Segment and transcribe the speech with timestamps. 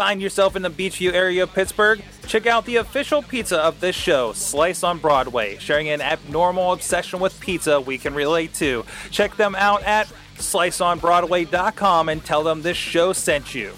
[0.00, 2.02] Find yourself in the Beechview area of Pittsburgh?
[2.26, 7.20] Check out the official pizza of this show, Slice on Broadway, sharing an abnormal obsession
[7.20, 8.86] with pizza we can relate to.
[9.10, 13.74] Check them out at sliceonbroadway.com and tell them this show sent you.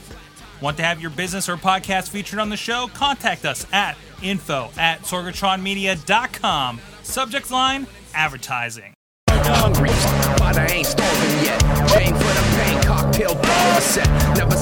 [0.61, 2.89] Want to have your business or podcast featured on the show?
[2.95, 6.81] Contact us at info at sorgatronmedia.com.
[7.03, 8.95] Subject line advertising.
[9.29, 9.89] hungry,
[10.39, 11.61] but I ain't starving yet.
[11.91, 14.37] Paying for the pain, cocktail bottle set.
[14.37, 14.55] Never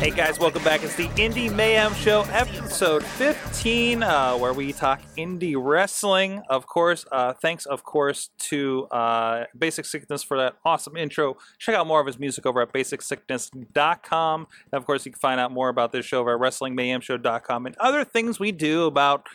[0.00, 0.82] Hey guys, welcome back.
[0.82, 6.40] It's the Indie Mayhem Show, episode 15, uh, where we talk indie wrestling.
[6.48, 11.36] Of course, uh, thanks, of course, to uh, Basic Sickness for that awesome intro.
[11.58, 14.46] Check out more of his music over at basicsickness.com.
[14.72, 17.76] And of course, you can find out more about this show over at wrestlingmayhemshow.com and
[17.76, 19.26] other things we do about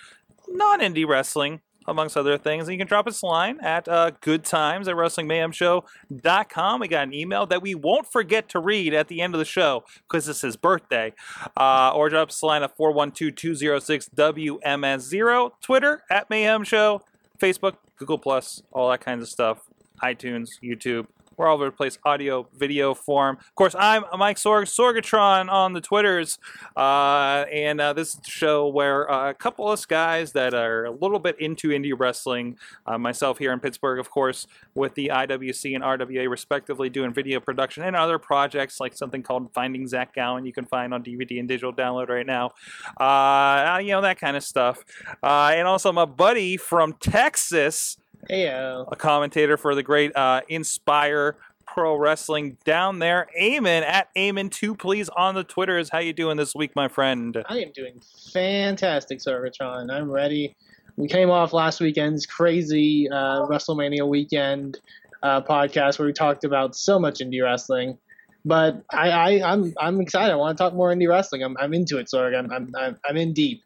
[0.47, 1.61] non indie wrestling.
[1.87, 4.95] Amongst other things, and you can drop us a line at uh, good times at
[4.95, 6.79] wrestlingmayhemshow.com.
[6.79, 9.45] We got an email that we won't forget to read at the end of the
[9.45, 11.13] show because it's his birthday.
[11.55, 15.51] Uh, or drop us a line at 412 206 WMS0.
[15.61, 17.01] Twitter at Mayhem Show.
[17.39, 19.69] Facebook, Google Plus, all that kinds of stuff.
[20.01, 21.05] iTunes, YouTube.
[21.37, 23.37] We're all over the place, audio, video form.
[23.37, 26.39] Of course, I'm Mike Sorg, Sorgatron on the Twitters.
[26.77, 30.53] Uh, and uh, this is the show where uh, a couple of us guys that
[30.53, 34.95] are a little bit into indie wrestling, uh, myself here in Pittsburgh, of course, with
[34.95, 39.87] the IWC and RWA respectively, doing video production and other projects like something called Finding
[39.87, 42.51] Zach Gowen you can find on DVD and digital download right now.
[42.97, 44.83] Uh, you know, that kind of stuff.
[45.21, 47.97] Uh, and also my buddy from Texas
[48.29, 48.87] Heyo.
[48.91, 53.27] a commentator for the great uh, Inspire Pro Wrestling down there.
[53.39, 55.89] Eamon at Eamon2, please, on the Twitters.
[55.89, 57.43] How you doing this week, my friend?
[57.47, 58.01] I am doing
[58.33, 59.91] fantastic, Sorgatron.
[59.91, 60.55] I'm ready.
[60.95, 64.79] We came off last weekend's crazy uh, WrestleMania weekend
[65.23, 67.97] uh, podcast where we talked about so much indie wrestling.
[68.45, 70.31] But I, I, I'm I'm excited.
[70.31, 71.43] I want to talk more indie wrestling.
[71.43, 72.37] I'm, I'm into it, Sorg.
[72.37, 73.63] I'm, I'm, I'm in deep.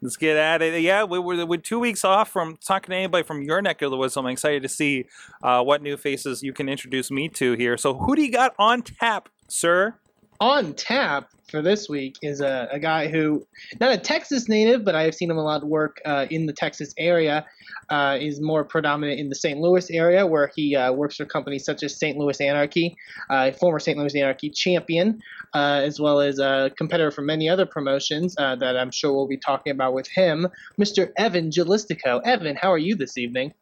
[0.00, 0.80] Let's get at it.
[0.82, 3.90] Yeah, we were with two weeks off from talking to anybody from your neck of
[3.90, 4.14] the woods.
[4.14, 5.06] So I'm excited to see
[5.42, 7.76] uh, what new faces you can introduce me to here.
[7.76, 9.98] So who do you got on tap, sir?
[10.40, 13.46] On tap for this week is a, a guy who,
[13.80, 16.52] not a Texas native, but I have seen him a lot work uh, in the
[16.52, 17.46] Texas area.
[17.88, 19.60] Uh, is more predominant in the St.
[19.60, 22.18] Louis area, where he uh, works for companies such as St.
[22.18, 22.96] Louis Anarchy,
[23.30, 23.96] uh, a former St.
[23.96, 25.22] Louis Anarchy champion,
[25.54, 29.28] uh, as well as a competitor for many other promotions uh, that I'm sure we'll
[29.28, 30.48] be talking about with him,
[30.80, 31.12] Mr.
[31.16, 32.20] Evan Gelistico.
[32.24, 33.54] Evan, how are you this evening?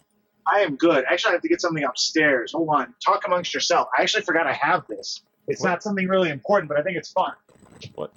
[0.50, 1.04] I am good.
[1.10, 2.52] Actually, I have to get something upstairs.
[2.52, 2.94] Hold on.
[3.04, 3.88] Talk amongst yourself.
[3.96, 5.20] I actually forgot I have this.
[5.48, 7.32] It's not something really important, but I think it's fun.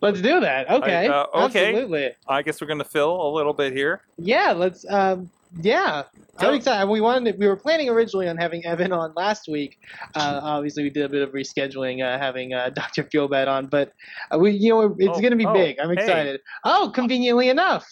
[0.02, 0.70] Let's do that.
[0.70, 1.08] Okay.
[1.08, 1.70] uh, okay.
[1.70, 2.12] Absolutely.
[2.28, 4.02] I guess we're going to fill a little bit here.
[4.18, 4.86] Yeah, let's.
[4.90, 5.30] Um,
[5.62, 6.04] yeah,
[6.38, 6.90] I'm excited.
[6.90, 7.40] We wanted.
[7.40, 9.80] we were planning originally on having Evan on last week.
[10.14, 13.04] Uh, obviously, we did a bit of rescheduling, uh, having uh, Dr.
[13.04, 13.94] Fuelbad on, but
[14.32, 15.80] uh, we, you know, it's Oh, going to be oh, big.
[15.80, 16.04] I'm hey.
[16.04, 16.42] excited.
[16.64, 17.88] Oh, conveniently enough,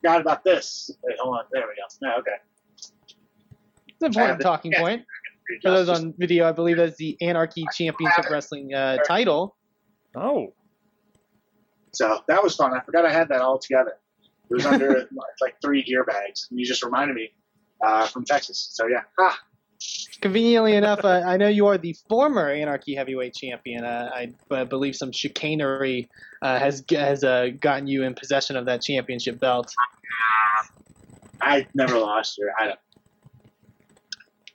[0.00, 0.90] Forgot about this.
[1.02, 1.44] Wait, hold on.
[1.52, 2.08] There we go.
[2.08, 2.30] Yeah, okay.
[3.88, 4.80] it's an important talking yeah.
[4.80, 5.04] point
[5.62, 6.48] for those on video.
[6.48, 9.56] I believe that's the Anarchy Championship Wrestling uh, title.
[10.14, 10.52] Oh.
[11.92, 12.74] So that was fun.
[12.74, 13.96] I forgot I had that all together.
[14.50, 15.08] It was under
[15.40, 16.46] like three gear bags.
[16.50, 17.30] And you just reminded me
[17.84, 18.70] uh, from Texas.
[18.72, 19.02] So yeah.
[19.18, 19.38] Ah,
[20.20, 23.84] Conveniently enough, uh, I know you are the former Anarchy Heavyweight Champion.
[23.84, 24.10] Uh,
[24.50, 26.08] I believe some chicanery
[26.40, 29.72] uh, has has uh, gotten you in possession of that championship belt.
[31.40, 32.50] I never lost her.
[32.58, 32.78] I don't.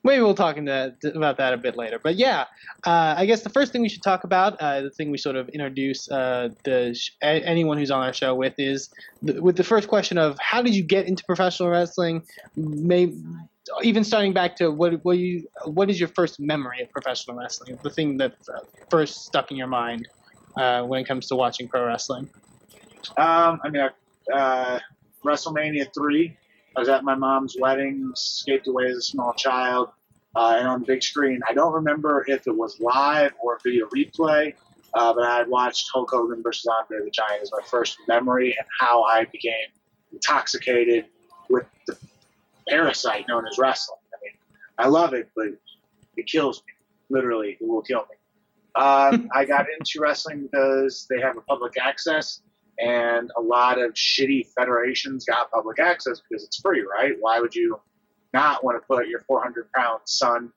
[0.04, 2.00] Maybe we'll talk about that a bit later.
[2.02, 2.46] But yeah,
[2.86, 5.36] uh, I guess the first thing we should talk about, uh, the thing we sort
[5.36, 8.90] of introduce uh, the sh- a- anyone who's on our show with is
[9.22, 12.24] the, with the first question of how did you get into professional wrestling?
[12.56, 13.14] May,
[13.84, 17.78] even starting back to what what you what is your first memory of professional wrestling?
[17.84, 20.08] The thing that uh, first stuck in your mind
[20.58, 22.28] uh, when it comes to watching pro wrestling.
[23.18, 23.90] Um, I mean,
[24.34, 24.80] uh,
[25.24, 26.38] WrestleMania three.
[26.76, 29.90] I was at my mom's wedding, escaped away as a small child,
[30.36, 31.42] uh, and on the big screen.
[31.50, 34.54] I don't remember if it was live or video replay,
[34.94, 38.56] uh, but I had watched Hulk Hogan versus Andre the Giant as my first memory,
[38.58, 39.70] and how I became
[40.14, 41.06] intoxicated
[41.50, 41.98] with the
[42.70, 44.00] parasite known as wrestling.
[44.14, 44.34] I mean,
[44.78, 45.48] I love it, but
[46.16, 46.74] it kills me.
[47.10, 48.82] Literally, it will kill me.
[48.82, 52.42] Um, I got into wrestling because they have a public access
[52.80, 57.14] and a lot of shitty federations got public access because it's free, right?
[57.20, 57.80] Why would you
[58.34, 60.52] not want to put your 400 pound son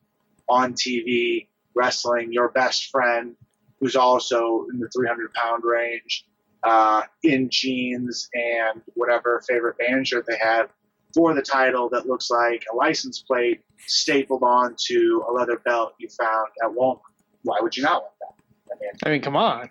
[0.48, 3.34] on TV wrestling your best friend,
[3.80, 6.24] who's also in the 300 pound range,
[6.62, 10.70] uh, in jeans and whatever favorite band shirt they have,
[11.12, 16.08] for the title that looks like a license plate stapled onto a leather belt you
[16.08, 17.00] found at Walmart.
[17.42, 18.34] Why would you not want that?
[18.72, 19.68] I mean, I mean, come on.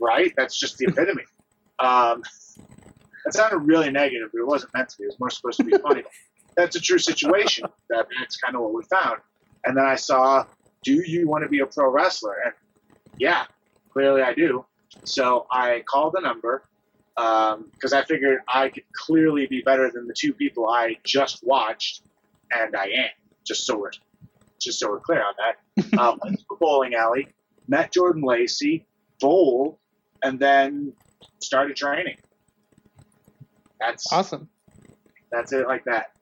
[0.00, 0.32] Right?
[0.36, 1.24] That's just the epitome.
[1.78, 2.22] Um,
[3.24, 5.04] that sounded really negative, but it wasn't meant to be.
[5.04, 6.04] It was more supposed to be funny.
[6.56, 7.66] That's a true situation.
[7.90, 9.20] That, that's kind of what we found.
[9.64, 10.44] And then I saw,
[10.82, 12.36] do you want to be a pro wrestler?
[12.44, 12.54] And
[13.18, 13.44] yeah,
[13.92, 14.64] clearly I do.
[15.04, 16.62] So I called the number
[17.16, 22.02] because I figured I could clearly be better than the two people I just watched,
[22.52, 23.10] and I am.
[23.44, 23.90] Just so we're
[24.60, 26.18] just so we're clear on that.
[26.22, 27.28] went to a bowling alley,
[27.68, 28.85] met Jordan Lacey,
[29.20, 29.78] bowled,
[30.22, 30.92] and then
[31.40, 32.16] started training.
[33.80, 34.48] That's Awesome.
[35.30, 36.12] that's it like that.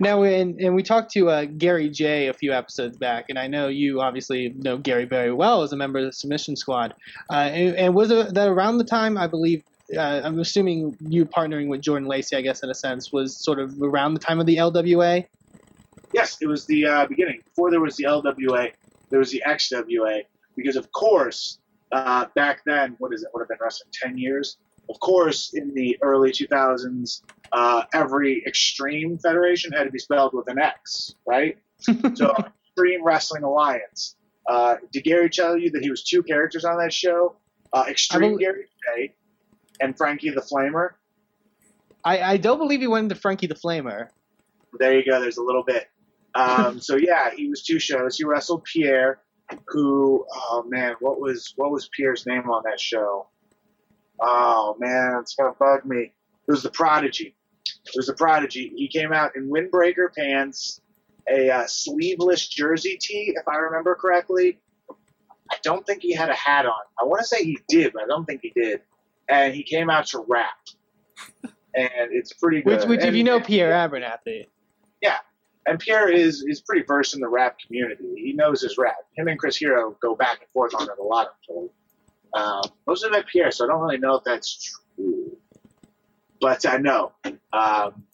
[0.00, 3.46] Now, and, and we talked to uh, Gary J a few episodes back, and I
[3.46, 6.94] know you obviously know Gary very well as a member of the Submission Squad.
[7.30, 11.68] Uh, and, and was that around the time, I believe, uh, I'm assuming you partnering
[11.68, 14.46] with Jordan Lacey, I guess, in a sense, was sort of around the time of
[14.46, 15.26] the LWA?
[16.12, 17.42] Yes, it was the uh, beginning.
[17.44, 18.72] Before there was the LWA,
[19.10, 20.22] there was the XWA.
[20.56, 21.58] Because of course,
[21.92, 23.28] uh, back then, what is it?
[23.32, 24.58] Would have been wrestling ten years.
[24.88, 30.48] Of course, in the early 2000s, uh, every Extreme Federation had to be spelled with
[30.48, 31.58] an X, right?
[32.14, 32.32] so
[32.68, 34.14] Extreme Wrestling Alliance.
[34.48, 37.34] Uh, did Gary tell you that he was two characters on that show?
[37.72, 39.12] Uh, Extreme Gary J
[39.80, 40.90] and Frankie the Flamer.
[42.04, 44.08] I, I don't believe he went into Frankie the Flamer.
[44.78, 45.20] There you go.
[45.20, 45.88] There's a little bit.
[46.34, 48.16] Um, so yeah, he was two shows.
[48.16, 49.20] He wrestled Pierre,
[49.68, 53.28] who oh man, what was what was Pierre's name on that show?
[54.20, 56.00] Oh man, it's gonna bug me.
[56.00, 57.34] It was the Prodigy.
[57.66, 58.72] It was the Prodigy.
[58.74, 60.80] He came out in windbreaker pants,
[61.28, 64.58] a uh, sleeveless jersey tee, if I remember correctly.
[65.50, 66.80] I don't think he had a hat on.
[67.00, 68.80] I want to say he did, but I don't think he did.
[69.28, 70.56] And he came out to rap,
[71.74, 72.80] and it's pretty good.
[72.80, 74.46] Which, which if you know Pierre Abernathy.
[75.66, 78.04] And Pierre is is pretty versed in the rap community.
[78.16, 78.96] He knows his rap.
[79.16, 81.28] Him and Chris Hero go back and forth on it a lot.
[81.42, 81.68] Actually,
[82.34, 85.36] um, most of it Pierre, so I don't really know if that's true,
[86.40, 87.12] but I know.
[87.52, 88.04] Um,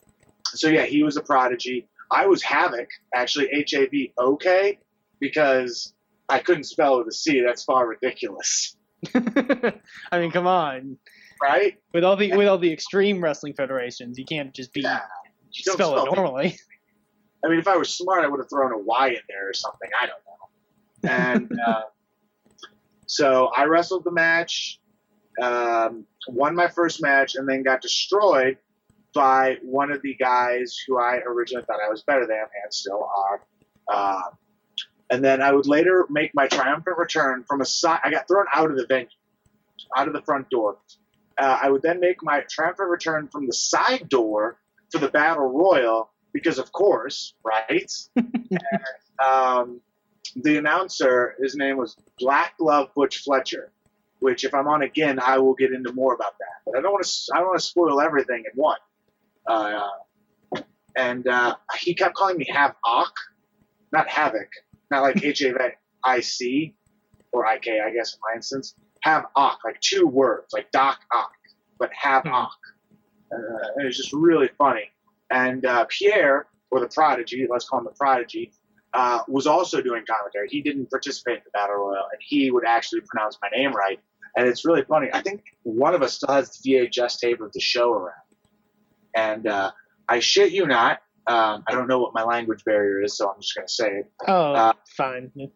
[0.47, 1.89] so yeah, he was a prodigy.
[2.11, 4.79] I was Havoc, actually H A V O K,
[5.21, 5.95] because
[6.29, 7.41] I couldn't spell with a C.
[7.41, 8.77] That's far ridiculous,
[9.15, 10.99] I mean, come on.
[11.43, 11.77] right?
[11.93, 15.01] With all the with all the extreme wrestling federations, you can't just be Yeah.
[15.65, 16.59] Don't spell it spell normally.
[17.45, 19.53] I mean, if I was smart, I would have thrown a Y in there or
[19.53, 19.89] something.
[20.01, 21.11] I don't know.
[21.11, 21.83] And uh,
[23.07, 24.81] so I wrestled the match,
[25.41, 28.59] um, won my first match, and then got destroyed
[29.15, 33.11] by one of the guys who I originally thought I was better than and still
[33.15, 33.41] are.
[33.89, 34.23] Uh,
[35.11, 38.01] and then I would later make my triumphant return from a side.
[38.03, 39.09] I got thrown out of the venue,
[39.95, 40.79] out of the front door.
[41.37, 44.59] Uh, I would then make my triumphant return from the side door
[44.93, 47.91] to the battle royal because, of course, right?
[48.17, 48.61] and,
[49.25, 49.81] um,
[50.37, 53.73] the announcer, his name was Black Glove Butch Fletcher.
[54.21, 56.63] Which, if I'm on again, I will get into more about that.
[56.65, 57.11] But I don't want to.
[57.35, 58.79] I don't want to spoil everything in one.
[59.49, 59.89] Uh,
[60.97, 63.13] and uh, he kept calling me Have Ock,
[63.93, 64.49] not Havoc,
[64.93, 65.59] not like H A V
[66.05, 66.75] I C
[67.33, 68.75] or I K, I guess in my instance.
[69.03, 71.33] Have Ock, like two words, like Doc Ock,
[71.79, 72.33] but Have Hmm.
[72.33, 72.59] Ock.
[73.33, 74.91] Uh, it was just really funny.
[75.33, 78.53] And uh, Pierre, or the Prodigy, let's call him the Prodigy,
[78.93, 80.49] uh, was also doing commentary.
[80.51, 83.99] He didn't participate in the Battle Royal, and he would actually pronounce my name right.
[84.37, 85.09] And it's really funny.
[85.13, 88.15] I think one of us still has the VHS tape of the show around.
[89.15, 89.73] And uh,
[90.09, 93.41] I shit you not, um, I don't know what my language barrier is, so I'm
[93.41, 94.13] just going to say it.
[94.27, 95.31] Oh, Uh, fine.
[95.35, 95.49] We've,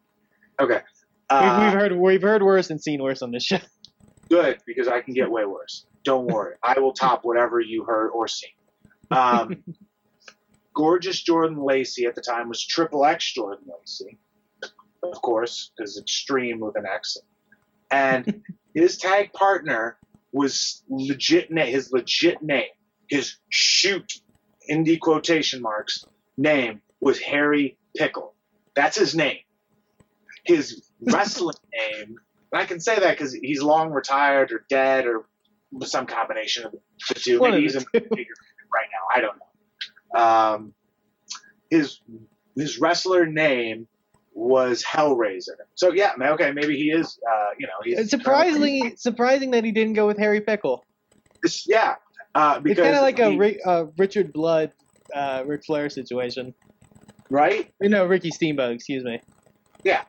[0.60, 0.80] Okay.
[1.28, 3.58] Uh, we've heard we've heard worse and seen worse on this show.
[4.30, 5.86] good because I can get way worse.
[6.04, 8.50] Don't worry, I will top whatever you heard or seen.
[9.10, 9.62] Um,
[10.74, 14.18] gorgeous Jordan Lacey at the time was Triple X Jordan Lacey,
[15.02, 17.16] of course, because extreme with an X,
[17.90, 18.42] and
[18.74, 19.96] his tag partner
[20.32, 22.68] was legit name, his legit name,
[23.08, 24.20] his shoot
[24.70, 26.04] indie quotation marks
[26.36, 28.34] name was Harry Pickle.
[28.74, 29.38] That's his name.
[30.44, 32.16] His wrestling name,
[32.52, 35.26] and I can say that because he's long retired or dead or
[35.84, 36.74] some combination of
[37.08, 37.40] the two.
[37.40, 38.34] Maybe he's in the the figure
[38.72, 39.16] right now.
[39.16, 40.20] I don't know.
[40.20, 40.74] Um,
[41.70, 42.00] his
[42.54, 43.86] his wrestler name
[44.32, 45.56] was Hellraiser.
[45.74, 47.18] So yeah, okay, maybe he is.
[47.28, 50.84] Uh, you know, he's It's surprisingly surprising that he didn't go with Harry Pickle.
[51.44, 51.96] It's- yeah,
[52.34, 54.72] uh, because It's kind of like a he- Ri- uh, Richard Blood,
[55.14, 56.54] uh, Ric Flair situation.
[57.30, 57.72] right.
[57.80, 58.74] No, Ricky Steamboat.
[58.74, 59.20] Excuse me.
[59.84, 60.02] Yeah,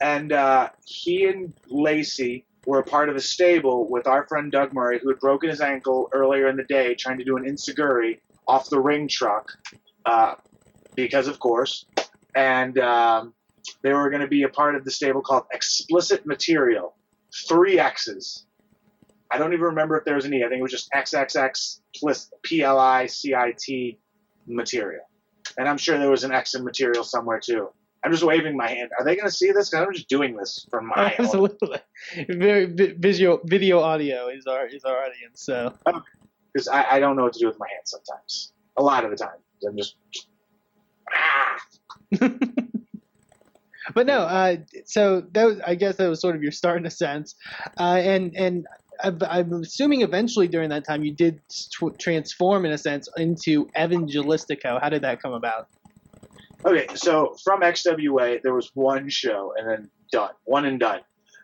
[0.00, 4.72] and uh, he and Lacey were a part of a stable with our friend Doug
[4.72, 8.20] Murray, who had broken his ankle earlier in the day trying to do an enzuigiri
[8.46, 9.52] off the ring truck,
[10.04, 10.34] uh,
[10.94, 11.86] because of course,
[12.34, 13.34] and um,
[13.82, 16.94] they were going to be a part of the stable called Explicit Material,
[17.48, 18.46] three X's.
[19.30, 20.44] I don't even remember if there was an E.
[20.44, 23.98] I think it was just XXX plus PLICIT
[24.46, 25.02] material.
[25.58, 27.70] And I'm sure there was an X in material somewhere too.
[28.04, 28.90] I'm just waving my hand.
[28.98, 29.70] Are they going to see this?
[29.70, 31.24] 'Cause I'm just doing this from my own.
[31.26, 31.78] Absolutely.
[32.28, 35.42] Very vi- visual, video, audio is our is our audience.
[35.42, 35.72] So
[36.52, 38.52] Because I, I don't know what to do with my hands sometimes.
[38.76, 39.38] A lot of the time.
[39.66, 39.96] I'm just.
[41.12, 41.56] Ah!
[43.94, 46.86] but no, uh, so that was, I guess that was sort of your start in
[46.86, 47.34] a sense,
[47.78, 48.66] uh, and and
[49.02, 53.66] I'm I'm assuming eventually during that time you did tw- transform in a sense into
[53.76, 54.80] Evangelistico.
[54.80, 55.68] How did that come about?
[56.66, 60.30] Okay, so from XWA, there was one show and then done.
[60.44, 61.00] One and done.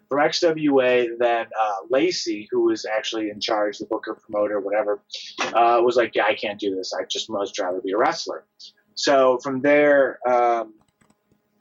[0.09, 5.03] From XWA, then uh, Lacey, who was actually in charge, the booker, promoter, whatever,
[5.53, 6.93] uh, was like, yeah, I can't do this.
[6.99, 8.45] I just much rather be a wrestler.
[8.95, 10.75] So from there, um,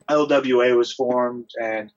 [0.08, 1.90] LWA was formed and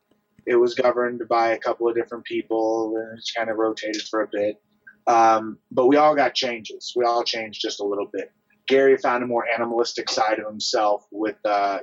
[0.45, 4.21] it was governed by a couple of different people and it's kind of rotated for
[4.21, 4.61] a bit.
[5.07, 6.93] Um, but we all got changes.
[6.95, 8.31] We all changed just a little bit.
[8.67, 11.79] Gary found a more animalistic side of himself with uh,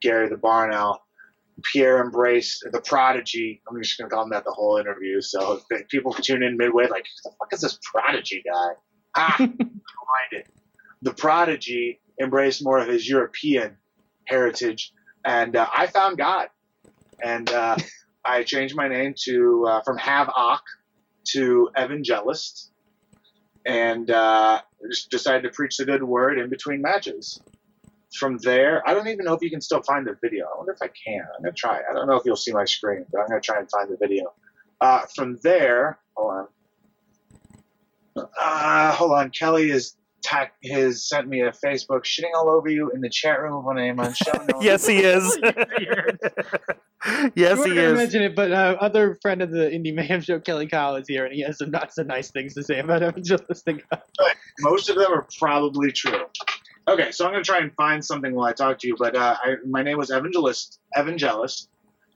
[0.00, 1.02] Gary the Barn Owl.
[1.62, 3.62] Pierre embraced the prodigy.
[3.68, 5.20] I'm just going to call him that the whole interview.
[5.20, 8.74] So if people tune in midway, like, the fuck is this prodigy guy?
[9.16, 9.50] Ah, find
[10.32, 10.46] it.
[11.02, 13.76] The prodigy embraced more of his European
[14.26, 14.92] heritage,
[15.24, 16.48] and uh, I found God.
[17.22, 17.76] And uh,
[18.24, 20.60] I changed my name to uh, from Havoc
[21.32, 22.70] to Evangelist,
[23.68, 27.40] and uh, just decided to preach the good word in between matches.
[28.18, 30.46] From there, I don't even know if you can still find the video.
[30.46, 31.20] I wonder if I can.
[31.36, 31.82] I'm gonna try.
[31.88, 33.98] I don't know if you'll see my screen, but I'm gonna try and find the
[33.98, 34.32] video.
[34.80, 36.48] Uh, from there, hold
[38.16, 38.26] on.
[38.40, 39.30] Uh, hold on.
[39.30, 43.40] Kelly is tac- has sent me a Facebook shitting all over you in the chat
[43.40, 44.64] room when I'm on show notes.
[44.64, 45.38] yes, he is.
[47.34, 47.96] yes, he weren't gonna is.
[47.98, 51.24] mention it, but uh, other friend of the Indie Mayhem show, Kelly Kyle, is here,
[51.24, 53.82] and he has some not so nice things to say about Evangelistico.
[54.60, 56.24] Most of them are probably true.
[56.88, 58.96] Okay, so I'm going to try and find something while I talk to you.
[58.98, 61.68] But uh, I, my name was Evangelist, Evangelist,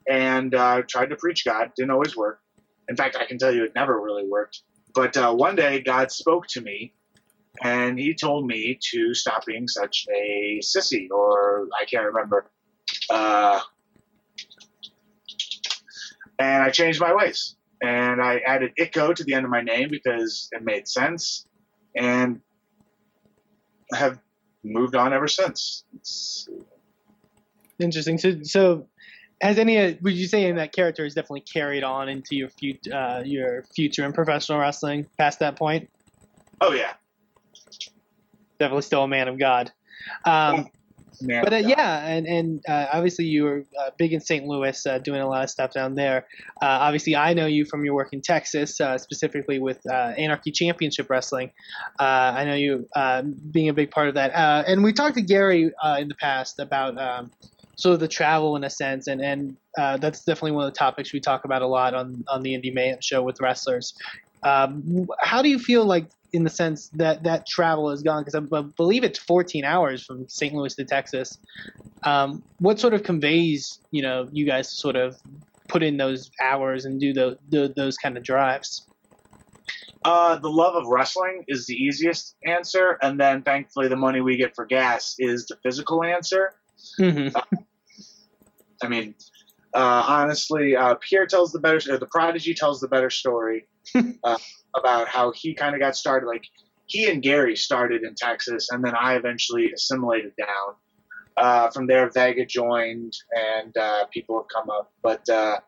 [0.08, 1.72] and uh, tried to preach God.
[1.76, 2.40] Didn't always work.
[2.88, 4.62] In fact, I can tell you it never really worked.
[4.94, 6.94] But uh, one day, God spoke to me,
[7.60, 12.50] and He told me to stop being such a sissy, or I can't remember.
[13.10, 13.60] Uh,
[16.38, 17.56] and I changed my ways.
[17.82, 21.46] And I added Ico to the end of my name because it made sense.
[21.96, 22.40] And
[23.92, 24.18] have
[24.64, 25.84] moved on ever since.
[25.94, 26.48] It's,
[27.78, 28.18] Interesting.
[28.18, 28.86] So, so
[29.40, 29.78] has any?
[29.78, 33.64] Uh, would you say that character is definitely carried on into your future, uh, your
[33.74, 35.90] future in professional wrestling past that point?
[36.62, 36.92] oh yeah,
[38.62, 39.72] Definitely still a man of God.
[40.24, 40.68] Um,
[41.20, 41.42] man.
[41.42, 44.46] but uh, yeah, and and uh, obviously you were uh, big in St.
[44.46, 46.28] Louis, uh, doing a lot of stuff down there.
[46.62, 50.52] Uh, obviously, I know you from your work in Texas, uh, specifically with uh, Anarchy
[50.52, 51.50] Championship Wrestling.
[51.98, 54.32] Uh, I know you uh, being a big part of that.
[54.32, 57.32] Uh, and we talked to Gary uh, in the past about um,
[57.74, 60.78] sort of the travel in a sense, and and uh, that's definitely one of the
[60.78, 63.94] topics we talk about a lot on on the Indie Mayhem show with wrestlers.
[64.44, 68.24] Um, how do you feel like in the sense that that travel is gone?
[68.24, 70.54] Because I believe it's 14 hours from St.
[70.54, 71.38] Louis to Texas.
[72.04, 75.16] Um, what sort of conveys, you know, you guys to sort of
[75.68, 78.86] put in those hours and do the, the, those kind of drives?
[80.04, 84.36] uh, the love of wrestling is the easiest answer, and then thankfully the money we
[84.36, 86.54] get for gas is the physical answer.
[86.98, 87.36] Mm-hmm.
[88.82, 89.14] I mean,
[89.74, 93.66] uh, honestly, uh, Pierre tells the better, the prodigy tells the better story
[94.24, 94.38] uh,
[94.76, 96.26] about how he kind of got started.
[96.26, 96.44] Like
[96.86, 100.74] he and Gary started in Texas, and then I eventually assimilated down.
[101.38, 104.92] Uh, from there, Vega joined, and uh, people have come up.
[105.02, 105.60] But uh,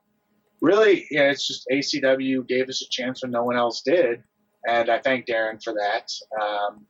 [0.61, 4.23] really, yeah, it's just ACW gave us a chance when no one else did,
[4.68, 6.11] and I thank Darren for that.
[6.42, 6.87] Um,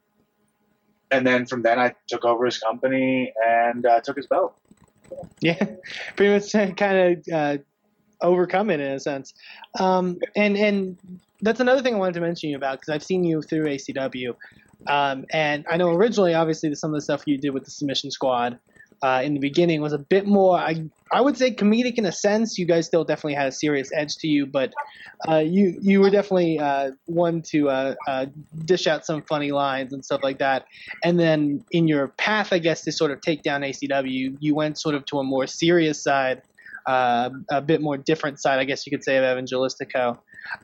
[1.13, 4.59] and then from then, I took over his company and uh, took his belt.
[5.41, 5.65] Yeah,
[6.17, 7.59] pretty much kind of uh,
[8.21, 9.35] overcome it in a sense.
[9.79, 10.99] Um, and and
[11.41, 14.35] that's another thing I wanted to mention you about because I've seen you through ACW,
[14.87, 18.11] um, and I know originally, obviously, some of the stuff you did with the Submission
[18.11, 18.59] Squad
[19.03, 22.13] uh, in the beginning was a bit more, I I would say, comedic in a
[22.13, 22.59] sense.
[22.59, 24.73] You guys still definitely had a serious edge to you, but
[25.29, 28.27] uh, you you were definitely uh, one to uh, uh,
[28.65, 30.67] dish out some funny lines and stuff like that.
[31.05, 34.79] And then in your path, I guess, to sort of take down ACW, you went
[34.79, 36.43] sort of to a more serious side,
[36.87, 40.19] uh, a bit more different side, I guess you could say, of Evangelistico.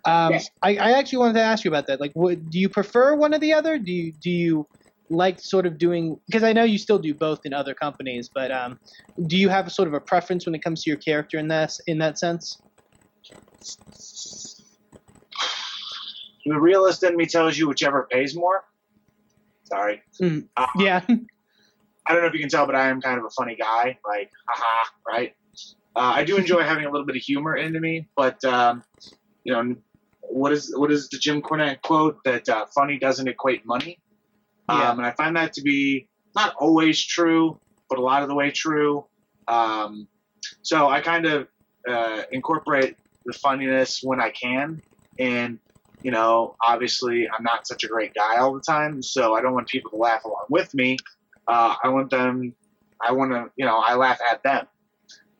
[0.04, 0.50] Um, Yes.
[0.62, 2.00] I, I actually wanted to ask you about that.
[2.00, 3.78] Like, what, do you prefer one or the other?
[3.78, 4.66] Do you do you
[5.10, 8.50] like sort of doing because I know you still do both in other companies, but
[8.50, 8.78] um,
[9.26, 11.48] do you have a sort of a preference when it comes to your character in
[11.48, 12.62] that in that sense?
[16.46, 18.64] The realist in me tells you whichever pays more.
[19.64, 20.02] Sorry.
[20.20, 20.48] Mm.
[20.56, 21.04] Uh, Yeah.
[22.06, 23.98] I don't know if you can tell, but I am kind of a funny guy.
[24.04, 25.34] Like, haha, right?
[25.94, 28.82] Uh, I do enjoy having a little bit of humor into me, but um,
[29.44, 29.76] you know,
[30.22, 33.98] what is what is the Jim Cornette quote that uh, funny doesn't equate money?
[34.70, 34.90] Yeah.
[34.90, 37.58] Um, and I find that to be not always true,
[37.88, 39.04] but a lot of the way true.
[39.48, 40.06] Um,
[40.62, 41.48] so I kind of
[41.88, 44.80] uh, incorporate the funniness when I can,
[45.18, 45.58] and
[46.02, 49.52] you know, obviously, I'm not such a great guy all the time, so I don't
[49.52, 50.96] want people to laugh along with me.
[51.46, 52.54] Uh, I want them.
[53.02, 54.66] I want to, you know, I laugh at them.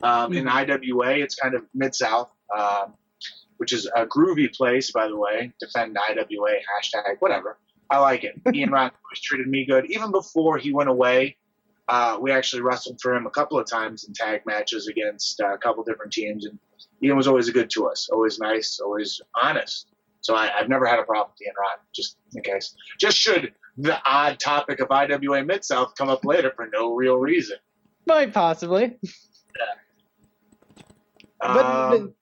[0.02, 2.94] Um, In IWA, it's kind of mid south, um,
[3.58, 5.52] which is a groovy place, by the way.
[5.60, 7.58] Defend IWA hashtag whatever.
[7.90, 8.40] I like it.
[8.54, 11.36] Ian Rotten always treated me good, even before he went away.
[11.88, 15.54] Uh, we actually wrestled for him a couple of times in tag matches against uh,
[15.54, 16.56] a couple different teams, and
[17.02, 19.88] Ian was always good to us, always nice, always honest.
[20.20, 22.76] So I, I've never had a problem with Ian Rotten, just in case.
[23.00, 27.16] Just should the odd topic of IWA Mid South come up later for no real
[27.16, 27.56] reason.
[28.06, 28.98] Might possibly.
[31.40, 32.14] But, but Um,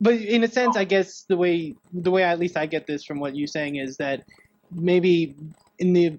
[0.00, 3.04] but in a sense, I guess the way the way at least I get this
[3.04, 4.24] from what you're saying is that
[4.72, 5.36] maybe
[5.78, 6.18] in the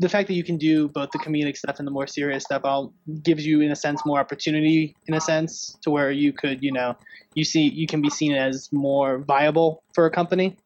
[0.00, 2.62] the fact that you can do both the comedic stuff and the more serious stuff
[2.64, 6.62] all gives you in a sense more opportunity in a sense to where you could
[6.62, 6.96] you know
[7.34, 10.56] you see you can be seen as more viable for a company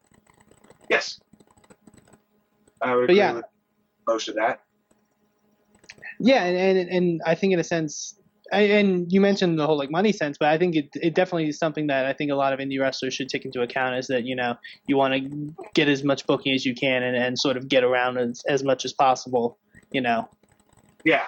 [0.89, 1.19] yes.
[2.81, 3.33] I would But agree yeah.
[3.33, 3.45] with
[4.07, 4.61] most of that.
[6.19, 8.18] yeah and and, and i think in a sense
[8.51, 11.59] and you mentioned the whole like money sense, but I think it, it definitely is
[11.59, 14.25] something that I think a lot of indie wrestlers should take into account is that
[14.25, 14.55] you know
[14.87, 17.83] you want to get as much booking as you can and, and sort of get
[17.83, 19.57] around as, as much as possible,
[19.91, 20.29] you know.
[21.03, 21.23] Yeah.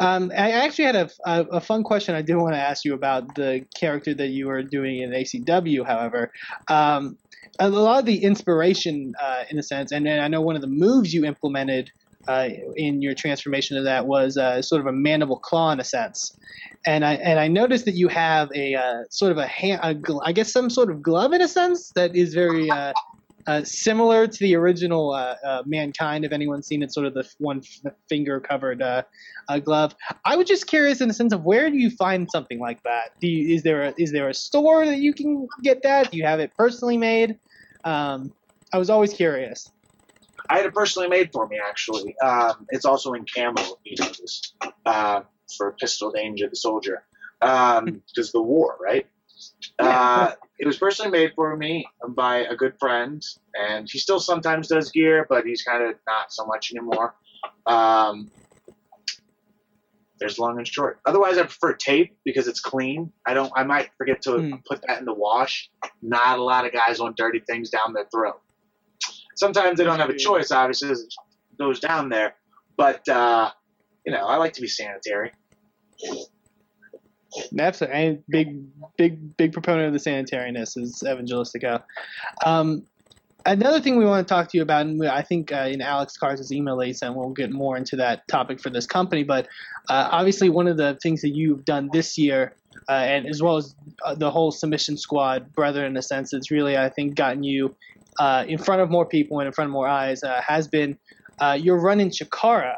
[0.00, 2.94] Um, I actually had a, a, a fun question I did want to ask you
[2.94, 5.86] about the character that you were doing in ACW.
[5.86, 6.32] However,
[6.68, 7.16] um,
[7.58, 10.62] a lot of the inspiration, uh, in a sense, and then I know one of
[10.62, 11.90] the moves you implemented
[12.28, 15.84] uh, in your transformation of that was uh, sort of a mandible claw in a
[15.84, 16.36] sense.
[16.86, 19.94] And I and I noticed that you have a uh, sort of a hand, a
[19.94, 22.92] gl- I guess some sort of glove in a sense that is very uh,
[23.46, 26.24] uh, similar to the original uh, Mankind.
[26.24, 28.82] If anyone's seen it, sort of the one f- finger covered
[29.64, 29.94] glove.
[30.26, 33.18] I was just curious in the sense of where do you find something like that?
[33.20, 36.10] Do you, is there a, is there a store that you can get that?
[36.10, 37.38] Do you have it personally made?
[37.84, 38.32] Um,
[38.72, 39.70] I was always curious.
[40.48, 42.16] I had it personally made for me, actually.
[42.18, 44.54] Um, it's also in camo, you notice,
[44.86, 45.22] uh,
[45.56, 47.04] for Pistol Danger, the soldier.
[48.08, 49.06] Because the war, right?
[49.78, 53.22] Uh, it was personally made for me by a good friend,
[53.54, 57.14] and he still sometimes does gear, but he's kind of not so much anymore.
[57.66, 58.30] Um,
[60.18, 60.98] there's long and short.
[61.06, 63.12] Otherwise, I prefer tape because it's clean.
[63.24, 63.52] I don't.
[63.54, 64.54] I might forget to Hmm.
[64.68, 65.70] put that in the wash.
[66.02, 68.40] Not a lot of guys want dirty things down their throat.
[69.38, 70.50] Sometimes they don't have a choice.
[70.50, 70.98] Obviously, it
[71.60, 72.34] goes down there,
[72.76, 73.50] but uh,
[74.04, 75.30] you know, I like to be sanitary.
[77.52, 81.84] That's a and big, big, big proponent of the sanitariness is Evangelistico.
[82.44, 82.82] Um,
[83.46, 86.16] another thing we want to talk to you about, and I think uh, in Alex
[86.16, 89.22] Cars' email he sent, we'll get more into that topic for this company.
[89.22, 89.46] But
[89.88, 92.56] uh, obviously, one of the things that you've done this year,
[92.88, 96.50] uh, and as well as uh, the whole submission squad, brother, in a sense, it's
[96.50, 97.76] really I think gotten you
[98.18, 100.98] uh, in front of more people and in front of more eyes, uh, has been
[101.40, 102.76] uh, your run in Chikara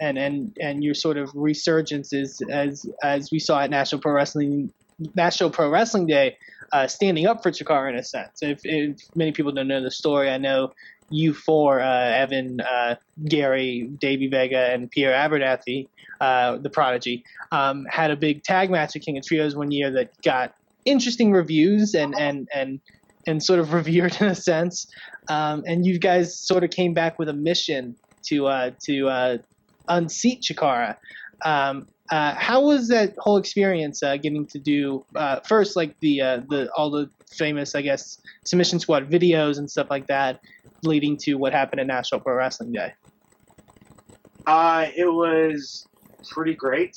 [0.00, 4.12] and and and your sort of resurgence is as as we saw at National Pro
[4.12, 4.72] Wrestling
[5.14, 6.36] National Pro Wrestling Day,
[6.72, 8.42] uh, standing up for Chikara in a sense.
[8.42, 10.72] If, if many people don't know the story, I know
[11.08, 15.88] you four, uh, Evan, uh, Gary, Davey Vega, and Pierre Abernathy,
[16.20, 19.90] uh, the Prodigy, um, had a big tag match at King of Trios one year
[19.90, 22.80] that got interesting reviews and and and
[23.26, 24.86] and sort of revered in a sense.
[25.28, 29.38] Um, and you guys sort of came back with a mission to uh, to uh,
[29.88, 30.96] unseat Chikara.
[31.44, 36.20] Um, uh, how was that whole experience uh, getting to do uh, first like the
[36.20, 40.40] uh, the all the famous I guess submission squad videos and stuff like that,
[40.82, 42.92] leading to what happened at National Pro Wrestling Day?
[44.96, 45.86] It was
[46.30, 46.96] pretty great.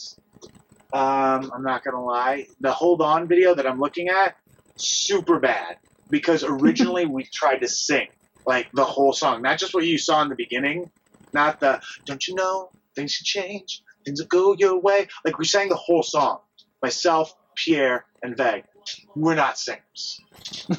[0.93, 2.47] Um, I'm not gonna lie.
[2.61, 4.35] The hold on video that I'm looking at,
[4.77, 5.77] super bad
[6.13, 8.07] because originally we tried to sing
[8.45, 10.89] like the whole song, not just what you saw in the beginning,
[11.33, 15.45] not the "Don't you know things should change, things will go your way." Like we
[15.45, 16.39] sang the whole song.
[16.81, 18.63] Myself, Pierre, and Veg.
[19.15, 20.21] We're not singers.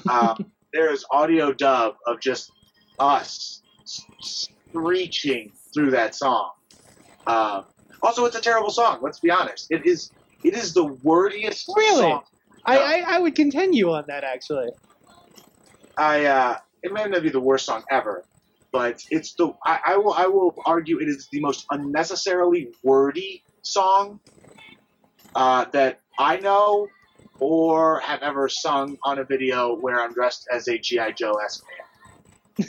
[0.09, 2.53] Um, there is audio dub of just
[2.99, 3.62] us
[4.20, 6.51] screeching through that song.
[7.27, 7.64] Um,
[8.03, 8.99] also, it's a terrible song.
[9.03, 9.66] Let's be honest.
[9.70, 10.11] It is.
[10.44, 12.03] It is the wordiest Really?
[12.03, 12.23] song.
[12.66, 12.79] I.
[12.79, 14.68] I, I would continue on that actually.
[15.96, 16.26] I.
[16.26, 18.24] Uh, it may not be the worst song ever,
[18.72, 19.52] but it's the.
[19.64, 20.14] I, I will.
[20.14, 24.20] I will argue it is the most unnecessarily wordy song
[25.35, 26.88] uh, that I know
[27.40, 31.64] or have ever sung on a video where I'm dressed as a GI Joe esque
[32.59, 32.68] man.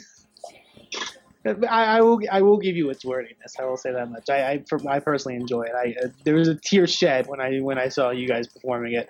[1.69, 3.55] I, I will I will give you its wordiness.
[3.59, 4.29] I will say that much.
[4.29, 5.73] I I, I personally enjoy it.
[5.75, 8.93] I uh, there was a tear shed when I when I saw you guys performing
[8.93, 9.09] it.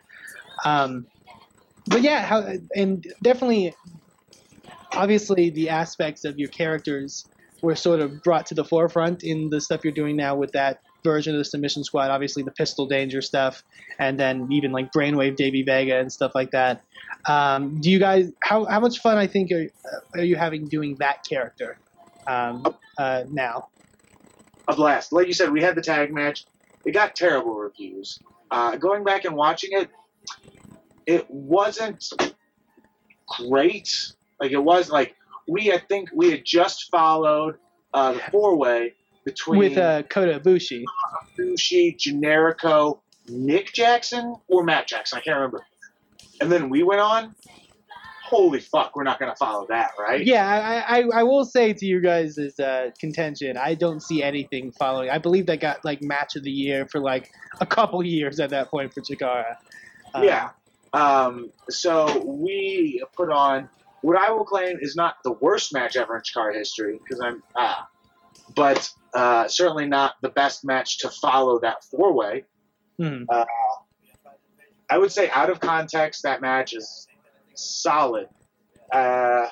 [0.66, 1.08] Um,
[1.88, 3.74] but yeah, how and definitely,
[4.96, 7.26] obviously, the aspects of your characters
[7.62, 10.82] were sort of brought to the forefront in the stuff you're doing now with that
[11.04, 12.10] version of the submission squad.
[12.12, 13.64] Obviously, the pistol danger stuff,
[14.00, 16.84] and then even like brainwave Davey Vega and stuff like that.
[17.28, 19.68] Um, do you guys how how much fun I think are
[20.16, 21.78] are you having doing that character?
[22.28, 22.64] um,
[22.98, 23.70] uh, now.
[24.68, 25.14] a blast.
[25.14, 26.46] Like you said, we had the tag match.
[26.86, 28.20] It got terrible reviews.
[28.52, 29.90] Uh, going back and watching it,
[31.06, 32.04] it wasn't
[33.28, 34.14] great.
[34.40, 35.16] Like it was like
[35.48, 37.58] we, I think we had just followed
[37.94, 38.94] uh, the four way
[39.26, 40.84] between With uh, Kota Ibushi.
[41.38, 45.18] Sushi, Generico, Nick Jackson, or Matt Jackson.
[45.18, 45.66] I can't remember.
[46.42, 47.36] And then we went on.
[48.24, 50.26] Holy fuck, we're not gonna follow that, right?
[50.26, 54.72] Yeah, I, I, I will say to you guys' uh, contention, I don't see anything
[54.72, 55.12] following.
[55.12, 58.50] I believe that got like match of the year for like a couple years at
[58.50, 59.58] that point for Chikara.
[60.16, 60.50] Uh, Yeah.
[60.94, 63.70] Um, so we put on
[64.06, 67.42] what I will claim is not the worst match ever in Chikara history, because I'm
[67.56, 67.88] ah,
[68.56, 72.44] but uh, certainly not the best match to follow that four way.
[73.00, 73.24] hmm.
[74.88, 77.08] I would say out of context, that match is
[77.56, 78.28] solid.
[78.92, 79.48] Uh,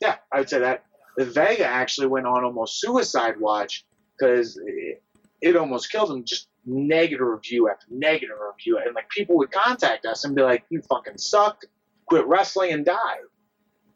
[0.00, 0.84] yeah, I would say that.
[1.16, 3.84] The Vega actually went on almost suicide watch
[4.16, 5.02] because it,
[5.42, 6.24] it almost killed him.
[6.24, 10.62] Just negative review after negative review, and like people would contact us and be like,
[10.70, 11.64] "You fucking suck,
[12.06, 13.18] quit wrestling and die."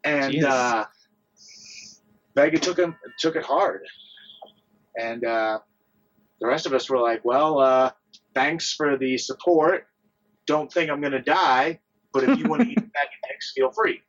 [0.05, 0.85] And uh,
[2.35, 3.81] Vega took him took it hard,
[4.95, 5.59] and uh,
[6.39, 7.91] the rest of us were like, "Well, uh,
[8.35, 9.87] thanks for the support.
[10.45, 11.79] Don't think I'm gonna die,
[12.13, 12.89] but if you want to eat of
[13.55, 14.01] feel free."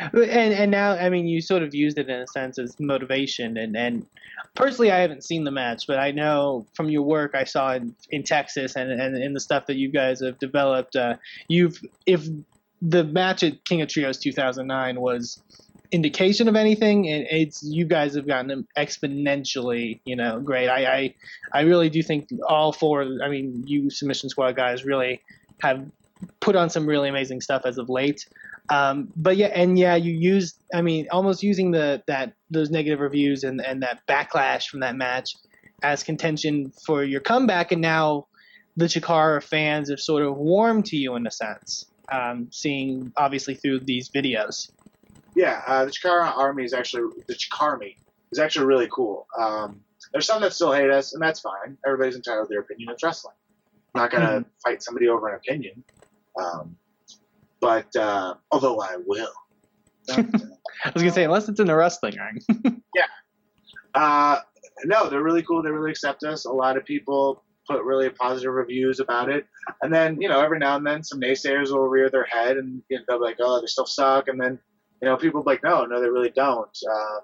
[0.00, 3.56] And and now, I mean, you sort of used it in a sense as motivation.
[3.56, 4.06] And, and
[4.54, 7.94] personally, I haven't seen the match, but I know from your work I saw in,
[8.10, 11.16] in Texas and, and in the stuff that you guys have developed, uh,
[11.48, 12.26] you've if
[12.84, 15.42] the match at King of Trios 2009 was
[15.90, 20.68] indication of anything, and it's you guys have gotten exponentially, you know, great.
[20.68, 21.14] I, I
[21.52, 23.02] I really do think all four.
[23.24, 25.22] I mean, you submission squad guys really
[25.62, 25.86] have
[26.40, 28.26] put on some really amazing stuff as of late.
[28.68, 33.00] Um, but yeah, and yeah, you used, I mean, almost using the that those negative
[33.00, 35.36] reviews and and that backlash from that match
[35.82, 38.26] as contention for your comeback, and now
[38.76, 43.54] the Chikara fans have sort of warmed to you in a sense, um, seeing obviously
[43.54, 44.70] through these videos.
[45.34, 47.96] Yeah, uh, the Chikara army is actually the Chikarmy
[48.30, 49.26] is actually really cool.
[49.38, 49.80] Um,
[50.12, 51.76] there's some that still hate us, and that's fine.
[51.86, 52.90] Everybody's entitled to their opinion.
[52.90, 53.34] of wrestling.
[53.94, 55.82] I'm not gonna fight somebody over an opinion.
[56.40, 56.76] Um,
[57.60, 59.32] but uh, although I will.
[60.10, 60.20] I
[60.92, 62.82] was gonna say, unless it's in the wrestling ring.
[62.94, 63.06] Yeah.
[63.94, 64.40] Uh,
[64.84, 65.62] no, they're really cool.
[65.62, 66.46] They really accept us.
[66.46, 69.46] A lot of people put really positive reviews about it.
[69.82, 72.82] And then, you know, every now and then some naysayers will rear their head and
[72.88, 74.28] you know, they'll be like, oh, they still suck.
[74.28, 74.58] And then,
[75.00, 76.76] you know, people will be like, no, no, they really don't.
[76.90, 77.20] Uh,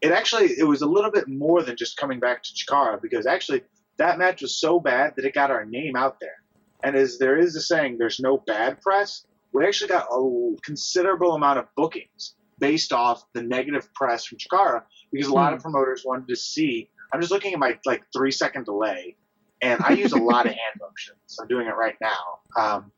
[0.00, 3.26] it actually, it was a little bit more than just coming back to Chikara because
[3.26, 3.62] actually
[3.98, 6.42] that match was so bad that it got our name out there.
[6.82, 9.24] And as there is a saying, there's no bad press.
[9.52, 14.82] We actually got a considerable amount of bookings based off the negative press from Chikara
[15.12, 16.88] because a lot of promoters wanted to see.
[17.12, 19.16] I'm just looking at my like three second delay,
[19.60, 21.38] and I use a lot of hand motions.
[21.40, 22.38] I'm doing it right now.
[22.56, 22.92] Um,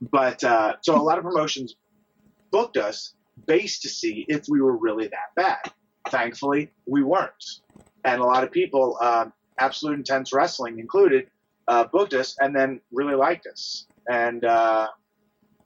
[0.00, 1.74] but uh, so a lot of promotions
[2.50, 3.14] booked us
[3.46, 5.72] based to see if we were really that bad.
[6.08, 7.44] Thankfully, we weren't,
[8.04, 11.28] and a lot of people, um, Absolute Intense Wrestling included,
[11.68, 14.88] uh, booked us and then really liked us, and uh,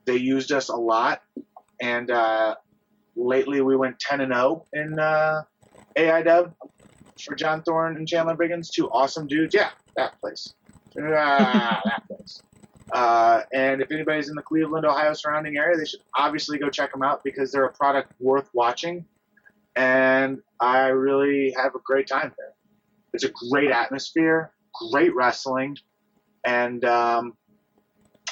[0.05, 1.23] they used us a lot.
[1.81, 2.55] And uh,
[3.17, 5.43] lately, we went 10 and 0 in uh,
[5.97, 6.53] AIW
[7.25, 9.55] for John Thorne and Chandler Biggins, two awesome dudes.
[9.55, 10.55] Yeah, that place.
[10.99, 12.43] Ah, that place.
[12.93, 16.93] Uh, and if anybody's in the Cleveland, Ohio surrounding area, they should obviously go check
[16.93, 19.05] them out because they're a product worth watching.
[19.75, 22.53] And I really have a great time there.
[23.13, 24.53] It's a great atmosphere,
[24.91, 25.77] great wrestling,
[26.45, 27.37] and um,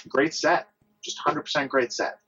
[0.09, 0.68] great set.
[1.03, 2.18] Just 100% great set.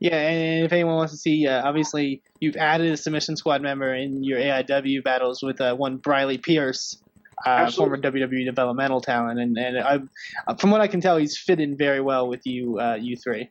[0.00, 3.94] Yeah, and if anyone wants to see, uh, obviously you've added a submission squad member
[3.94, 6.96] in your AIW battles with uh, one Briley Pierce,
[7.44, 10.00] uh, former WWE developmental talent, and and I,
[10.46, 13.16] uh, from what I can tell, he's fit in very well with you, uh, you
[13.16, 13.50] three.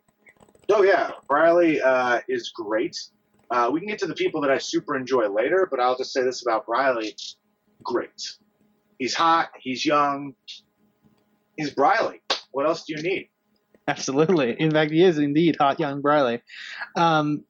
[0.69, 2.97] Oh yeah, Briley uh, is great.
[3.51, 6.11] Uh, we can get to the people that I super enjoy later, but I'll just
[6.11, 7.15] say this about Briley:
[7.83, 8.37] great.
[8.97, 9.51] He's hot.
[9.59, 10.33] He's young.
[11.57, 12.21] He's Briley.
[12.51, 13.29] What else do you need?
[13.97, 14.55] Absolutely.
[14.59, 16.41] In fact, he is indeed hot young Briley.
[16.95, 17.43] Um,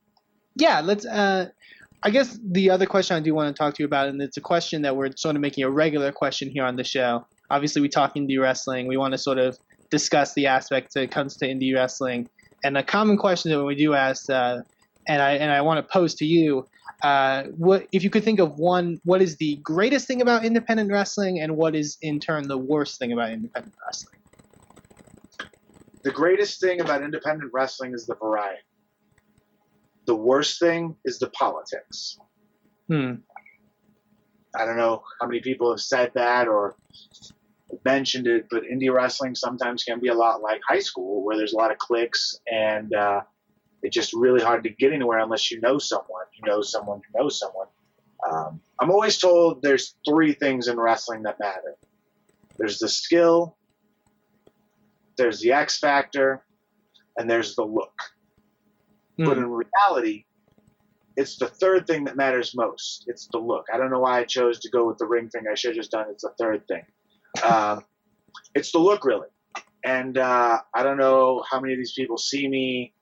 [0.55, 1.05] yeah, let's.
[1.05, 1.49] Uh,
[2.01, 4.37] I guess the other question I do want to talk to you about, and it's
[4.37, 7.25] a question that we're sort of making a regular question here on the show.
[7.49, 8.87] Obviously, we talk indie wrestling.
[8.87, 9.57] We want to sort of
[9.89, 12.29] discuss the aspects that comes to indie wrestling.
[12.63, 14.59] And a common question that we do ask, uh,
[15.09, 16.65] and I and I want to pose to you,
[17.03, 19.01] uh, what if you could think of one?
[19.03, 22.97] What is the greatest thing about independent wrestling, and what is in turn the worst
[22.97, 24.18] thing about independent wrestling?
[26.09, 28.63] The greatest thing about independent wrestling is the variety.
[30.07, 32.17] The worst thing is the politics.
[32.87, 33.17] Hmm.
[34.55, 36.77] I don't know how many people have said that or
[37.85, 41.53] mentioned it, but indie wrestling sometimes can be a lot like high school, where there's
[41.53, 43.21] a lot of cliques and uh,
[43.83, 47.21] it's just really hard to get anywhere unless you know someone, you know someone, you
[47.21, 47.67] know someone.
[48.27, 51.75] Um, I'm always told there's three things in wrestling that matter.
[52.57, 53.58] There's the skill,
[55.19, 56.43] there's the X factor,
[57.17, 57.93] and there's the look.
[59.17, 59.43] But Hmm.
[59.43, 60.25] in reality,
[61.17, 63.03] it's the third thing that matters most.
[63.07, 63.65] It's the look.
[63.71, 65.43] I don't know why I chose to go with the ring thing.
[65.51, 66.83] I should have just done it's the third thing.
[67.43, 67.85] Um,
[68.55, 69.27] it's the look, really.
[69.85, 72.93] And uh, I don't know how many of these people see me,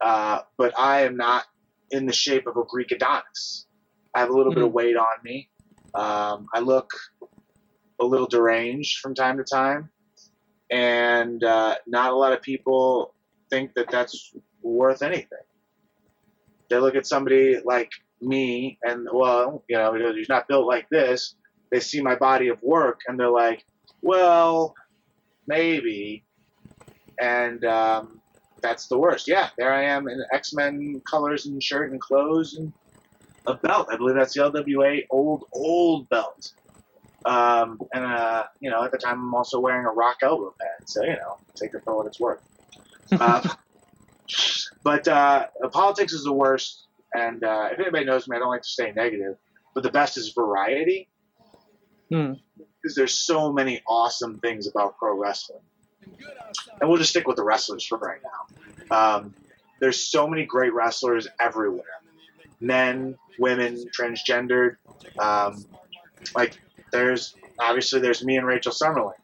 [0.00, 1.46] uh, but I am not
[1.90, 3.66] in the shape of a Greek Adonis.
[4.14, 5.48] I have a little bit of weight on me.
[5.94, 6.90] Um, I look
[8.00, 9.90] a little deranged from time to time.
[10.72, 13.14] And uh, not a lot of people
[13.50, 14.32] think that that's
[14.62, 15.38] worth anything.
[16.70, 17.90] They look at somebody like
[18.22, 21.34] me and well you know he's not built like this
[21.72, 23.64] they see my body of work and they're like
[24.00, 24.74] well
[25.46, 26.24] maybe.
[27.20, 28.20] And um,
[28.62, 29.28] that's the worst.
[29.28, 32.72] Yeah there i am in x-men colors and shirt and clothes and
[33.46, 33.88] a belt.
[33.90, 36.52] I believe that's the lwa old old belt
[37.24, 40.88] um, and uh, you know at the time i'm also wearing a rock elbow pad
[40.88, 42.40] so you know take it for what it's worth
[43.20, 43.42] um,
[44.82, 46.86] but uh, politics is the worst.
[47.14, 49.36] And uh, if anybody knows me, I don't like to stay negative.
[49.74, 51.08] But the best is variety.
[52.10, 52.34] Hmm.
[52.56, 55.60] Because there's so many awesome things about pro wrestling.
[56.80, 58.20] And we'll just stick with the wrestlers for right
[58.90, 59.16] now.
[59.16, 59.34] Um,
[59.80, 61.84] there's so many great wrestlers everywhere
[62.60, 64.76] men, women, transgendered.
[65.18, 65.64] Um,
[66.36, 66.60] like,
[66.92, 69.14] there's obviously there's me and Rachel Summerlyn.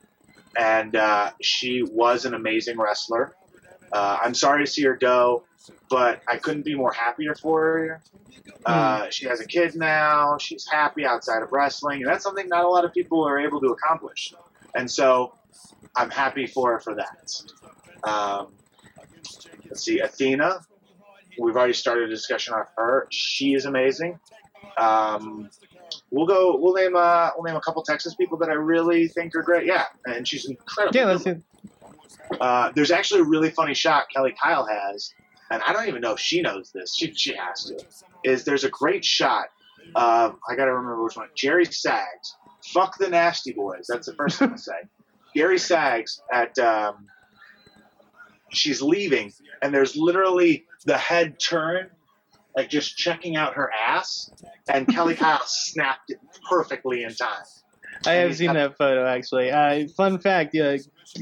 [0.57, 3.35] And uh, she was an amazing wrestler.
[3.93, 5.45] Uh, I'm sorry to see her go,
[5.89, 8.03] but I couldn't be more happier for her.
[8.67, 10.37] Uh, she has a kid now.
[10.39, 13.61] She's happy outside of wrestling, and that's something not a lot of people are able
[13.61, 14.35] to accomplish.
[14.75, 15.35] And so,
[15.97, 18.09] I'm happy for her for that.
[18.09, 18.49] Um,
[19.67, 20.61] let's see, Athena.
[21.39, 23.07] We've already started a discussion on her.
[23.11, 24.19] She is amazing.
[24.77, 25.51] Um,
[26.11, 26.57] we'll go.
[26.57, 26.97] We'll name.
[26.97, 29.67] Uh, we'll name a couple Texas people that I really think are great.
[29.67, 30.97] Yeah, and she's incredible.
[30.97, 31.43] Yeah, let's do.
[32.41, 35.15] Uh, there's actually a really funny shot Kelly Kyle has,
[35.51, 36.95] and I don't even know if she knows this.
[36.95, 37.79] She, she has to.
[38.25, 39.47] Is there's a great shot
[39.97, 41.29] I gotta remember which one.
[41.35, 42.37] Jerry Sags.
[42.73, 43.87] Fuck the Nasty Boys.
[43.89, 44.73] That's the first thing to say.
[45.35, 47.07] Gary Sags at um,
[48.51, 51.91] she's leaving, and there's literally the head turn,
[52.59, 54.31] like just checking out her ass,
[54.69, 56.19] and Kelly Kyle snapped it
[56.51, 57.45] perfectly in time.
[58.05, 59.51] I have seen that photo actually.
[59.51, 60.77] Uh, fun fact: uh,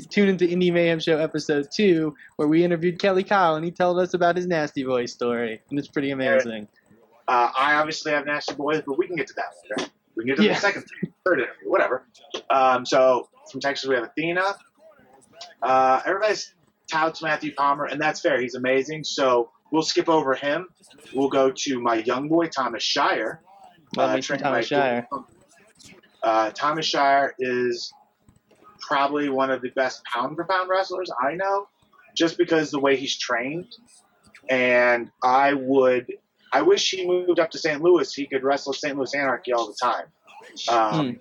[0.09, 3.99] tune into Indie Mayhem Show episode two, where we interviewed Kelly Kyle, and he told
[3.99, 6.69] us about his Nasty Boy story, and it's pretty amazing.
[7.29, 9.91] Uh, I obviously have Nasty Boys, but we can get to that later.
[10.17, 10.55] We can get to Yeah.
[10.55, 10.85] the second,
[11.25, 12.07] third interview, whatever.
[12.49, 14.55] Um, so from Texas, we have Athena.
[15.63, 16.55] Uh, everybody's
[16.91, 18.41] touts Matthew Palmer, and that's fair.
[18.41, 19.05] He's amazing.
[19.05, 20.69] So we'll skip over him.
[21.15, 23.41] We'll go to my young boy, Thomas Shire.
[23.97, 25.09] Uh, me some trained Thomas Shire.
[26.23, 27.93] Uh, Thomas Shire is
[28.81, 31.69] probably one of the best pound for pound wrestlers I know,
[32.17, 33.75] just because the way he's trained.
[34.49, 36.13] And I would,
[36.53, 37.81] I wish he moved up to St.
[37.83, 38.13] Louis.
[38.13, 38.97] He could wrestle St.
[38.97, 40.07] Louis Anarchy all the time.
[40.69, 41.21] Um,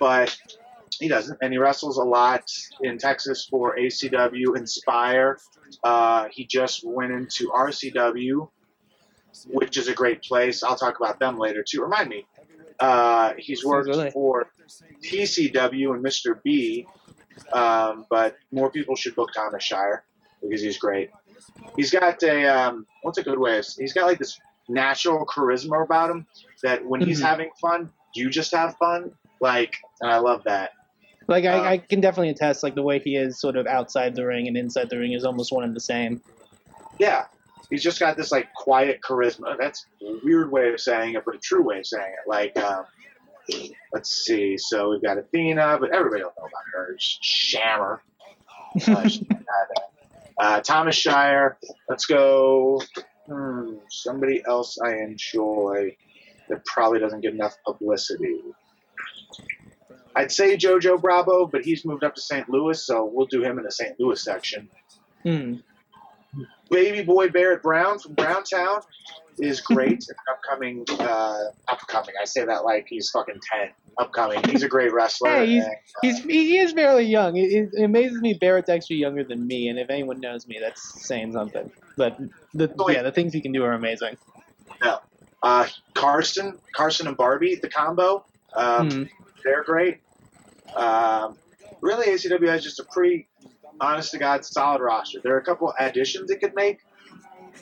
[0.00, 0.36] But
[0.98, 2.44] he doesn't, and he wrestles a lot
[2.82, 5.38] in Texas for ACW Inspire.
[5.84, 8.48] Uh, he just went into RCW,
[9.48, 10.62] which is a great place.
[10.62, 11.82] I'll talk about them later too.
[11.82, 12.26] Remind me.
[12.78, 14.10] Uh, he's worked Really?
[14.10, 14.46] for
[15.02, 16.40] TCW and Mr.
[16.42, 16.86] B,
[17.52, 20.04] um, but more people should book Thomas Shire.
[20.42, 21.10] because he's great.
[21.76, 23.58] He's got a um, what's a good way?
[23.58, 26.26] Of, he's got like this natural charisma about him
[26.62, 27.24] that when he's Mhm.
[27.26, 29.12] having fun, you just have fun.
[29.40, 30.70] Like, and I love that.
[31.28, 34.24] Like I, I can definitely attest, like the way he is sort of outside the
[34.24, 36.20] ring and inside the ring is almost one and the same.
[36.98, 37.24] Yeah,
[37.68, 39.56] he's just got this like quiet charisma.
[39.58, 42.28] That's a weird way of saying it, but a true way of saying it.
[42.28, 42.84] Like, um,
[43.92, 44.56] let's see.
[44.56, 46.96] So we've got Athena, but everybody will know about her.
[46.98, 47.98] Sh- Shammer.
[48.86, 49.08] Uh,
[50.40, 51.58] uh, Thomas Shire.
[51.88, 52.80] Let's go.
[53.26, 55.96] Hmm, somebody else I enjoy
[56.48, 58.40] that probably doesn't get enough publicity.
[60.16, 62.48] I'd say JoJo Bravo, but he's moved up to St.
[62.48, 64.00] Louis, so we'll do him in the St.
[64.00, 64.68] Louis section.
[65.22, 65.56] Hmm.
[66.70, 68.80] Baby Boy Barrett Brown from Browntown
[69.38, 70.04] is great.
[70.08, 72.14] An upcoming, uh, upcoming.
[72.20, 73.70] I say that like he's fucking ten.
[73.98, 74.40] Upcoming.
[74.48, 75.30] He's a great wrestler.
[75.30, 77.36] Hey, he's- and, uh, He's he is fairly young.
[77.36, 81.06] It, it, amazes me Barrett's actually younger than me, and if anyone knows me, that's
[81.06, 81.70] saying something.
[81.96, 82.18] But
[82.52, 84.16] the Oh, yeah, the things he can do are amazing.
[85.42, 88.24] uh, Carson, Carson and Barbie, the combo.
[88.54, 89.02] Um, Hmm.
[89.44, 89.98] They're great.
[90.74, 91.36] Um,
[91.80, 93.28] really, ACW has just a pretty
[93.80, 95.20] honest to God solid roster.
[95.22, 96.80] There are a couple additions it could make,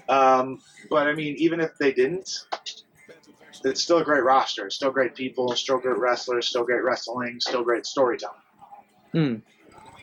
[0.08, 2.46] um, but I mean, even if they didn't,
[3.64, 4.68] it's still a great roster.
[4.70, 5.54] Still great people.
[5.56, 6.48] Still great wrestlers.
[6.48, 7.40] Still great wrestling.
[7.40, 8.36] Still great storytelling.
[9.12, 9.34] Hmm.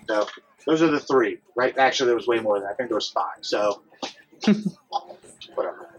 [0.07, 0.27] So
[0.65, 1.77] those are the three, right?
[1.77, 2.73] Actually, there was way more than that.
[2.73, 3.37] I think there was five.
[3.41, 3.81] So
[5.55, 5.90] whatever.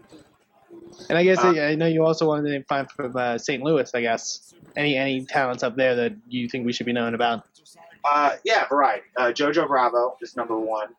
[1.09, 3.63] And I guess Uh, I know you also wanted to find from uh, St.
[3.63, 3.89] Louis.
[3.93, 7.43] I guess any any talents up there that you think we should be knowing about.
[8.05, 9.05] Uh, yeah, variety.
[9.17, 10.89] Uh, Jojo Bravo is number one.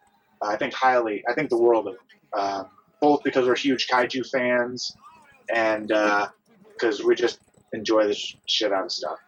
[0.41, 1.23] Uh, I think highly.
[1.29, 2.01] I think the world of him.
[2.33, 2.65] Uh,
[3.01, 4.97] both because we're huge kaiju fans,
[5.55, 5.89] and
[6.73, 7.39] because we just
[7.73, 9.19] enjoy the sh- shit out of stuff.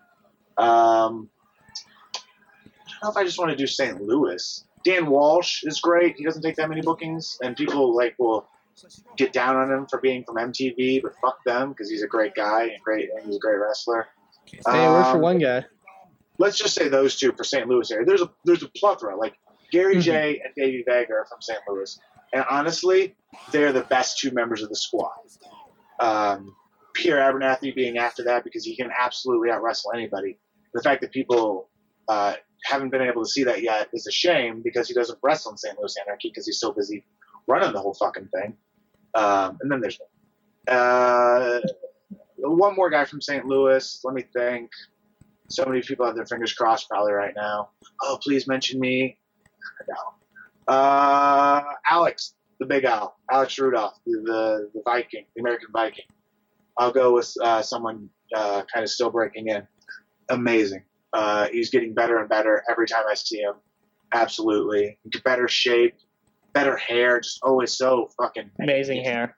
[0.56, 1.28] Um,
[2.14, 2.18] I
[3.02, 4.00] don't know if I just want to do St.
[4.00, 4.64] Louis.
[4.84, 6.16] Dan Walsh is great.
[6.16, 8.46] He doesn't take that many bookings, and people like will
[9.16, 12.34] get down on him for being from MTV, but fuck them because he's a great
[12.34, 14.06] guy and great, and he's a great wrestler.
[14.52, 14.70] Work for
[15.16, 15.64] Um, one guy.
[16.38, 17.66] let's just say those two for St.
[17.68, 18.04] Louis area.
[18.06, 19.34] There's a there's a plethora like
[19.72, 20.02] Gary Mhm.
[20.02, 21.58] Jay and Davey Vega are from St.
[21.68, 21.98] Louis,
[22.32, 23.16] and honestly,
[23.52, 25.10] they're the best two members of the squad.
[25.98, 26.54] Um,
[26.94, 30.38] Pierre Abernathy being after that because he can absolutely out wrestle anybody.
[30.74, 31.68] The fact that people
[32.08, 32.34] uh,
[32.64, 35.58] haven't been able to see that yet is a shame because he doesn't wrestle in
[35.58, 35.76] St.
[35.78, 37.04] Louis Anarchy because he's so busy
[37.48, 38.56] running the whole fucking thing.
[39.16, 39.98] Um, and then there's
[40.68, 41.60] uh,
[42.36, 43.44] one more guy from St.
[43.46, 44.00] Louis.
[44.04, 44.70] Let me think.
[45.48, 47.70] So many people have their fingers crossed probably right now.
[48.02, 49.16] Oh, please mention me.
[49.88, 50.74] No.
[50.74, 56.04] Uh, Alex, the Big Al, Alex Rudolph, the, the Viking, the American Viking.
[56.76, 59.66] I'll go with uh, someone uh, kind of still breaking in.
[60.28, 60.82] Amazing.
[61.12, 63.54] Uh, he's getting better and better every time I see him.
[64.12, 65.94] Absolutely, better shape,
[66.56, 69.36] better hair, just always so fucking Amazing hair.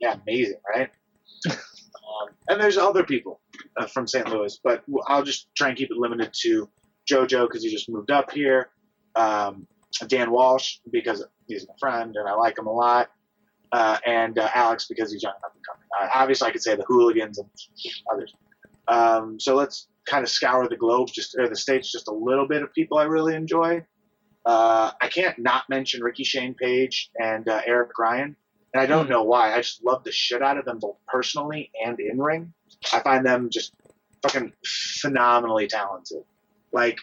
[0.00, 0.90] yeah, amazing, right?
[1.50, 3.40] um, and there's other people
[3.76, 4.28] uh, from St.
[4.28, 6.68] Louis, but I'll just try and keep it limited to
[7.08, 8.70] JoJo because he just moved up here.
[9.14, 9.68] Um,
[10.08, 13.10] Dan Walsh because he's my friend and I like him a lot,
[13.70, 15.86] uh, and uh, Alex because he's young and up and coming.
[16.00, 17.48] Uh, obviously, I could say the Hooligans and
[18.12, 18.34] others.
[18.88, 22.48] Um, so let's kind of scour the globe, just or the states, just a little
[22.48, 23.84] bit of people I really enjoy.
[24.48, 28.34] Uh, I can't not mention Ricky Shane Page and uh, Eric Ryan.
[28.72, 29.52] And I don't know why.
[29.52, 32.54] I just love the shit out of them both personally and in ring.
[32.90, 33.74] I find them just
[34.22, 36.22] fucking phenomenally talented.
[36.72, 36.98] Like,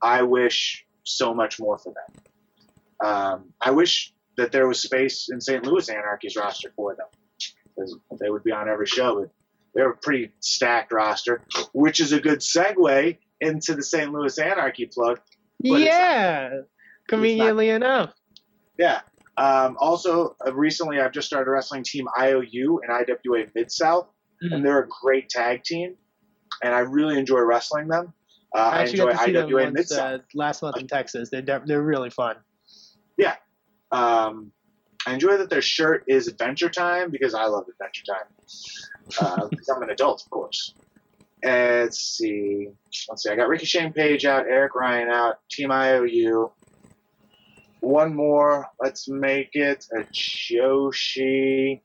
[0.00, 2.22] I wish so much more for them.
[3.04, 5.66] Um, I wish that there was space in St.
[5.66, 7.06] Louis Anarchy's roster for them.
[7.74, 9.20] Because they would be on every show.
[9.20, 9.30] But
[9.74, 14.12] they're a pretty stacked roster, which is a good segue into the St.
[14.12, 15.18] Louis Anarchy plug.
[15.60, 16.50] But it's yeah,
[17.08, 18.12] conveniently enough.
[18.78, 19.00] Yeah.
[19.36, 24.08] Um, also, uh, recently I've just started wrestling Team IOU and IWA Mid South,
[24.42, 24.54] Mhm.
[24.54, 25.96] and they're a great tag team,
[26.62, 28.12] and I really enjoy wrestling them.
[28.54, 30.20] Uh, I I, enjoy got to see them IWA Mid South.
[30.20, 31.30] uh, last month in Texas.
[31.30, 32.36] They're de- they're really fun.
[33.16, 33.34] Yeah,
[33.90, 34.52] um,
[35.06, 38.26] I enjoy that their shirt is Adventure Time because I love Adventure Time.
[39.20, 40.74] Uh, because I'm an adult, of course.
[41.42, 42.68] And let's see.
[43.08, 43.30] Let's see.
[43.30, 46.50] I got Ricky Shane Page out, Eric Ryan out, Team IOU.
[47.84, 48.66] One more.
[48.80, 51.82] Let's make it a Joshi.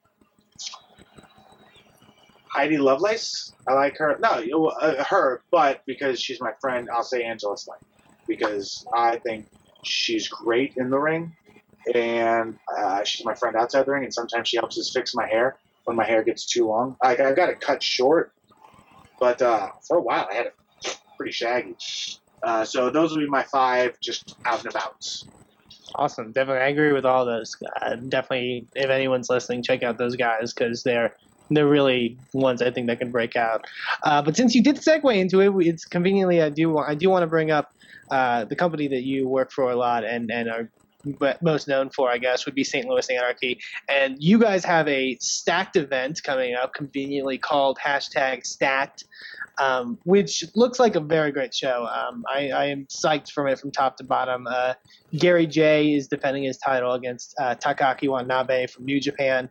[2.53, 3.53] Heidi Lovelace.
[3.67, 4.17] I like her.
[4.21, 7.77] No, uh, her, but because she's my friend, I'll say Angela Slane
[8.29, 9.47] because I think
[9.83, 11.35] she's great in the ring,
[11.93, 15.27] and uh, she's my friend outside the ring, and sometimes she helps us fix my
[15.27, 16.95] hair when my hair gets too long.
[17.03, 18.31] I, I got it cut short,
[19.19, 20.55] but uh, for a while I had it
[21.17, 21.75] pretty shaggy.
[22.41, 24.95] Uh, so those will be my five just out and about.
[25.95, 26.31] Awesome.
[26.31, 27.55] Definitely, I agree with all those.
[27.81, 31.15] Uh, definitely, if anyone's listening, check out those guys because they're
[31.51, 33.65] they're really ones I think that can break out.
[34.03, 37.09] Uh, but since you did segue into it, it's conveniently I do want I do
[37.09, 37.69] want to bring up
[38.11, 40.69] uh, the company that you work for a lot and and are
[41.41, 42.87] most known for, I guess, would be St.
[42.87, 43.59] Louis Anarchy.
[43.87, 49.05] And you guys have a stacked event coming up, conveniently called hashtag Stacked,
[49.59, 51.85] um, which looks like a very great show.
[51.85, 54.47] Um, I, I, am psyched from it from top to bottom.
[54.47, 54.73] Uh,
[55.13, 59.49] Gary Jay is defending his title against uh, Takaaki Watanabe from New Japan,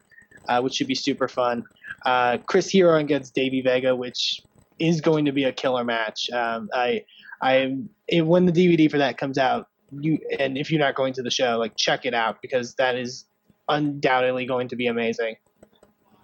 [0.48, 1.64] uh, which should be super fun.
[2.06, 4.42] Uh, Chris Hero against Davey Vega, which
[4.78, 6.30] is going to be a killer match.
[6.30, 7.04] Um, I,
[7.42, 7.76] I,
[8.06, 11.22] it, when the DVD for that comes out, you and if you're not going to
[11.22, 13.24] the show, like check it out because that is
[13.68, 15.36] undoubtedly going to be amazing.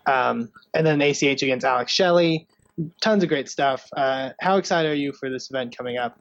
[0.07, 2.47] Um, and then ACH against Alex Shelley,
[3.01, 3.89] tons of great stuff.
[3.97, 6.19] Uh, how excited are you for this event coming up?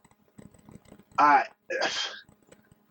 [1.18, 1.46] I,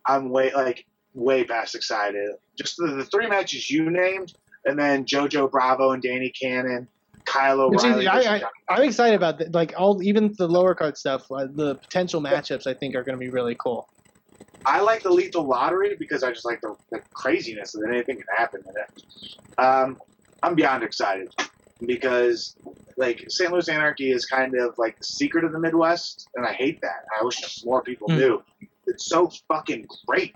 [0.07, 2.32] I'm way like way past excited.
[2.59, 4.34] Just the, the three matches you named,
[4.64, 6.88] and then JoJo Bravo and Danny Cannon,
[7.24, 8.07] Kyle O'Reilly.
[8.07, 9.55] I, am excited about that.
[9.55, 11.30] Like all, even the lower card stuff.
[11.30, 13.88] Uh, the potential matchups I think are going to be really cool.
[14.64, 18.26] I like the lethal lottery because I just like the, the craziness that anything can
[18.36, 19.59] happen in it.
[19.59, 19.99] Um,
[20.43, 21.34] I'm beyond excited
[21.86, 22.57] because
[22.97, 23.53] like St.
[23.53, 27.05] Louis Anarchy is kind of like the secret of the Midwest, and I hate that.
[27.18, 28.18] I wish more people mm.
[28.18, 28.43] knew.
[28.86, 30.34] It's so fucking great.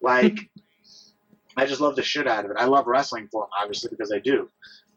[0.00, 0.38] Like,
[1.56, 2.56] I just love the shit out of it.
[2.58, 4.48] I love wrestling for them, obviously, because I do.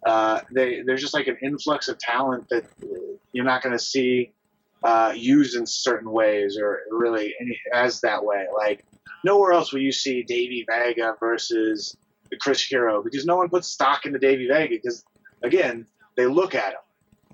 [0.05, 2.65] Uh, they there's just like an influx of talent that
[3.31, 4.31] you're not going to see
[4.83, 8.45] uh, used in certain ways or really any, as that way.
[8.55, 8.85] Like
[9.23, 11.95] nowhere else will you see Davey Vega versus
[12.29, 15.03] the Chris Hero because no one puts stock into Davey Vega because
[15.43, 16.79] again they look at him,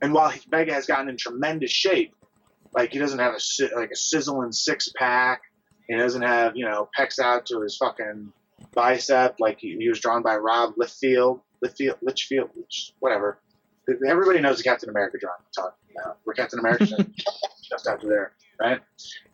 [0.01, 2.13] and while Vega has gotten in tremendous shape,
[2.73, 5.41] like he doesn't have a like a sizzling six pack,
[5.87, 8.31] he doesn't have you know pecs out to his fucking
[8.73, 12.49] bicep like he, he was drawn by Rob Littlefield, Littlefield, Litchfield,
[12.99, 13.39] whatever.
[14.07, 15.41] Everybody knows the Captain America drawing
[16.05, 16.13] I'm.
[16.25, 16.85] We're Captain America
[17.69, 18.81] just after there, right?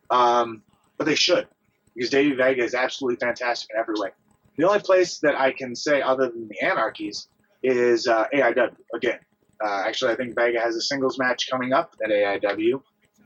[0.09, 0.61] Um,
[0.97, 1.47] but they should,
[1.95, 4.09] because Davey Vega is absolutely fantastic in every way.
[4.57, 7.27] The only place that I can say other than the Anarchies
[7.63, 8.75] is uh, AIW.
[8.93, 9.19] Again,
[9.63, 12.81] uh, actually, I think Vega has a singles match coming up at AIW,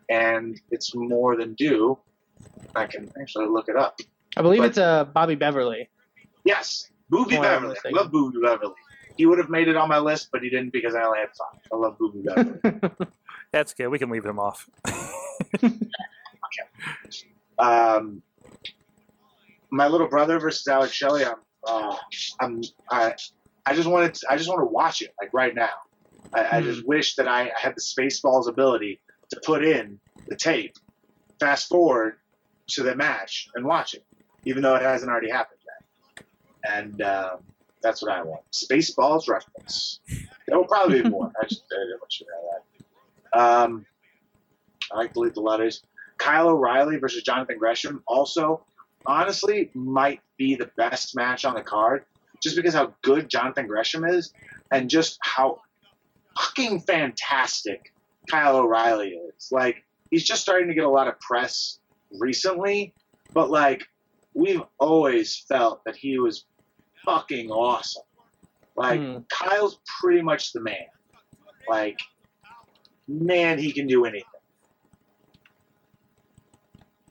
[0.09, 1.97] and it's more than due.
[2.75, 3.99] I can actually look it up.
[4.37, 5.89] I believe but, it's uh, Bobby Beverly.
[6.45, 7.75] Yes, Booby Beverly.
[7.85, 8.73] I love Booby Beverly.
[9.17, 11.29] He would have made it on my list, but he didn't because I only had
[11.29, 11.61] five.
[11.73, 12.81] I love Booby Beverly.
[13.51, 13.87] That's good.
[13.87, 14.69] We can leave him off.
[15.63, 15.73] okay.
[17.59, 18.21] Um,
[19.69, 21.25] my little brother versus Alex Shelley.
[21.25, 21.35] I'm,
[21.67, 21.95] uh,
[22.39, 23.13] I'm, I,
[23.65, 25.73] I just wanted, to, I just want to watch it like right now.
[26.33, 26.53] I, mm.
[26.53, 26.87] I just hmm.
[26.87, 30.75] wish that I had the Spaceballs ability to put in the tape,
[31.39, 32.15] fast forward
[32.69, 34.05] to the match and watch it,
[34.45, 36.25] even though it hasn't already happened yet.
[36.63, 37.39] And um,
[37.81, 38.41] that's what I want.
[38.51, 39.99] Spaceballs reference.
[40.47, 41.31] There will probably be more.
[41.41, 42.68] I just I didn't want you to know that.
[43.33, 43.85] Um,
[44.91, 45.83] I like to lead the letters.
[46.17, 48.65] Kyle O'Reilly versus Jonathan Gresham also,
[49.05, 52.05] honestly, might be the best match on the card,
[52.43, 54.33] just because how good Jonathan Gresham is,
[54.71, 55.61] and just how
[56.37, 57.93] fucking fantastic
[58.29, 59.49] Kyle O'Reilly is.
[59.51, 61.79] Like he's just starting to get a lot of press
[62.19, 62.93] recently,
[63.33, 63.83] but like
[64.33, 66.45] we've always felt that he was
[67.05, 68.03] fucking awesome.
[68.75, 69.25] Like mm.
[69.29, 70.75] Kyle's pretty much the man.
[71.67, 71.97] Like
[73.09, 74.23] man, he can do anything.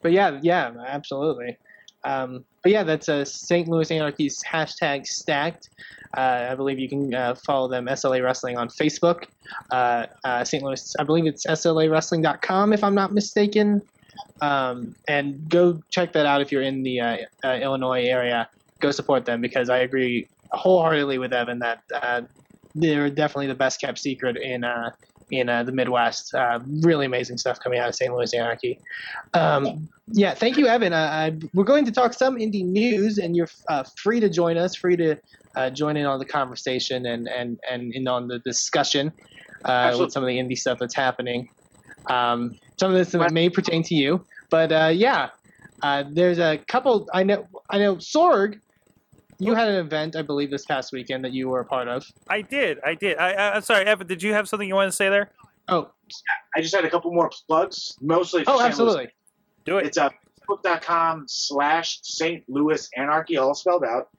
[0.01, 1.57] But yeah, yeah, absolutely.
[2.05, 3.67] Um, but yeah, that's a St.
[3.67, 5.69] Louis Anarchy's hashtag stacked.
[6.17, 9.25] Uh, I believe you can uh, follow them SLA Wrestling on Facebook.
[9.69, 10.63] Uh, uh St.
[10.63, 13.81] Louis, I believe it's SLA SLAWrestling.com if I'm not mistaken.
[14.41, 19.25] Um, and go check that out if you're in the uh, Illinois area go support
[19.25, 21.83] them because I agree wholeheartedly with Evan that
[22.75, 24.63] they're definitely the best kept secret in
[25.31, 26.33] in uh, the Midwest.
[26.33, 28.13] Uh, really amazing stuff coming out of St.
[28.13, 28.79] Louis Anarchy.
[29.33, 30.93] Um, yeah, thank you, Evan.
[30.93, 34.75] Uh, we're going to talk some indie news, and you're uh, free to join us,
[34.75, 35.17] free to
[35.73, 39.11] join in on the conversation and and and in on the discussion
[39.65, 41.49] with some of the indie stuff that's happening.
[42.09, 45.29] Um, some of this may pertain to you, but yeah,
[46.11, 47.07] there's a couple.
[47.13, 47.47] I know.
[47.69, 48.59] I know Sorg
[49.39, 52.05] you had an event, I believe, this past weekend that you were a part of.
[52.27, 52.79] I did.
[52.85, 53.17] I did.
[53.17, 54.05] I, am sorry, Evan.
[54.05, 55.31] Did you have something you wanted to say there?
[55.69, 55.91] Oh,
[56.55, 58.43] I just had a couple more plugs, mostly.
[58.47, 59.09] oh, absolutely.
[59.65, 59.87] Do it.
[59.87, 60.09] It's uh,
[60.49, 62.43] facebook.com slash St.
[62.47, 64.09] Louis Anarchy, all spelled out.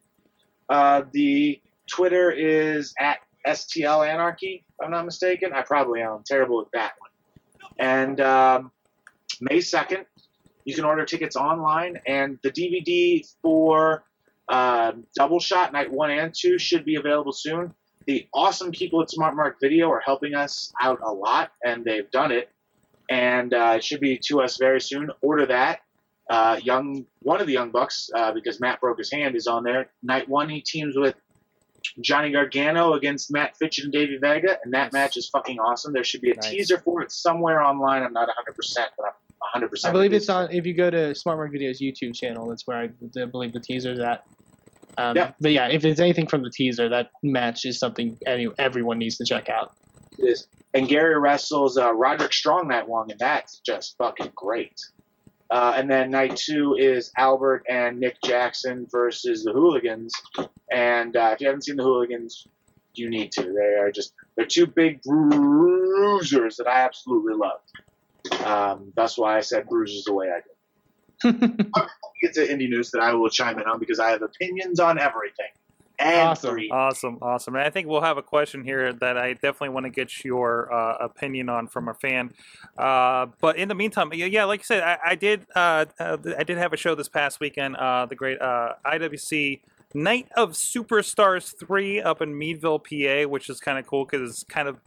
[0.69, 5.53] Uh, the Twitter is at STL Anarchy, if I'm not mistaken.
[5.53, 6.13] I probably am.
[6.13, 7.11] I'm terrible with that one.
[7.79, 8.71] And um,
[9.41, 10.05] May 2nd,
[10.65, 14.05] You can order tickets online, and the DVD for
[14.51, 17.73] uh, Double Shot Night One and Two should be available soon.
[18.07, 22.11] The awesome people at Smart Mark Video are helping us out a lot, and they've
[22.11, 22.51] done it.
[23.09, 25.11] And uh, it should be to us very soon.
[25.23, 25.81] Order that.
[26.29, 29.65] Uh, young, one of the young bucks, uh, because Matt broke his hand, is on
[29.65, 29.91] there.
[30.03, 31.17] Night one, he teams with
[32.01, 35.93] Johnny Gargano against Matt Fitch and Davey Vega, and that match is fucking awesome.
[35.93, 36.51] There should be a Nice.
[36.51, 38.03] teaser for it somewhere online.
[38.03, 39.13] I'm not 100, percent but I'm
[39.55, 39.71] 100.
[39.71, 40.53] percent I believe it's on.
[40.53, 42.91] If you go to Smart Mark Video's YouTube channel, that's where I,
[43.21, 44.25] I believe the teaser's at.
[45.01, 45.33] Um, Yeah.
[45.41, 49.17] But yeah, if it's anything from the teaser, that match is something any, everyone needs
[49.19, 49.73] to check out.
[50.19, 50.47] is.
[50.75, 54.79] And Gary wrestles uh, Roderick Strong night one, and that's just fucking great.
[55.51, 60.13] Uh, and then night two is Albert and Nick Jackson versus the Hooligans.
[60.71, 62.47] And uh, if you haven't seen the Hooligans,
[62.95, 63.43] you need to.
[63.43, 67.61] They are just they're two big bruisers that I absolutely love.
[68.45, 70.50] Um, that's why I said bruisers the way I did.
[71.23, 74.99] Get to indie news that I will chime in on because I have opinions on
[74.99, 75.49] everything.
[76.01, 76.51] Awesome.
[76.51, 76.73] Everything.
[76.73, 77.55] Awesome, awesome.
[77.57, 80.73] And I think we'll have a question here that I definitely want to get your
[80.73, 82.33] uh, opinion on from a fan.
[82.79, 86.17] Uh, but in the meantime, yeah, yeah, like you said, I, I did, uh, uh,
[86.39, 87.77] I did have a show this past weekend.
[87.77, 89.61] Uh, the great uh, IWC
[89.93, 94.45] Night of Superstars three up in Meadville, PA, which is kind of cool because it's
[94.45, 94.79] kind of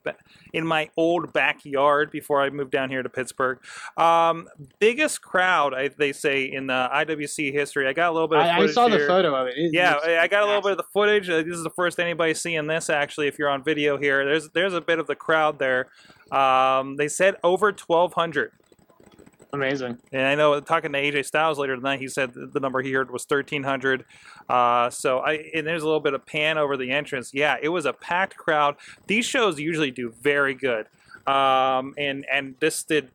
[0.54, 3.60] in my old backyard before I moved down here to Pittsburgh.
[3.98, 4.48] Um,
[4.80, 7.88] biggest crowd, I, they say, in the IWC history.
[7.88, 8.40] I got a little bit.
[8.40, 9.56] Of I, I saw the photo of it.
[9.58, 11.30] It Yeah, I I got a little bit of the footage.
[11.30, 12.90] Uh, this is the first anybody seeing this.
[12.90, 15.90] Actually, if you're on video here, there's there's a bit of the crowd there.
[16.32, 18.52] Um, they said over 1,200,
[19.54, 20.00] Amazing.
[20.12, 23.12] and I know talking to AJ Styles later tonight, he said the number he heard
[23.12, 24.04] was 1,300.
[24.50, 27.36] Uh, so I and there's a little bit of pan over the entrance.
[27.36, 28.78] Yeah, it was a packed crowd.
[29.06, 30.88] These shows usually do very good,
[31.28, 33.10] um, and and this did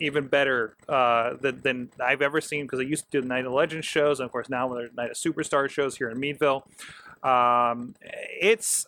[0.00, 3.46] even better uh, than, than I've ever seen because I used to do the Night
[3.46, 6.66] of Legends shows, and of course now there's Night of Superstar shows here in Meadville.
[7.22, 8.86] Um, it's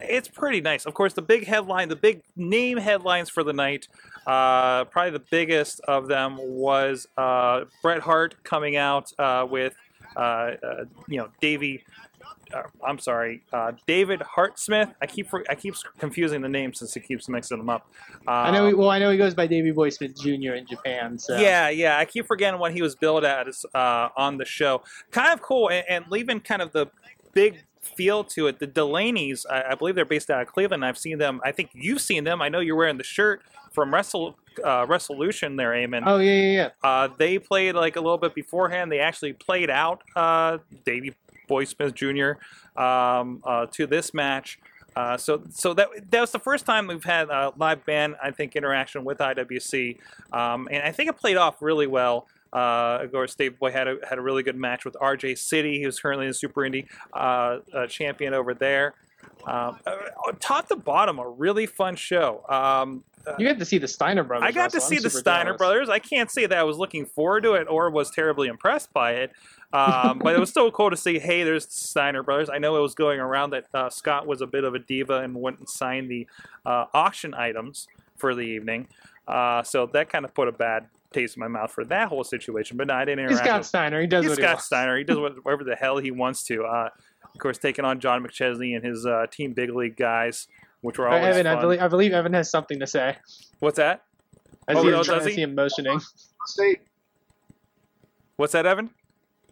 [0.00, 0.86] it's pretty nice.
[0.86, 3.88] Of course, the big headline, the big name headlines for the night,
[4.26, 9.74] uh, probably the biggest of them was uh, Bret Hart coming out uh, with,
[10.16, 11.84] uh, uh, you know, Davey.
[12.52, 14.88] Uh, I'm sorry, uh, David Hart Smith.
[15.02, 17.86] I keep I keep confusing the names since he keeps mixing them up.
[18.26, 18.68] Uh, I know.
[18.68, 20.54] He, well, I know he goes by Davey Boy Smith Jr.
[20.54, 21.18] in Japan.
[21.18, 21.98] So yeah, yeah.
[21.98, 24.82] I keep forgetting what he was billed as uh, on the show.
[25.10, 26.86] Kind of cool, and, and leaving kind of the
[27.34, 28.58] big feel to it.
[28.58, 30.84] The Delaney's, I, I believe they're based out of Cleveland.
[30.84, 31.40] I've seen them.
[31.44, 32.42] I think you've seen them.
[32.42, 36.02] I know you're wearing the shirt from Wrestle uh, Resolution there, Eamon.
[36.06, 36.88] Oh yeah, yeah, yeah.
[36.88, 38.90] Uh, they played like a little bit beforehand.
[38.90, 41.14] They actually played out uh, Davey
[41.46, 42.32] Boy Smith Jr.
[42.76, 44.58] Um, uh, to this match.
[44.96, 48.32] Uh, so, so that that was the first time we've had a live band, I
[48.32, 49.96] think, interaction with IWC,
[50.32, 52.26] um, and I think it played off really well.
[52.52, 55.82] Uh, of course, Dave Boy had a had a really good match with RJ City,
[55.82, 58.94] who's currently the Super Indie uh, uh, champion over there.
[59.46, 59.96] Um, uh,
[60.40, 62.44] top to bottom, a really fun show.
[62.48, 63.04] Um,
[63.38, 64.48] You got to see the Steiner brothers.
[64.48, 65.58] I got to see I'm the Steiner jealous.
[65.58, 65.88] brothers.
[65.88, 69.12] I can't say that I was looking forward to it or was terribly impressed by
[69.12, 69.32] it,
[69.72, 71.18] um, but it was still cool to see.
[71.18, 72.48] Hey, there's the Steiner brothers.
[72.48, 75.18] I know it was going around that uh, Scott was a bit of a diva
[75.18, 76.26] and went and signed the
[76.64, 77.86] uh, auction items
[78.16, 78.88] for the evening,
[79.26, 82.24] uh, so that kind of put a bad taste in my mouth for that whole
[82.24, 82.76] situation.
[82.76, 83.46] But no, I didn't He's interact.
[83.48, 84.00] Scott with- Steiner.
[84.00, 84.62] He does He's what he Scott.
[84.62, 84.96] Steiner.
[84.98, 86.64] He does whatever the hell he wants to.
[86.64, 86.88] Uh,
[87.24, 90.48] of course, taking on John McChesney and his uh, Team Big League guys,
[90.80, 93.16] which were always Evan, I believe, I believe Evan has something to say.
[93.60, 94.02] What's that?
[94.66, 95.34] I Oh, see, no, him, does I he?
[95.36, 96.00] see him motioning.
[96.46, 96.80] State,
[98.36, 98.90] What's that, Evan?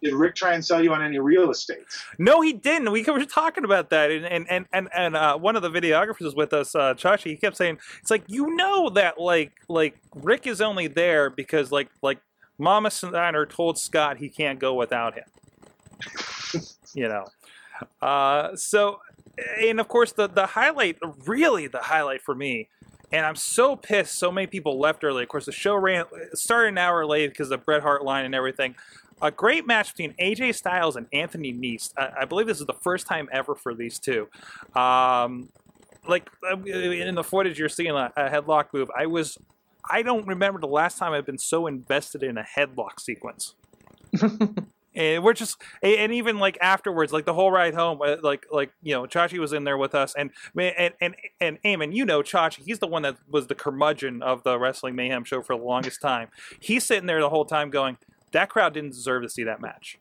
[0.01, 1.83] Did Rick try and sell you on any real estate?
[2.19, 2.91] No, he didn't.
[2.91, 6.53] We were talking about that, and and and and, uh, one of the videographers with
[6.53, 7.31] us, uh, Chachi.
[7.31, 11.71] He kept saying, "It's like you know that like like Rick is only there because
[11.71, 12.19] like like
[12.59, 15.25] Mama Steiner told Scott he can't go without him."
[16.93, 17.25] you know,
[18.01, 18.99] uh, so
[19.59, 22.69] and of course the the highlight, really the highlight for me.
[23.09, 24.19] And I'm so pissed.
[24.19, 25.23] So many people left early.
[25.23, 28.25] Of course, the show ran started an hour late because of the Bret Hart line
[28.25, 28.75] and everything
[29.21, 31.91] a great match between AJ Styles and Anthony Nese.
[31.97, 34.27] I, I believe this is the first time ever for these two.
[34.75, 35.49] Um,
[36.07, 36.29] like
[36.65, 39.37] in the footage you're seeing a, a headlock move, I was.
[39.89, 43.55] I don't remember the last time I've been so invested in a headlock sequence.
[44.97, 48.71] And we're just, and even like afterwards, like the whole ride home, uh, like like
[48.81, 52.23] you know, Chachi was in there with us, and and and and Eamon, you know,
[52.23, 55.63] Chachi, he's the one that was the curmudgeon of the Wrestling Mayhem show for the
[55.63, 56.29] longest time.
[56.59, 57.97] He's sitting there the whole time going,
[58.31, 59.97] that crowd didn't deserve to see that match.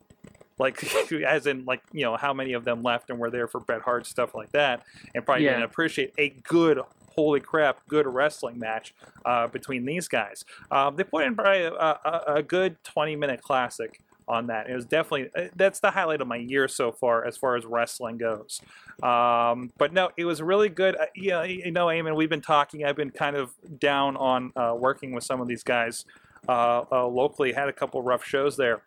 [0.59, 0.83] Like,
[1.27, 3.83] as in, like, you know, how many of them left and were there for Bret
[3.83, 4.83] Hart, stuff like that,
[5.14, 5.51] and probably Yeah.
[5.53, 6.81] didn't appreciate a good,
[7.14, 10.45] holy crap, good wrestling match uh, between these guys.
[10.70, 14.68] Um, they put in probably a, a, a good 20 minute classic on that.
[14.68, 17.64] It was definitely uh, that's the highlight of my year so far as far as
[17.64, 18.61] wrestling goes.
[19.03, 20.97] Um, but no, it was really good.
[20.97, 22.85] Uh, yeah, you know, Eamon, we've been talking.
[22.85, 26.05] I've been kind of down on uh, working with some of these guys
[26.49, 27.53] Uh, uh, locally.
[27.53, 28.82] Had a couple rough shows there,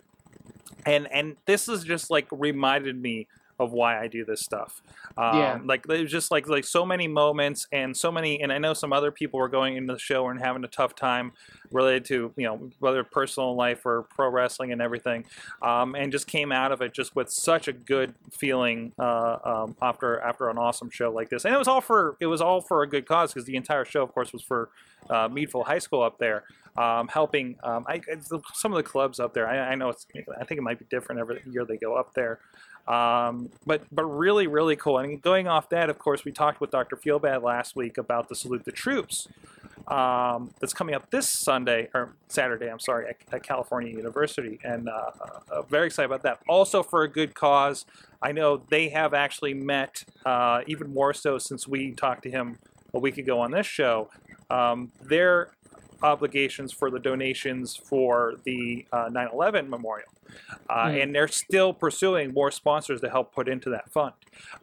[0.86, 3.28] and and this is just like reminded me
[3.60, 4.82] of why I do this stuff.
[5.18, 5.60] Um, Yeah.
[5.64, 8.94] Like there's just like like so many moments and so many, and I know some
[8.94, 11.34] other people were going into the show and having a tough time
[11.72, 15.26] related to you know whether personal life or pro wrestling and everything,
[15.62, 19.76] um, and just came out of it just with such a good feeling uh, um,
[19.82, 21.46] after after an awesome show like this.
[21.46, 23.86] And it was all for it was all for a good cause because the entire
[23.86, 24.70] show, of course, was for
[25.10, 26.44] uh, Meadville High School up there.
[26.78, 28.00] Um, helping um, I,
[28.54, 29.50] some of the clubs up there.
[29.50, 30.06] I, I know it's.
[30.40, 32.40] I think it might be different every year they go up there,
[32.90, 34.98] um, but but really really cool.
[34.98, 36.98] And going off that, of course, we talked with Dr.
[36.98, 39.28] Feelbad last week about the Salute the Troops
[39.88, 42.68] um, that's coming up this Sunday or Saturday.
[42.68, 45.12] I'm sorry, at, at California University, and uh,
[45.52, 46.40] uh, very excited about that.
[46.48, 47.86] Also for a good cause.
[48.22, 52.58] I know they have actually met uh, even more so since we talked to him
[52.94, 54.10] a week ago on this show.
[54.50, 55.52] Um, their
[56.02, 60.10] obligations for the donations for the uh, 9/11 memorial,
[60.70, 61.04] uh, Mm.
[61.04, 64.14] and they're still pursuing more sponsors to help put into that fund.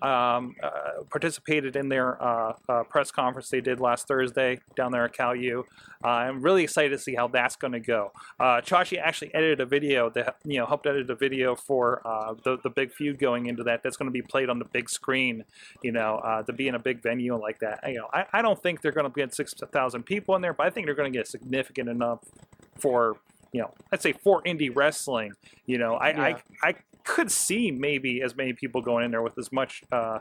[0.01, 5.05] Um, uh, participated in their uh, uh, press conference they did last Thursday down there
[5.05, 5.67] at Cal U.
[6.05, 8.13] Uh, I'm really excited to see how that's going to go.
[8.41, 12.35] Uh, Chachi actually edited a video that you know helped edit a video for uh,
[12.45, 13.83] the the big feud going into that.
[13.83, 15.45] That's going to be played on the big screen.
[15.83, 17.81] You know, uh, to be in a big venue like that.
[17.87, 20.53] You know, I, I don't think they're going to get six thousand people in there,
[20.55, 22.21] but I think they're going to get significant enough
[22.79, 23.17] for
[23.57, 25.33] you know, I'd say for indie wrestling.
[25.65, 26.39] You know, I Yeah.
[26.63, 29.83] I, I could see maybe as many people going in there with as much.
[29.91, 30.19] Uh,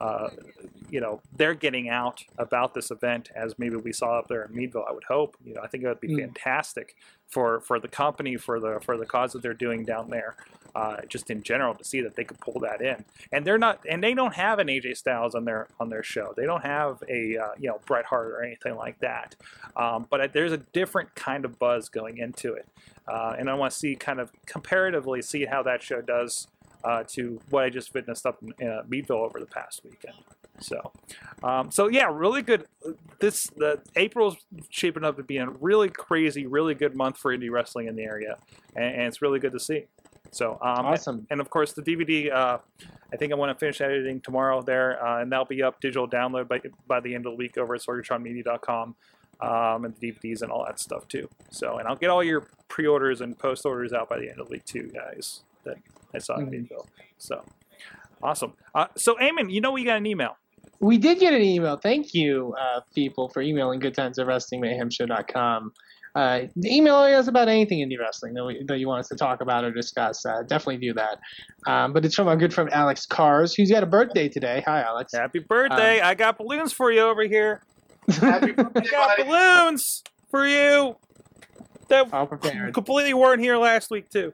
[0.00, 0.28] uh,
[0.90, 4.54] you know, they're getting out about this event as maybe we saw up there in
[4.54, 4.84] Meadville.
[4.86, 5.36] I would hope.
[5.42, 6.20] You know, I think it would be Mm.
[6.20, 6.94] fantastic
[7.28, 10.36] for for the company for the for the cause that they're doing down there.
[10.74, 13.80] Uh, just in general, to see that they could pull that in, and they're not,
[13.88, 16.34] and they don't have an AJ Styles on their on their show.
[16.36, 19.36] They don't have a uh, you know Bret Hart or anything like that.
[19.76, 22.66] Um, but there's a different kind of buzz going into it,
[23.06, 26.48] uh, and I want to see kind of comparatively see how that show does
[26.84, 30.16] uh, to what I just witnessed up in uh, Meadville over the past weekend.
[30.60, 30.92] So,
[31.42, 32.66] um, so yeah, really good.
[33.18, 34.36] This the April's
[34.70, 38.04] shaping up to be a really crazy, really good month for indie wrestling in the
[38.04, 38.36] area,
[38.76, 39.86] and, and it's really good to see.
[40.34, 41.26] So, um, Awesome.
[41.30, 42.32] and of course the DVD.
[42.32, 42.58] Uh,
[43.12, 46.08] I think I want to finish editing tomorrow there, uh, and that'll be up digital
[46.08, 48.96] download by by the end of the week over at SorgatronMedia.com,
[49.40, 51.28] um, and the DVDs and all that stuff too.
[51.50, 54.48] So, and I'll get all your pre-orders and post orders out by the end of
[54.48, 55.42] the week too, guys.
[55.64, 55.76] That
[56.12, 56.50] I saw in Mhm.
[56.50, 56.88] Meadville.
[57.18, 57.44] So,
[58.22, 58.54] awesome.
[58.74, 60.36] Uh, so, Eamon, you know we got an email.
[60.80, 61.76] We did get an email.
[61.76, 65.72] Thank you, uh, people, for emailing goodtimes at wrestlingmayhemshow.com.
[66.14, 69.40] Uh, email us about anything indie wrestling that, we, that you want us to talk
[69.40, 70.24] about or discuss.
[70.24, 71.18] Uh, definitely do that.
[71.66, 74.62] Um, but it's from our good friend Alex Cars, who's got a birthday today.
[74.66, 75.12] Hi, Alex.
[75.12, 76.00] Happy birthday!
[76.00, 77.62] I got balloons for you over here.
[78.08, 79.22] Happy I birthday, got buddy.
[79.28, 80.96] balloons for you.
[81.88, 82.72] That All prepared.
[82.74, 84.32] completely weren't here last week too.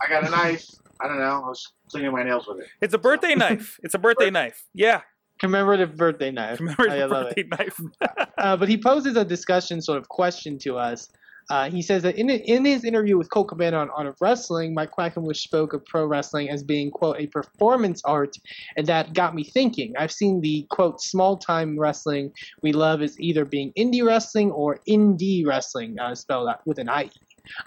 [0.00, 0.66] I got a knife.
[1.00, 1.42] I don't know.
[1.44, 2.66] I was cleaning my nails with it.
[2.80, 3.78] It's a birthday knife.
[3.82, 4.64] It's a birthday knife.
[4.74, 5.00] Yeah,
[5.44, 6.60] Commemorative birthday knife.
[6.60, 7.48] remember I the love it.
[7.50, 7.80] birthday knife.
[8.36, 11.08] Uh, but he poses a discussion sort of question to us.
[11.50, 14.74] Uh, he says that in, in his interview with Colt Cabana on Art of Wrestling,
[14.74, 18.36] Mike Quackenbush spoke of pro wrestling as being, quote, a performance art,
[18.76, 19.94] and that got me thinking.
[19.98, 22.32] I've seen the, quote, small time wrestling
[22.62, 26.88] we love as either being indie wrestling or indie wrestling, uh, spelled out with an
[26.88, 27.10] I.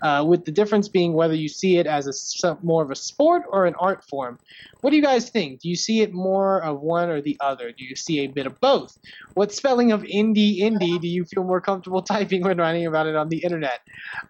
[0.01, 2.07] Uh, with the difference being whether you see it as
[2.43, 4.39] a more of a sport or an art form.
[4.81, 5.61] What do you guys think?
[5.61, 7.71] Do you see it more of one or the other?
[7.71, 8.97] Do you see a bit of both?
[9.33, 13.15] What spelling of indie indie do you feel more comfortable typing when writing about it
[13.15, 13.79] on the internet?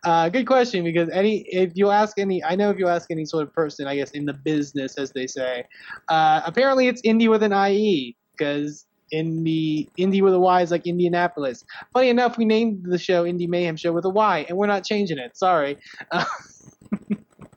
[0.05, 3.25] Uh, good question because any if you ask any, I know if you ask any
[3.25, 5.65] sort of person, I guess in the business as they say,
[6.07, 10.85] uh, apparently it's indie with an IE because indie indie with a Y is like
[10.87, 11.63] Indianapolis.
[11.93, 14.83] Funny enough, we named the show Indie Mayhem Show with a Y, and we're not
[14.83, 15.37] changing it.
[15.37, 15.77] Sorry.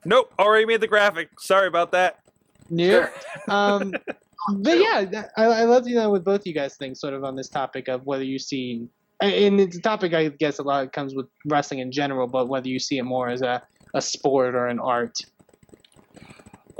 [0.05, 1.29] Nope, already made the graphic.
[1.39, 2.21] Sorry about that.
[2.69, 3.11] Nope.
[3.49, 3.93] Um,
[4.59, 7.37] but yeah, I, I love to know what both you guys think, sort of on
[7.37, 8.89] this topic of whether you see,
[9.21, 12.69] and it's a topic I guess a lot comes with wrestling in general, but whether
[12.69, 13.63] you see it more as a,
[13.95, 15.19] a sport or an art.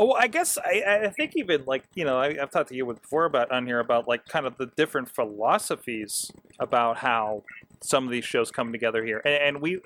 [0.01, 2.75] Oh, well, I guess I, I think even like you know I, I've talked to
[2.75, 7.43] you before about on here about like kind of the different philosophies about how
[7.83, 9.79] some of these shows come together here, and, and we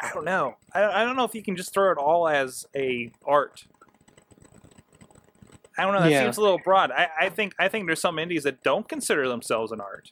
[0.00, 2.64] I don't know I, I don't know if you can just throw it all as
[2.74, 3.66] a art.
[5.76, 6.00] I don't know.
[6.00, 6.22] That Yeah.
[6.22, 6.90] seems a little broad.
[6.90, 10.10] I, I think I think there's some indies that don't consider themselves an art.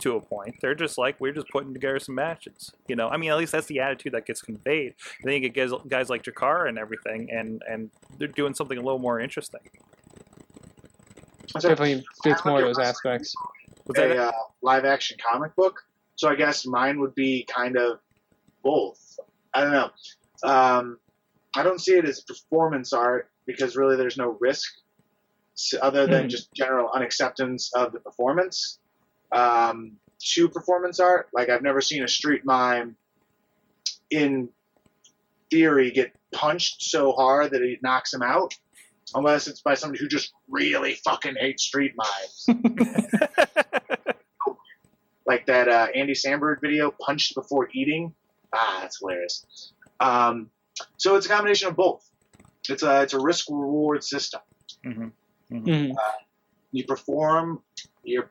[0.00, 0.56] To a point.
[0.60, 2.72] They're just like we're just putting together some matches.
[2.88, 4.94] You know, I mean, at least that's the attitude that gets conveyed.
[5.22, 8.78] And then you get guys, guys like Chikara and everything, and and they're doing something
[8.78, 9.60] a little more interesting.
[11.54, 13.34] Definitely fits more of those aspects.
[13.86, 14.32] Was that a uh,
[14.62, 15.80] live action comic book.
[16.16, 17.98] So I guess mine would be kind of
[18.62, 19.18] both.
[19.54, 19.90] I don't know.
[20.44, 20.98] Um,
[21.56, 24.70] I don't see it as performance art because really there's no risk
[25.82, 26.30] other than Mhm.
[26.30, 28.79] just general unacceptance of the performance.
[29.32, 29.92] Um,
[30.34, 32.96] to performance art, like I've never seen a street mime
[34.10, 34.48] in
[35.50, 38.54] theory get punched so hard that it knocks him out.
[39.14, 42.46] Unless it's by somebody who just really fucking hates street mimes.
[45.26, 48.14] like that uh, Andy Samberg video, "Punched Before Eating."
[48.52, 49.72] Ah, that's hilarious.
[49.98, 50.50] Um,
[50.96, 52.08] so it's a combination of both.
[52.68, 54.40] It's a it's a risk reward system.
[54.84, 55.12] Mhm.
[55.50, 55.94] Mhm.
[56.70, 57.62] You perform,
[58.04, 58.30] you're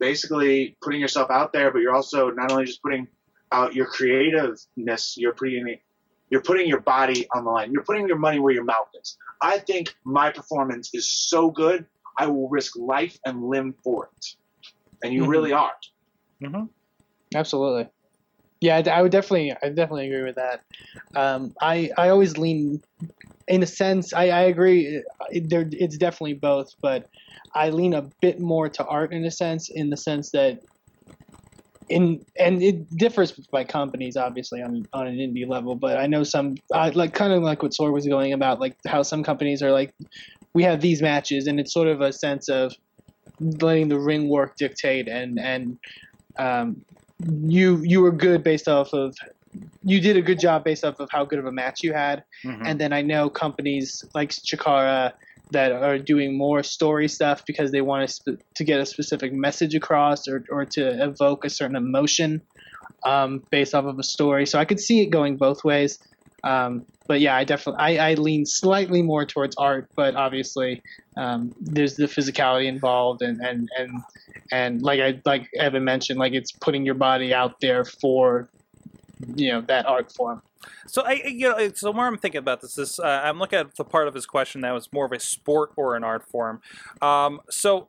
[0.00, 3.06] basically putting yourself out there, but you're also not only just putting
[3.52, 5.76] out your creativeness, you're putting
[6.30, 7.72] you're putting your body on the line.
[7.72, 9.16] You're putting your money where your mouth is.
[9.42, 11.86] I think my performance is so good,
[12.18, 14.26] I will risk life and limb for it.
[15.02, 15.28] And you Mhm.
[15.28, 15.72] really are.
[16.44, 16.64] hmm
[17.34, 17.88] Absolutely.
[18.60, 20.62] Yeah, I- I would definitely, I definitely agree with that.
[21.16, 22.80] Um, I, I always lean,
[23.50, 25.02] in a sense, I, I agree.
[25.32, 27.08] There, it's definitely both, but
[27.54, 30.60] I lean a bit more to art in a sense, in the sense that,
[31.88, 35.74] in and it differs by companies, obviously on on an indie level.
[35.74, 38.76] But I know some, I like kind of like what Sorg was going about, like
[38.86, 39.92] how some companies are like,
[40.54, 42.72] we have these matches, and it's sort of a sense of
[43.40, 45.78] letting the ring work dictate and and
[46.38, 46.84] um,
[47.42, 49.16] you you were good based off of
[49.82, 52.24] you did a good job based off of how good of a match you had.
[52.42, 55.12] Hmm and then i know companies like chikara
[55.50, 59.32] that are doing more story stuff because they want to, sp- to get a specific
[59.32, 62.40] message across or, or to evoke a certain emotion
[63.04, 64.46] um, based off of a story.
[64.46, 65.98] So i could see it going both ways.
[66.44, 70.80] Um, but yeah i definitely I, I lean slightly more towards art but obviously
[71.16, 73.90] um, there's the physicality involved and and and
[74.52, 78.48] and like I like Evan mentioned, like it's putting your body out there for
[79.34, 80.42] you know that art form.
[80.86, 83.76] So I, you know, so more I'm thinking about this is uh, I'm looking at
[83.76, 86.60] the part of his question that was more of a sport or an art form.
[87.00, 87.88] Um, so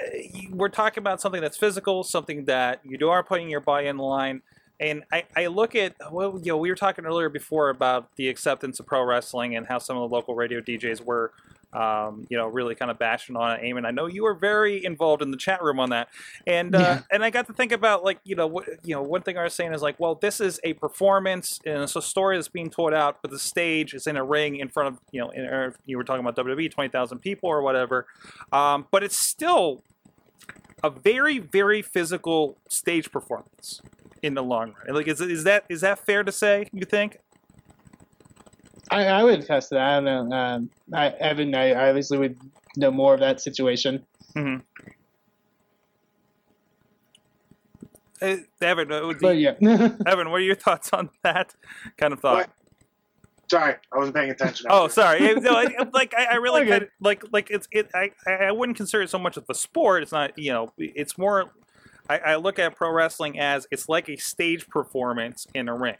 [0.00, 0.04] uh,
[0.50, 4.02] we're talking about something that's physical, something that you are putting your body in the
[4.02, 4.42] line.
[4.80, 8.28] And I, I look at well, you know, we were talking earlier before about the
[8.28, 11.32] acceptance of pro wrestling and how some of the local radio DJs were,
[11.72, 13.62] um, you know, really kind of bashing on it.
[13.62, 16.08] Eamon, I know you were very involved in the chat room on that,
[16.46, 17.00] and uh, Yeah.
[17.10, 19.44] and I got to think about like you know what you know one thing I
[19.44, 22.70] was saying is like well this is a performance and it's a story that's being
[22.70, 25.72] told out, but the stage is in a ring in front of you know in,
[25.86, 28.06] you were talking about WWE twenty thousand people or whatever,
[28.52, 29.82] um, but it's still
[30.84, 33.80] a very very physical stage performance
[34.22, 34.94] in the long run.
[34.94, 36.68] Like is is that is that fair to say?
[36.72, 37.18] You think?
[38.90, 39.88] I, I would attest to that.
[39.88, 40.36] I don't know.
[40.36, 42.36] Um, I, Evan, I, I obviously would
[42.76, 44.04] know more of that situation.
[48.20, 49.54] Uh, Evan, uh, But yeah,
[50.06, 51.54] Evan, what are your thoughts on that
[51.96, 52.36] kind of thought?
[52.36, 52.50] What?
[53.50, 54.66] Sorry, I wasn't paying attention.
[54.70, 55.34] Oh, sorry.
[55.34, 56.70] No, I- like I, I really Okay.
[56.70, 57.90] kind like like it's it.
[57.94, 60.02] I I I wouldn't consider it so much of a sport.
[60.02, 60.72] It's not you know.
[60.78, 61.52] It's more.
[62.08, 65.96] I, I look at pro wrestling as it's like a stage performance in a ring.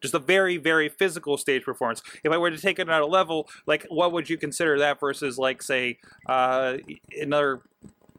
[0.00, 2.02] Just a very, very physical stage performance.
[2.24, 5.00] If I were to take it at a level, like what would you consider that
[5.00, 6.78] versus, like, say, uh,
[7.20, 7.60] another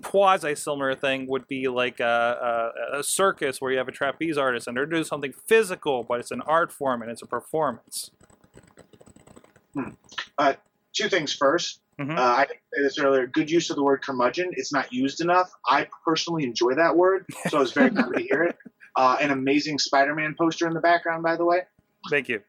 [0.04, 4.38] quasi similar thing would be like a, a, a circus where you have a trapeze
[4.38, 8.12] artist and they're doing something physical, but it's an art form and it's a performance.
[10.94, 12.18] Two things 1st Mhm.
[12.18, 13.28] Uh, I didn't this earlier.
[13.28, 14.50] Good use of the word curmudgeon.
[14.54, 15.52] It's not used enough.
[15.68, 18.58] I personally enjoy that word, so I was very happy to hear it.
[18.96, 21.60] Uh, an amazing Spider-Man poster in the background, by the way.
[22.10, 22.42] Thank you.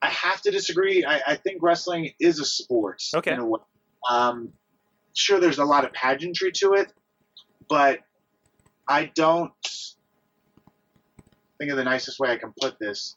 [0.00, 1.04] I have to disagree.
[1.04, 3.02] I, I think wrestling is a sport.
[3.14, 3.36] Okay.
[3.36, 4.12] A.
[4.12, 4.52] Um,
[5.12, 6.92] sure, there's a lot of pageantry to it,
[7.68, 7.98] but
[8.86, 9.52] I don't
[11.58, 13.16] think of the nicest way I can put this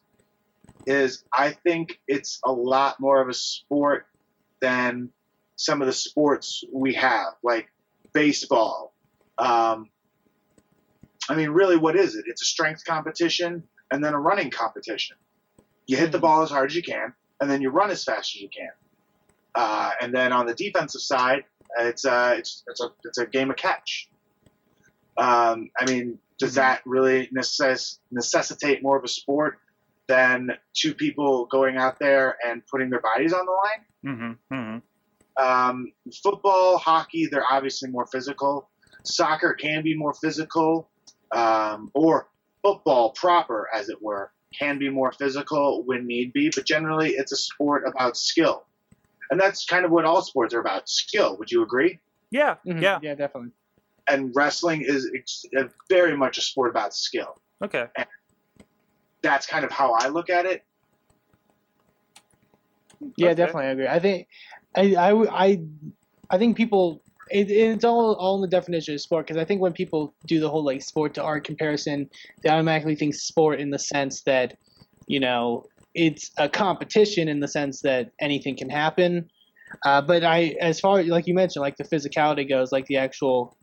[0.88, 4.08] is I think it's a lot more of a sport
[4.60, 5.10] than
[5.56, 7.72] some of the sports we have, like
[8.14, 8.94] baseball.
[9.38, 9.90] Um,
[11.30, 12.26] I mean, really, what is it?
[12.28, 15.18] It's a strength competition and then a running competition.
[15.88, 18.36] You hit the ball as hard as you can, and then you run as fast
[18.36, 18.70] as you can.
[19.54, 21.44] Uh, and then on the defensive side,
[21.78, 24.10] it's uh, it's it's a it's a game of catch.
[25.18, 29.60] Um, I mean, does that really necess- necessitate more of a sport
[30.08, 34.16] than two people going out there and putting their bodies on the line?
[34.16, 34.56] Mm-hmm.
[34.56, 34.78] mm-hmm.
[35.38, 35.92] Um,
[36.24, 38.70] football, hockey, they're obviously more physical.
[39.04, 40.90] Soccer can be more physical,
[41.32, 42.28] um, or
[42.62, 46.52] football proper, as it were, can be more physical when need be.
[46.54, 48.66] But generally, it's a sport about skill,
[49.32, 51.38] and that's kind of what all sports are about: skill.
[51.38, 52.00] Would you agree?
[52.30, 52.82] Yeah, Mhm.
[52.82, 53.00] yeah.
[53.02, 53.52] yeah, definitely.
[54.08, 57.40] And wrestling is ex- uh, very much a sport about skill.
[57.64, 57.88] Okay.
[59.22, 60.64] That's kind of how I look at it.
[63.18, 63.36] Yeah, Okay.
[63.36, 63.88] definitely, I agree.
[63.88, 64.28] I think,
[64.76, 65.62] I, I, I,
[66.30, 67.02] I think people.
[67.30, 70.42] It, it's all all in the definition of sport because I think when people do
[70.42, 72.10] the whole like sport to art comparison,
[72.44, 74.58] they automatically think sport in the sense that,
[75.08, 75.64] you know,
[75.94, 79.30] it's a competition in the sense that anything can happen.
[79.86, 83.56] Uh, but I, as far like you mentioned, like the physicality goes, like the actual,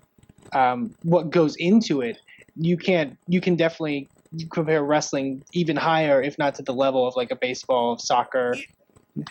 [0.54, 2.16] um, what goes into it,
[2.56, 4.08] you can't, you can definitely
[4.50, 8.56] compare wrestling even higher, if not to the level of like a baseball, soccer,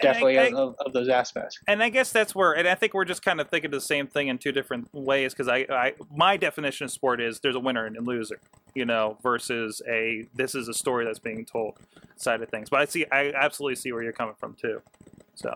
[0.01, 1.59] definitely I- of, of, of those aspects.
[1.67, 4.07] and I guess that's where, and I think we're just kind of thinking the same
[4.07, 5.34] thing in two different ways.
[5.34, 8.39] Because I, I, my definition of sport is there's a winner and a loser,
[8.75, 11.78] you know, versus a this is a story that's being told
[12.15, 12.69] side of things.
[12.69, 14.82] But I see, I absolutely see where you're coming from too.
[15.36, 15.53] So,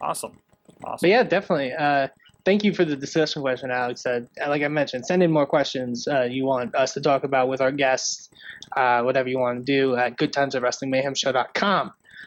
[0.00, 0.38] awesome,
[0.84, 0.98] awesome.
[1.06, 1.72] But yeah, definitely.
[1.72, 2.08] Uh,
[2.44, 4.06] thank you for the discussion question, Alex.
[4.06, 7.48] Uh, like I mentioned, send in more questions uh, you want us to talk about
[7.48, 8.30] with our guests,
[8.76, 10.54] uh, whatever you want to do at goodtimes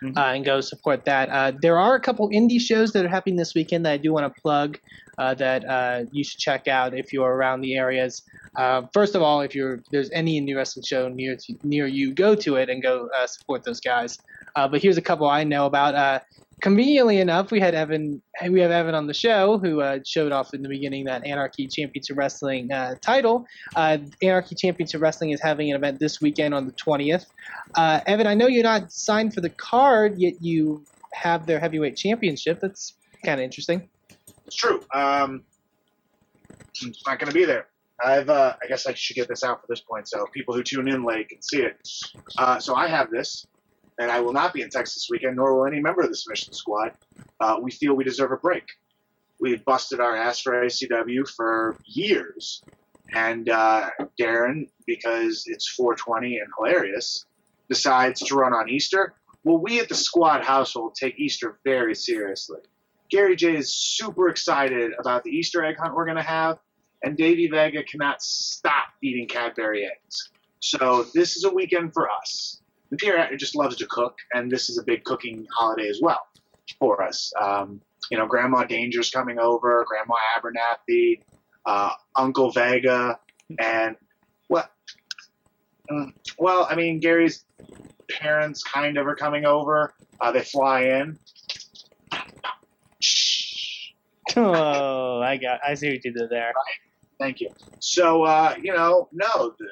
[0.03, 0.17] Mhm.
[0.17, 1.29] Uh, and go support that.
[1.29, 4.13] Uh, there are a couple indie shows that are happening this weekend that I do
[4.13, 4.77] want to plug
[5.17, 8.21] uh, that uh, you should check out if you're around the areas.
[8.57, 12.13] Uh, first of all, if you're there's any indie wrestling show near to, near you,
[12.13, 14.17] go to it and go uh, support those guys.
[14.55, 16.21] But here's a couple I know about.
[16.61, 18.21] Conveniently enough, we had Evan.
[18.49, 21.67] We have Evan on the show who uh, showed off in the beginning that Anarchy
[21.67, 23.45] Championship Wrestling uh, title.
[23.75, 27.27] Uh, Anarchy Championship Wrestling is having an event this weekend on the 20th.
[27.75, 30.83] Uh, Evan, I know you're not signed for the card, yet you
[31.13, 32.59] have their heavyweight championship.
[32.59, 32.93] That's
[33.23, 33.87] kind of interesting.
[34.45, 34.81] It's true.
[34.93, 35.43] Um,
[36.83, 37.67] I'm not going to be there.
[38.03, 40.63] I've, uh, I guess I should get this out for this point so people who
[40.63, 41.75] tune in late can see it.
[42.37, 43.45] Uh, so I have this,
[43.99, 46.53] and I will not be in Texas weekend, nor will any member of the mission
[46.53, 46.93] squad.
[47.39, 48.63] Uh, we feel we deserve a break.
[49.39, 52.63] We've busted our ass for ACW for years,
[53.13, 53.89] and uh,
[54.19, 57.25] Darren, because it's 420 and hilarious,
[57.69, 59.13] decides to run on Easter.
[59.43, 62.59] Well, we at the squad household take Easter very seriously.
[63.09, 66.59] Gary Jay is super excited about the Easter egg hunt we're going to have,
[67.03, 70.29] and Davey Vega cannot stop eating Cadbury eggs.
[70.59, 72.58] So this is a weekend for us.
[72.97, 76.19] Pierre just loves to cook, and this is a big cooking holiday as well
[76.79, 77.31] for us.
[77.39, 81.21] Um, you know, Grandma Danger's coming over, Grandma Abernathy,
[81.65, 83.19] uh, Uncle Vega,
[83.59, 83.95] and
[84.47, 84.71] what?
[85.91, 87.45] Mm, Well, I mean, Gary's
[88.09, 89.93] parents kind of are coming over.
[90.19, 91.19] Uh, they fly in.
[94.35, 95.59] Oh, I got.
[95.67, 96.53] I see what you did there.
[97.19, 97.49] Thank you.
[97.79, 99.67] So, uh, you know, no, the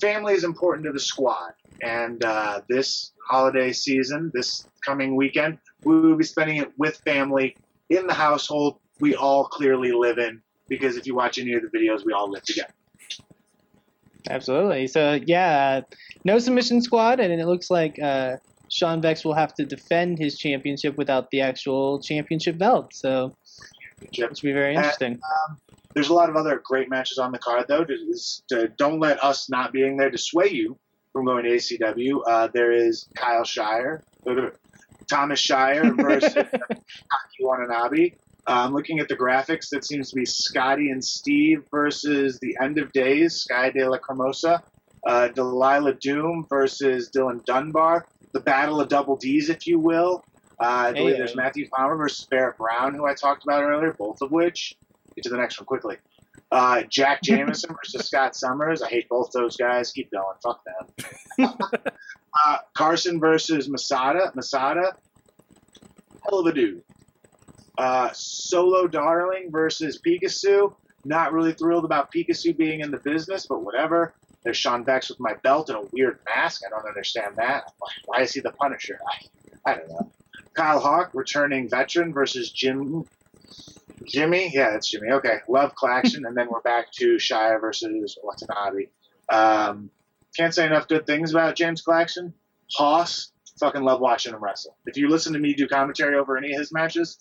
[0.00, 1.52] family is important to the squad.
[1.82, 7.56] And uh, this holiday season, this coming weekend, we will be spending it with family
[7.90, 10.40] in the household we all clearly live in.
[10.68, 12.72] Because if you watch any of the videos, we all live together.
[14.30, 14.86] Absolutely.
[14.86, 15.94] So yeah, uh,
[16.24, 18.36] no submission squad, and it looks like uh,
[18.70, 22.94] Sean Vex will have to defend his championship without the actual championship belt.
[22.94, 23.36] So
[24.00, 25.20] it should be very interesting.
[25.94, 27.84] There's a lot of other great matches on the card, though.
[27.84, 30.78] Just, uh, don't let us not being there dissuade you
[31.14, 32.20] from going to ACW.
[32.26, 34.02] Uh, there is Kyle Shire,
[35.08, 38.10] Thomas Shire versus Taki Watanabe.
[38.46, 39.70] Uh, I'm looking at the graphics.
[39.70, 43.96] That seems to be Scotty and Steve versus the End of Days, Sky de la
[43.98, 44.60] Cremosa.
[45.06, 48.04] Uh, Delilah Doom versus Dylan Dunbar.
[48.32, 50.24] The Battle of Double D's, if you will.
[50.60, 53.62] Uh, I believe Hey, there's uh, Matthew Palmer versus Barrett Brown, who I talked about
[53.62, 54.74] earlier, both of which.
[55.14, 55.96] Get to the next one quickly.
[56.54, 58.80] Uh, Jack Jameson versus Scott Summers.
[58.80, 59.90] I hate both those guys.
[59.92, 60.36] Keep going.
[60.42, 61.48] Fuck them.
[62.46, 64.30] uh, Carson versus Masada.
[64.34, 64.96] Masada.
[66.22, 66.82] Hell of a dude.
[67.76, 70.74] Uh, Solo Darling versus Pikachu.
[71.04, 74.14] Not really thrilled about Pikachu being in the business, but whatever.
[74.44, 76.62] There's Sean Vex with my belt and a weird mask.
[76.66, 77.64] I don't understand that.
[77.78, 79.00] Why- Why is he the Punisher?
[79.66, 80.10] I, I don't know.
[80.54, 83.04] Kyle Hawk, returning veteran versus Jim.
[84.06, 84.50] Jimmy?
[84.52, 85.08] Yeah, that's Jimmy.
[85.10, 85.38] Okay.
[85.48, 86.24] Love Claction.
[86.26, 88.86] and then we're back to Shire versus Watanabe.
[89.28, 89.90] Um,
[90.36, 92.34] can't say enough good things about James Claction.
[92.72, 93.30] Hoss,
[93.60, 94.76] fucking love watching him wrestle.
[94.86, 97.18] If you listen to me do commentary over any of his matches,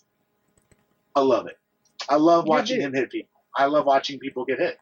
[1.15, 1.57] I love it.
[2.09, 2.85] I love watching dude.
[2.85, 3.29] him hit people.
[3.55, 4.77] I love watching people get hit.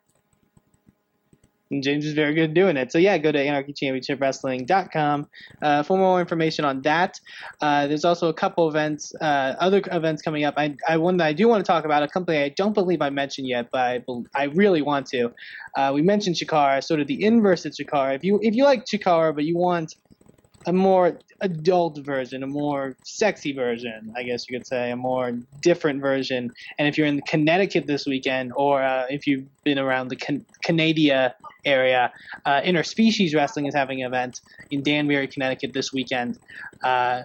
[1.72, 2.92] And James is very good at doing it.
[2.92, 5.28] So yeah, go to anarchychampionshipwrestling.com
[5.62, 7.20] uh, for more information on that.
[7.62, 10.56] Uh, there's also a couple events, uh, other events coming up.
[10.58, 13.02] I, I one that I do want to talk about a company I don't believe
[13.02, 14.04] I mentioned yet, but I,
[14.36, 15.32] I really want to.
[15.76, 18.16] Uh, we mentioned Chikara, sort of the inverse of Chikara.
[18.16, 19.96] If you if you like Chikara, but you want
[20.66, 25.32] a more adult version, a more sexy version, I guess you could say, a more
[25.62, 26.52] different version.
[26.78, 30.46] And if you're in Connecticut this weekend, or uh, if you've been around the Can-
[30.64, 31.34] Canada
[31.66, 32.12] area,
[32.46, 34.40] uh, Interspecies Wrestling is having an event
[34.70, 36.38] in Danbury, Connecticut this weekend.
[36.84, 37.24] Uh,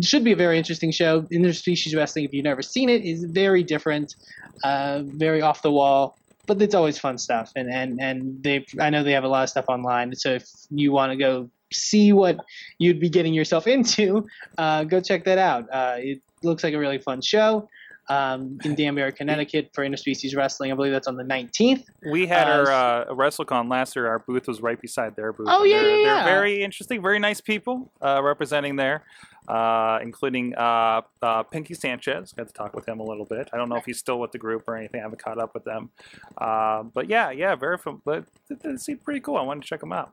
[0.00, 1.22] should be a very interesting show.
[1.32, 4.14] Interspecies Wrestling, if you've never seen it, is very different,
[4.62, 6.16] uh, very off the wall.
[6.46, 9.44] But it's always fun stuff, and and and they I know they have a lot
[9.44, 10.14] of stuff online.
[10.14, 12.38] So if you want to go see what
[12.78, 14.26] you'd be getting yourself into,
[14.58, 15.66] uh, go check that out.
[15.72, 17.68] Uh, it looks like a really fun show
[18.08, 20.70] um, in Danbury, Connecticut for Interspecies Wrestling.
[20.72, 21.84] I believe that's on the 19th.
[22.10, 24.06] We had Uh, our uh, WrestleCon last year.
[24.06, 25.48] Our booth was right beside their booth.
[25.50, 29.04] Oh, yeah, they're, yeah, they're very interesting, very nice people uh, representing there,
[29.48, 32.32] uh, including uh, uh, Pinky Sanchez.
[32.32, 33.48] Got to talk with him a little bit.
[33.54, 35.00] I don't know if he's still with the group or anything.
[35.00, 35.88] I haven't caught up with them.
[36.36, 38.02] Uh, but yeah, yeah, very fun.
[38.04, 39.36] But it, it seemed pretty cool.
[39.38, 40.12] I wanted to check them out.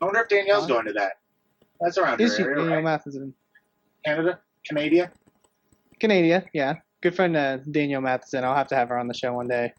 [0.00, 1.14] I wonder if Danielle's going to that.
[1.80, 2.84] That's around Is she here, Daniel right?
[2.84, 3.34] Matheson?
[4.04, 5.10] Canada, Canada.
[5.98, 6.74] Canada, yeah.
[7.00, 8.44] Good friend uh, Danielle Matheson.
[8.44, 9.72] I'll have to have her on the show one day.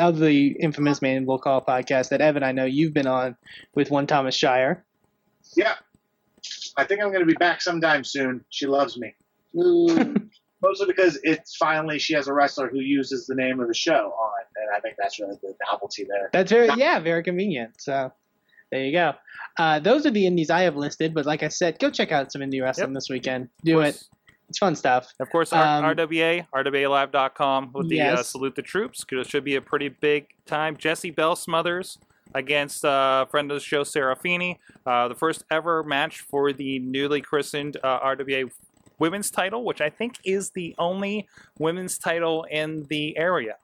[0.00, 3.36] Of the infamous Man Will Call podcast that Evan, I know you've been on
[3.74, 4.84] with one Thomas Shire.
[5.56, 5.74] Yeah,
[6.76, 8.44] I think I'm going to be back sometime soon.
[8.48, 9.14] She loves me.
[9.54, 13.92] Mostly because it's finally she has a wrestler who uses the name of the show
[13.92, 16.30] on, and I think that's really the novelty there.
[16.32, 17.80] That's very yeah, very convenient.
[17.80, 18.12] So
[18.72, 19.12] there you go.
[19.58, 22.32] Uh, those are the indies I have listed, but like I said, go check out
[22.32, 22.94] some indie wrestling Yep.
[22.94, 23.48] this weekend.
[23.64, 24.02] Do it.
[24.48, 25.12] It's fun stuff.
[25.20, 29.04] Of course, Um, RWA, RWALive.com with the uh, Salute the Troops.
[29.10, 30.76] It should be a pretty big time.
[30.76, 31.98] Jessie Belle Smothers
[32.34, 34.58] against uh, friend of the show, Sarah Feeney.
[34.86, 38.50] Uh, the first ever match for the newly christened uh, RWA
[38.98, 43.56] women's title, which I think is the only women's title in the area.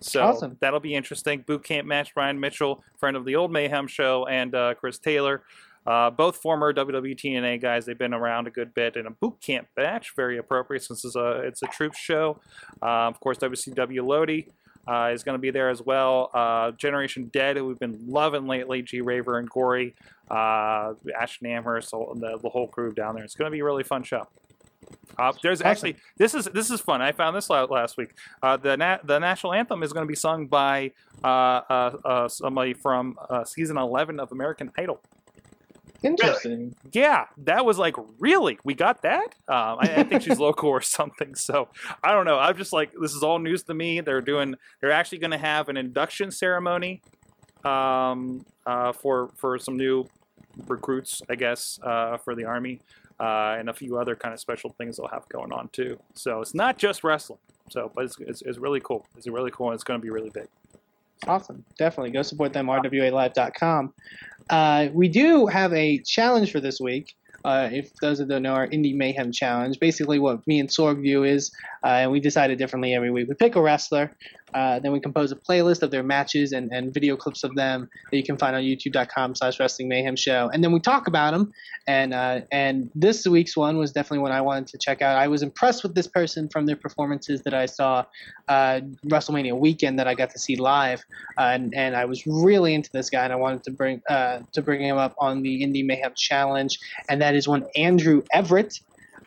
[0.00, 0.56] So Awesome.
[0.60, 1.40] that'll be interesting.
[1.46, 5.42] Boot camp match, Brian Mitchell, friend of the old Mayhem show, and uh, Chris Taylor.
[5.86, 7.86] Uh, both former WWE TNA guys.
[7.86, 10.14] They've been around a good bit in a boot camp match.
[10.16, 12.40] Very appropriate since it's a it's a troops show.
[12.82, 14.48] Uh, of course, WCW Lodi
[14.88, 16.30] uh, is going to be there as well.
[16.34, 18.82] Uh, Generation Dead, who we've been loving lately.
[18.82, 19.94] G Raver and Gory,
[20.28, 23.22] uh, Ashton Amherst, the the whole crew down there.
[23.24, 24.26] It's going to be a really fun show.
[25.18, 25.70] Uh, there's Awesome.
[25.70, 27.00] actually this is this is fun.
[27.00, 28.10] I found this la- last week.
[28.42, 30.92] Uh, the na- the national anthem is going to be sung by
[31.24, 35.00] uh, uh, uh, somebody from uh, season 11 of American Idol.
[36.02, 36.74] Interesting.
[36.92, 39.34] Yeah, that was like really we got that.
[39.48, 41.34] Um, I, I think she's local or something.
[41.34, 41.68] So
[42.04, 42.38] I don't know.
[42.38, 44.00] I'm just like this is all news to me.
[44.00, 44.54] They're doing.
[44.80, 47.00] They're actually going to have an induction ceremony
[47.64, 50.06] um, uh, for for some new
[50.66, 52.80] recruits, I guess, uh, for the army,
[53.20, 55.98] uh, and a few other kind of special things they'll have going on too.
[56.14, 57.38] So it's not just wrestling.
[57.70, 59.06] So, but it's, it's, it's really cool.
[59.16, 60.48] It's really cool, and it's going to be really big.
[61.26, 61.64] Awesome.
[61.78, 63.92] Definitely go support them, rwalive.com.
[64.50, 67.14] Uh, we do have a challenge for this week.
[67.44, 69.78] Uh, if those that don't know, our Indie Mayhem Challenge.
[69.78, 71.52] Basically, what me and Sorg view is,
[71.84, 73.28] uh, and we decide it differently every week.
[73.28, 74.10] We pick a wrestler,
[74.54, 77.88] uh, then we compose a playlist of their matches and, and video clips of them
[78.10, 80.48] that you can find on youtube.com slash wrestling mayhem show.
[80.52, 81.52] And then we talk about them.
[81.86, 85.16] And, uh, and this week's one was definitely one I wanted to check out.
[85.16, 88.04] I was impressed with this person from their performances that I saw
[88.48, 91.04] uh, WrestleMania weekend that I got to see live
[91.38, 94.40] uh, and, and I was really into this guy, and I wanted to bring uh,
[94.52, 96.78] to bring him up on the Indie Mayhem Challenge,
[97.08, 98.80] and that is one Andrew Everett.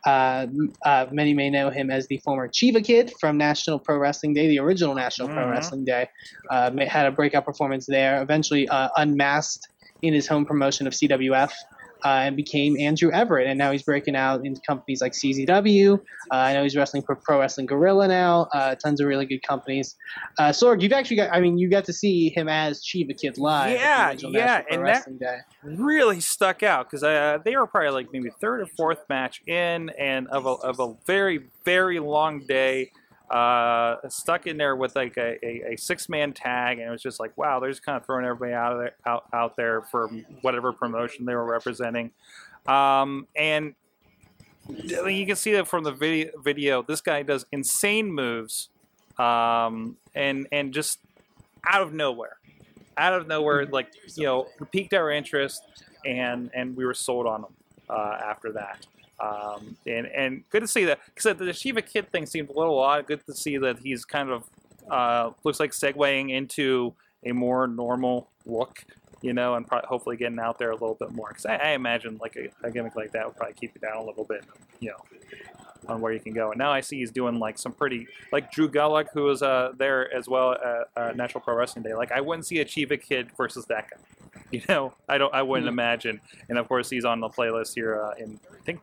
[0.06, 0.48] Uh,
[0.86, 4.48] uh, many may know him as the former Chiva Kid from National Pro Wrestling Day,
[4.48, 5.52] the original National Pro Mhm.
[5.52, 6.08] Wrestling Day.
[6.50, 8.22] Uh, had a breakout performance there.
[8.22, 9.68] Eventually uh, unmasked
[10.02, 11.52] in his home promotion of CWF.
[12.04, 16.00] Uh, and became Andrew Everett, and now he's breaking out into companies like CZW.
[16.32, 18.48] Uh, I know he's wrestling for Pro Wrestling Guerrilla now.
[18.54, 19.96] Uh, tons of really good companies.
[20.38, 23.38] Uh, Sorg, you've actually got, I mean, you got to see him as Chiva Kid
[23.38, 23.72] live.
[23.74, 25.40] Yeah, yeah, and that- Day.
[25.64, 29.90] really stuck out because uh, they were probably like maybe third or fourth match in
[29.98, 32.92] and of a, of a very very long day
[33.32, 37.02] uh, stuck in there with like a, a, a six man tag and it was
[37.02, 39.82] just like wow they're just kind of throwing everybody out of there out, out there
[39.84, 40.08] for
[40.42, 42.12] whatever promotion they were representing.
[42.68, 43.76] Um, and
[44.68, 48.70] you can see that from the video video this guy does insane moves
[49.20, 51.00] um, and and just
[51.68, 52.38] out of nowhere.
[52.98, 55.62] Out of nowhere, like you know, piqued our interest,
[56.06, 57.54] and and we were sold on them
[57.90, 58.86] uh, after that.
[59.20, 62.80] Um, and and good to see that because the Chiva Kid thing seemed a little
[62.80, 63.06] odd.
[63.06, 64.44] Good to see that he's kind of
[64.90, 66.94] uh, looks like segueing into
[67.24, 68.86] a more normal look
[69.22, 71.30] you know, and pro- hopefully getting out there a little bit more.
[71.30, 73.98] Because I, I imagine like a, a gimmick like that would probably keep you down
[73.98, 74.44] a little bit,
[74.80, 75.04] you know,
[75.88, 76.52] on where you can go.
[76.52, 79.72] And now I see he's doing like some pretty, like Drew Gulak, who was uh,
[79.78, 81.94] there as well at uh, National Pro Wrestling Day.
[81.94, 83.98] Like I wouldn't see a Chiva Kid versus that guy.
[84.52, 85.74] You know, I don't, I wouldn't Mhm.
[85.74, 86.22] imagine.
[86.50, 88.80] And of course, he's on the playlist here uh, in, I think,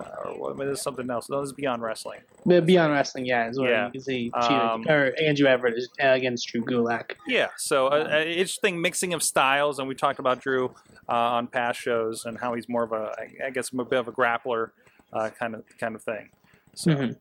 [0.00, 1.28] uh, or what is something else?
[1.28, 2.20] No, this is Beyond Wrestling.
[2.46, 3.86] Beyond Wrestling, yeah, is where Yeah.
[3.86, 7.12] you can see Um, or Andrew Everett is uh, against Drew Gulak.
[7.26, 10.66] Yeah, so uh, uh, interesting mixing of styles, and we talked about Drew
[11.08, 13.14] uh, on past shows and how he's more of a,
[13.44, 14.70] I guess, a bit of a grappler
[15.12, 16.30] uh, kind of kind of thing.
[16.74, 17.16] So Mhm.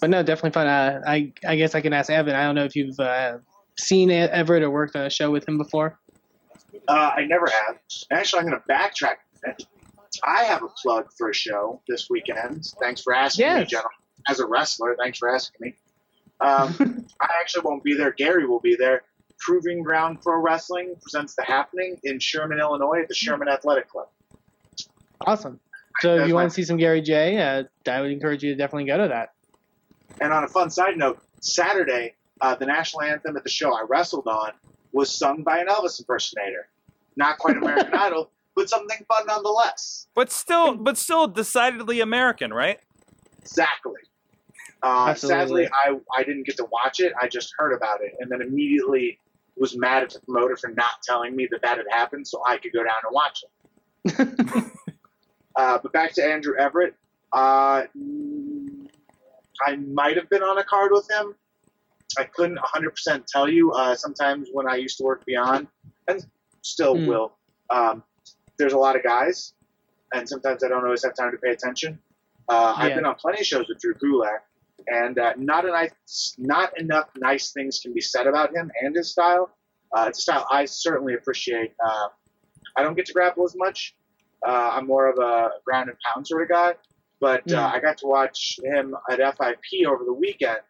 [0.00, 0.66] But no, definitely fun.
[0.68, 2.34] Uh, I I guess I can ask Evan.
[2.34, 3.38] I don't know if you've uh,
[3.78, 5.98] seen E- Everett or worked on a show with him before.
[6.86, 7.78] Uh, I never have.
[8.10, 9.16] Actually, I'm going to backtrack.
[9.44, 9.62] a bit.
[10.24, 12.64] I have a plug for a show this weekend.
[12.80, 13.90] Thanks for asking me, gentlemen.
[14.28, 15.74] As a wrestler, thanks for asking me.
[16.40, 18.12] Um, I actually won't be there.
[18.12, 19.02] Gary will be there.
[19.40, 24.08] Proving Ground Pro Wrestling presents The Happening in Sherman, Illinois at the Sherman Athletic Club.
[25.26, 25.58] Awesome.
[26.02, 28.52] So if you my- want to see some Gary Jay, uh, I would encourage you
[28.52, 29.30] to definitely go to that.
[30.20, 33.82] And on a fun side note, Saturday, uh, the national anthem at the show I
[33.88, 34.52] wrestled on
[34.92, 36.68] was sung by an Elvis impersonator.
[37.16, 40.06] Not quite American Idol, but something fun nonetheless.
[40.14, 42.78] but still, but still decidedly American, right?
[43.40, 44.00] Exactly.
[44.82, 45.66] Uh, Absolutely.
[45.66, 47.12] sadly, I, I didn't get to watch it.
[47.20, 49.18] I just heard about it and then immediately
[49.56, 52.58] was mad at the promoter for not telling me that that had happened so I
[52.58, 53.50] could go down and watch it.
[55.58, 56.94] uh, but back to Andrew Everett.
[57.32, 58.86] Uh, mm,
[59.66, 61.34] I might have been on a card with him.
[62.16, 63.72] I couldn't 100% tell you.
[63.72, 65.66] Uh, sometimes when I used to work beyond,
[66.06, 66.24] and
[66.62, 67.06] still Hmm.
[67.06, 67.38] will,
[67.70, 68.02] um,
[68.58, 69.52] there's a lot of guys,
[70.14, 71.98] and sometimes I don't always have time to pay attention.
[72.48, 74.38] Uh, I've been on plenty of shows with Drew Gulak,
[74.86, 78.96] and uh, not a nice, not enough nice things can be said about him and
[78.96, 79.50] his style.
[79.94, 81.74] Uh, it's a style I certainly appreciate.
[81.84, 82.08] Uh,
[82.76, 83.94] I don't get to grapple as much.
[84.46, 86.74] Uh, I'm more of a ground and pound sort of guy,
[87.20, 87.74] but uh, Mm.
[87.74, 90.60] I got to watch him at FIP over the weekend,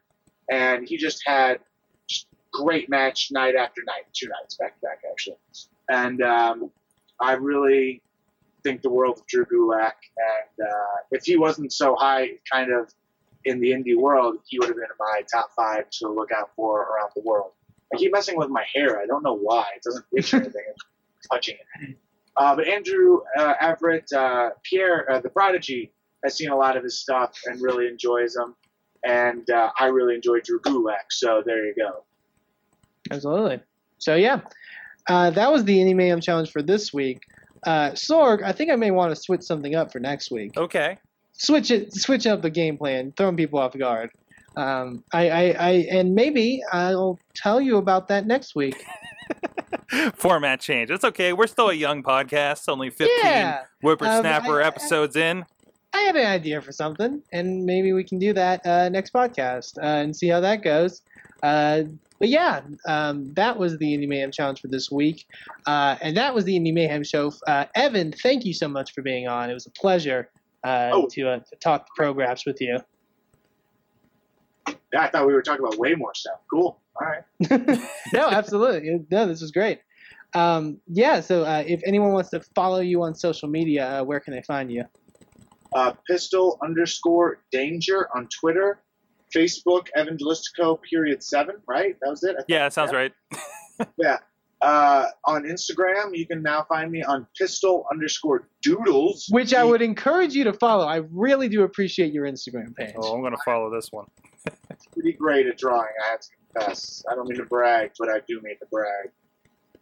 [0.51, 1.61] and he just had
[2.53, 5.37] great match night after night, two nights back to back actually,
[5.91, 6.71] and um,
[7.21, 8.03] I really
[8.62, 9.93] think the world of Drew Gulak.
[10.16, 12.93] And uh, if he wasn't so high, kind of
[13.45, 16.51] in the indie world, he would have been in my top five to look out
[16.57, 17.53] for around the world.
[17.93, 19.01] I keep messing with my hair.
[19.01, 19.64] I don't know why.
[19.77, 20.62] It doesn't itch or anything.
[21.16, 21.97] It's touching it.
[22.39, 25.93] Uh, but Andrew uh, Everett, uh, Pierre, uh, the Prodigy,
[26.24, 28.55] has seen a lot of his stuff and really enjoys them.
[29.05, 31.11] And uh, I really enjoy Drew Gulak.
[31.11, 32.05] So there you go.
[33.11, 33.61] Absolutely.
[33.99, 34.41] So yeah,
[35.09, 37.22] uh, that was the Indie Mayhem challenge for this week.
[37.64, 40.57] Uh, Sorg, I think I may want to switch something up for next week.
[40.57, 40.99] Okay.
[41.32, 44.11] Switch it, switch up the game plan, throwing people off guard.
[44.57, 48.84] Um, I, I, I, and maybe I'll tell you about that next week.
[50.14, 50.91] Format change.
[50.91, 51.32] It's okay.
[51.32, 55.45] We're still a young podcast, only 15 Yeah, whippersnapper Um, I- I- episodes in.
[55.95, 59.78] I have an idea for something, and maybe we can do that uh, next podcast
[59.78, 61.01] uh, and see how that goes.
[61.43, 61.84] Uh,
[62.18, 65.24] but yeah, um, that was the Indie Mayhem challenge for this week,
[65.66, 67.32] uh, and that was the Indie Mayhem show.
[67.47, 69.49] Uh, Evan, thank you so much for being on.
[69.49, 70.28] It was a pleasure
[70.62, 71.09] uh, Oh.
[71.12, 72.80] to, uh, to talk the programs with you.
[74.93, 76.41] Yeah, I thought we were talking about way more stuff.
[76.51, 76.78] Cool.
[77.01, 77.78] All right.
[78.12, 79.05] no, absolutely.
[79.11, 79.80] No, this was great.
[80.34, 84.20] Um, yeah, so uh, if anyone wants to follow you on social media, uh, where
[84.20, 84.84] can they find you?
[85.74, 88.80] uh, pistol underscore danger on Twitter,
[89.34, 91.96] Facebook, Evan Gelistico period seven, right?
[92.01, 92.36] That was it?
[92.38, 92.42] I.
[92.49, 93.12] Yeah, that sounds right.
[93.96, 94.16] Yeah.
[94.61, 99.28] Uh, on Instagram, you can now find me on pistol underscore doodles.
[99.30, 100.84] Which I would encourage you to follow.
[100.84, 102.93] I really do appreciate your Instagram page.
[102.98, 104.06] Oh, I'm going to follow this one.
[104.68, 107.03] it's pretty great at drawing, I have to confess.
[107.11, 109.11] I don't mean to brag, but I do mean to brag.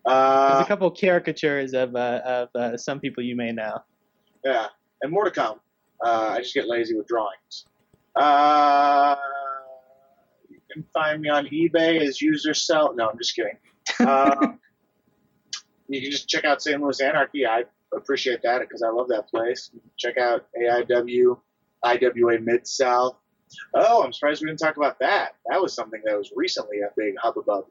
[0.04, 3.78] There's Uh, a couple caricatures of uh, of uh, some people you may know.
[4.44, 4.66] yeah,
[5.02, 5.58] and more to come.
[6.04, 7.66] Uh, I just get lazy with drawings.
[8.14, 9.16] Uh,
[10.48, 12.94] you can find me on eBay as user sell.
[12.94, 13.58] No, I'm just kidding.
[14.00, 14.52] Uh,
[15.88, 16.80] you can just check out St.
[16.80, 17.46] Louis Anarchy.
[17.46, 17.64] I
[17.94, 19.70] appreciate that because I love that place.
[19.96, 21.38] Check out AIW,
[21.82, 23.16] IWA Mid South.
[23.74, 25.34] Oh, I'm surprised we didn't talk about that.
[25.50, 27.44] That was something that was recently a big hubbub.
[27.48, 27.66] Oh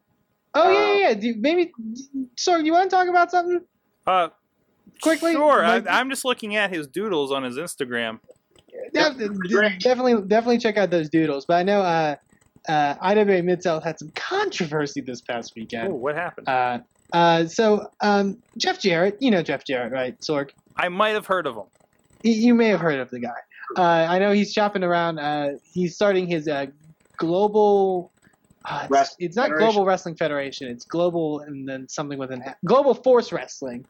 [0.55, 0.95] yeah, Uh, yeah.
[1.09, 1.13] yeah.
[1.15, 1.71] Do you, maybe,
[2.37, 3.61] so you want to talk about something?
[4.07, 4.29] Uh,
[5.01, 5.61] Quickly, Sure.
[5.63, 8.19] like- I, I'm just looking at his doodles on his Instagram.
[8.93, 11.45] Yeah, Yep, definitely, definitely check out those doodles.
[11.45, 12.15] But I know uh,
[12.69, 15.93] uh, IWA Mid South had some controversy this past Oh, weekend.
[15.93, 16.47] what happened?
[16.47, 16.79] Uh,
[17.13, 20.51] uh, so um, Jeff Jarrett, you know Jeff Jarrett, right, Sorg?
[20.77, 21.63] I might have heard of him.
[22.23, 23.29] You may have heard of the guy.
[23.77, 25.19] Uh, I know he's shopping around.
[25.19, 26.67] Uh, he's starting his uh,
[27.17, 28.13] global
[28.67, 29.67] Uh, it's, it's not Federation?
[29.67, 30.67] Global Wrestling Federation.
[30.67, 32.43] It's Global and then something with an.
[32.65, 33.85] Global Force Wrestling.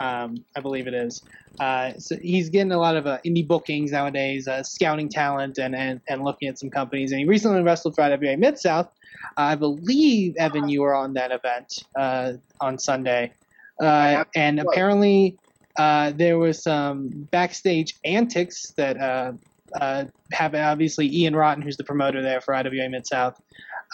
[0.00, 1.22] Um, I believe it is.
[1.60, 5.74] Uh, so he's getting a lot of uh, indie bookings nowadays, uh, scouting talent and,
[5.74, 7.12] and, and looking at some companies.
[7.12, 8.88] And he recently wrestled for IWA Mid South.
[9.36, 13.32] I believe Evan, you were on that event uh, on Sunday,
[13.82, 15.38] uh, and apparently
[15.78, 19.32] uh, there was some backstage antics that uh,
[19.80, 20.62] uh, happened.
[20.62, 23.34] Obviously, Ian Rotten, who's the promoter there for IWA Mid South,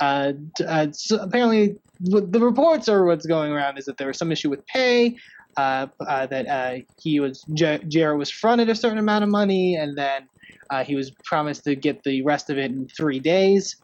[0.00, 0.32] uh,
[0.66, 4.50] uh, so apparently the reports are what's going around is that there was some issue
[4.50, 5.16] with pay.
[5.56, 9.98] Uh, uh, that he was J- Jarrett was fronted a certain amount of money, and
[9.98, 10.28] then
[10.84, 13.76] he was promised to get the rest of it in three days.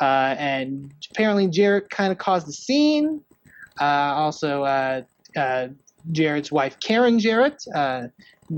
[0.00, 3.22] And apparently, Jarrett kind of caused the scene.
[3.80, 4.64] Also,
[6.10, 8.08] Jarrett's wife, Karen Jarrett, uh,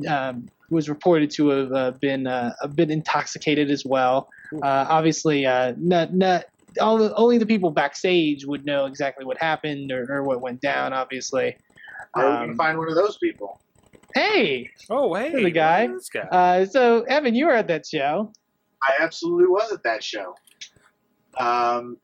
[0.08, 4.28] um, was reported to have uh, been uh, a bit intoxicated as well.
[4.54, 6.44] Uh, obviously, uh, not, not
[6.80, 10.60] all the, only the people backstage would know exactly what happened or, or what went
[10.60, 10.92] down.
[10.92, 11.56] Obviously,
[12.14, 13.60] Where are we Um, gonna find one of those people?
[14.14, 15.88] hey, Oh, hey, the guy.
[15.88, 16.20] This guy.
[16.30, 18.32] uh, so Evan, you were at that show.
[18.82, 20.34] I absolutely was at that show.
[21.38, 21.96] Um,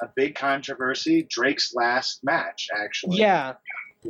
[0.00, 1.26] a big controversy.
[1.30, 3.18] Drake's last match, actually.
[3.18, 3.54] Yeah,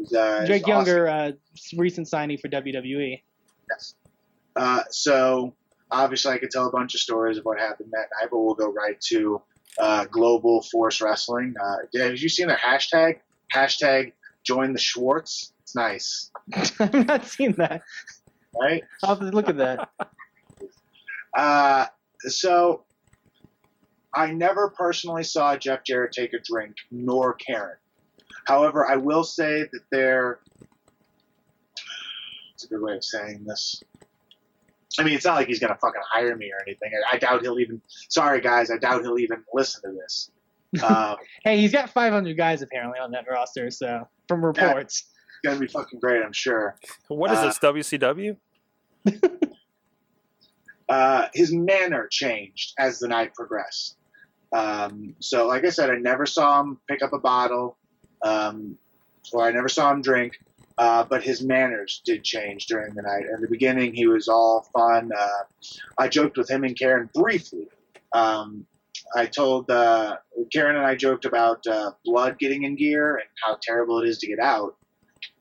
[0.01, 0.71] was, uh, Drake awesome.
[0.71, 1.33] Younger, uh,
[1.77, 2.49] recent signing for.
[2.49, 3.23] WWE.
[3.71, 3.95] Yes.
[4.57, 5.55] Uh, so
[5.91, 8.55] obviously, I could tell a bunch of stories of what happened that night, but we'll
[8.55, 9.43] go right to
[9.79, 11.55] uh, Global Force Wrestling.
[11.61, 13.19] Uh, have you seen their hashtag?
[13.55, 14.13] Hashtag
[14.45, 15.53] Join the Schwartz.
[15.63, 16.31] It's nice,
[16.81, 17.83] I've not seen that.
[18.59, 18.83] right?
[19.03, 19.91] I'll have to look at that.
[21.37, 21.87] Uh,
[22.21, 22.85] so
[24.13, 27.77] I never personally saw Jeff Jarrett take a drink, nor Karen.
[28.49, 30.41] However, I will say that they're.
[32.55, 33.85] It's a good way of saying this.
[34.99, 36.91] I mean, it's not like he's gonna fucking hire me or anything.
[37.13, 37.83] I, I doubt he'll even.
[38.09, 40.31] Sorry, guys, I doubt he'll even listen to this.
[40.85, 45.07] Um, Hey, he's got 500 guys apparently on that roster, so from reports.
[45.07, 46.77] it's gonna be fucking great, I'm sure.
[47.09, 48.37] What is uh, this, WCW?
[50.91, 53.97] uh, his manner changed as the night progressed.
[54.53, 57.78] Um, so, like I said, I never saw him pick up a bottle,
[58.23, 58.79] um,
[59.33, 60.39] or I never saw him drink.
[60.77, 63.25] Uh, but his manners did change during the night.
[63.35, 65.11] In the beginning, he was all fun.
[65.17, 67.67] Uh, I joked with him and Karen briefly.
[68.13, 68.65] Um,
[69.17, 70.19] I told uh,
[70.53, 74.19] Karen and I joked about uh, blood getting in gear and how terrible it is
[74.19, 74.77] to get out.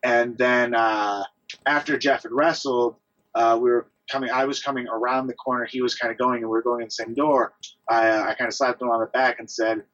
[0.02, 1.22] And then uh,
[1.66, 2.96] after Jeff had wrestled,
[3.34, 4.30] uh, we were coming.
[4.30, 5.66] I was coming around the corner.
[5.66, 7.52] He was kind of going, and we were going in the same door.
[7.88, 9.84] I, I kind of slapped him on the back and said,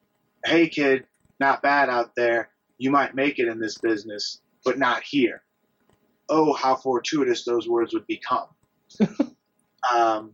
[0.45, 1.05] "Hey, kid,
[1.41, 2.51] not bad out there.
[2.79, 5.43] You might make it in this business, but not here."
[6.29, 8.49] Oh, how fortuitous those words would become.
[9.93, 10.33] um,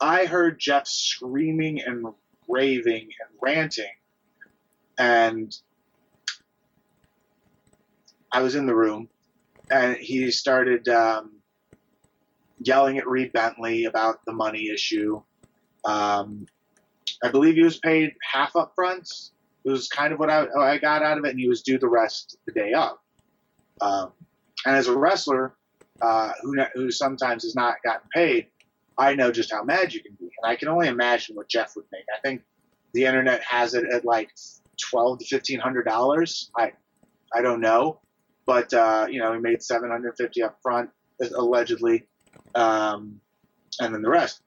[0.00, 2.06] I heard Jeff screaming and
[2.48, 3.92] raving and ranting,
[4.98, 5.52] and
[8.30, 9.08] I was in the room,
[9.70, 11.40] and he started um,
[12.58, 15.22] yelling at Reed Bentley about the money issue.
[15.84, 16.46] Um,
[17.22, 19.08] I believe he was paid half up front.
[19.66, 21.76] It was kind of what I, I got out of it, and he was due
[21.76, 22.98] the rest the day of.
[23.80, 24.12] Um,
[24.64, 25.56] and as a wrestler
[26.00, 28.46] uh, who, who sometimes has not gotten paid,
[28.96, 30.26] I know just how mad you can be.
[30.26, 32.04] And I can only imagine what Jeff would make.
[32.16, 32.42] I think
[32.94, 34.30] the internet has it at like
[34.80, 36.50] twelve to fifteen hundred dollars.
[36.56, 36.72] I
[37.34, 38.00] I don't know,
[38.46, 40.90] but uh, you know he made seven hundred fifty up front
[41.34, 42.06] allegedly,
[42.54, 43.20] um,
[43.80, 44.42] and then the rest.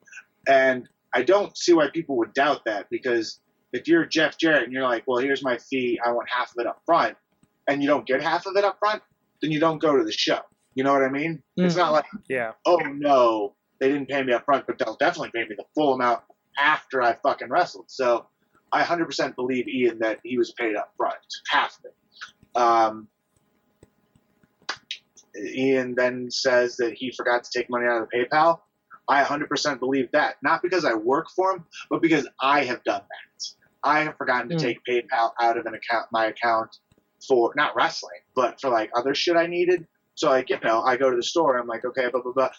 [0.48, 3.42] And I don't see why people would doubt that because
[3.74, 6.56] if you're Jeff Jarrett and you're like, well, here's my fee, I want half of
[6.60, 7.18] it up front,
[7.68, 9.02] and you don't get half of it up front,
[9.42, 10.40] then you don't go to the show.
[10.76, 11.42] You know what I mean?
[11.58, 12.54] It's not like Yeah.
[12.66, 15.94] oh no, they didn't pay me up front, but they'll definitely pay me the full
[15.94, 16.22] amount
[16.58, 17.86] after I fucking wrestled.
[17.88, 18.28] So
[18.72, 21.18] I 100% believe Ian that he was paid up front,
[21.50, 22.60] half of it.
[22.60, 23.08] Um,
[25.38, 28.60] Ian then says that he forgot to take money out of the PayPal.
[29.10, 30.36] I 100% believe that.
[30.44, 33.44] Not because I work for him, but because I have done that.
[33.84, 34.60] I have forgotten to Mm.
[34.60, 36.70] take PayPal out of an account, my account
[37.28, 39.88] for not wrestling, but for like other shit I needed.
[40.16, 42.50] So like, you know, I go to the store I'm like, okay, blah blah blah.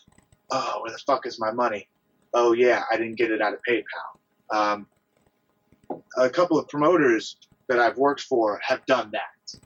[0.50, 1.88] Oh, where the fuck is my money?
[2.34, 4.56] Oh yeah, I didn't get it out of PayPal.
[4.56, 4.86] Um,
[6.16, 7.36] a couple of promoters
[7.68, 9.60] that I've worked for have done that.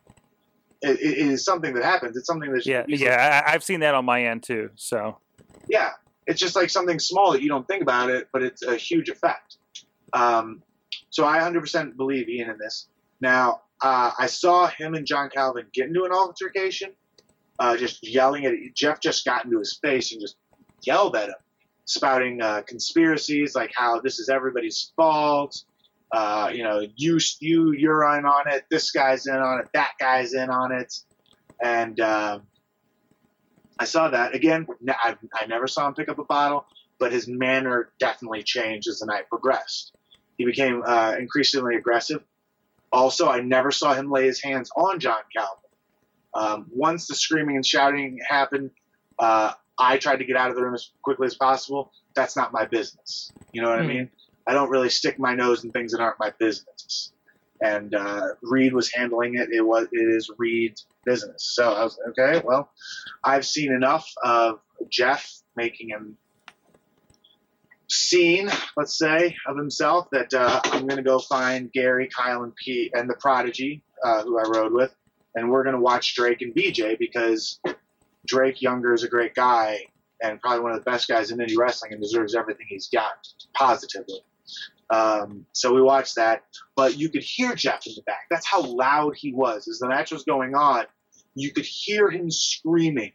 [0.83, 2.17] It, it is something that happens.
[2.17, 2.85] It's something that's Yeah.
[2.89, 3.43] Yeah.
[3.47, 4.71] I, I've seen that on my end too.
[4.75, 5.19] So.
[5.69, 5.91] yeah.
[6.27, 9.09] It's just like something small that you don't think about it, but it's a huge
[9.09, 9.59] effect.
[10.13, 10.63] Um,
[11.11, 12.89] so I 100% believe Ian in this.
[13.21, 16.93] Now, uh, I saw him and John Calvin get into an altercation,
[17.59, 19.01] uh, just yelling at Jeff.
[19.01, 20.37] Just got into his face and just
[20.83, 21.35] yelled at him,
[21.85, 25.65] spouting uh, conspiracies like how this is everybody's fault.
[26.13, 28.65] Uh, you know, you you you're in on it.
[28.71, 29.69] This guy's in on it.
[29.75, 30.95] That guy's in on it.
[31.63, 32.41] And uh,
[33.79, 34.67] I saw that again.
[34.91, 36.67] I never saw him pick up a bottle,
[36.99, 39.93] but his manner definitely changed as the night progressed.
[40.39, 42.23] He became uh, increasingly aggressive.
[42.93, 45.59] Also, I never saw him lay his hands on John Calvin.
[46.35, 48.71] Um, once the screaming and shouting happened,
[49.19, 51.93] uh, I tried to get out of the room as quickly as possible.
[52.15, 53.33] That's not my business.
[53.53, 53.89] You know what I Hmm.
[53.89, 54.11] mean?
[54.47, 57.13] I don't really stick my nose in things that aren't my business.
[57.63, 59.51] And uh, Reed was handling it.
[59.53, 61.51] It was it is Reed's business.
[61.55, 62.43] So I was okay.
[62.45, 62.71] Well,
[63.23, 64.61] I've seen enough of
[64.91, 66.17] Jeff making him
[67.89, 72.55] scene, let's say, of himself that uh, I'm going to go find Gary, Kyle, and
[72.57, 74.95] Pete and the Prodigy, uh, who I rode with,
[75.35, 77.61] and we're going to watch Drake and BJ because
[78.27, 79.81] Drake Younger is a great guy
[80.23, 83.29] and probably one of the best guys in indie wrestling and deserves everything he's got
[83.53, 84.21] positively.
[84.91, 86.45] Um, so we watched that,
[86.77, 88.27] but you could hear Jeff in the back.
[88.31, 89.67] That's how loud he was.
[89.69, 90.85] As the match was going on,
[91.35, 93.13] you could hear him screaming.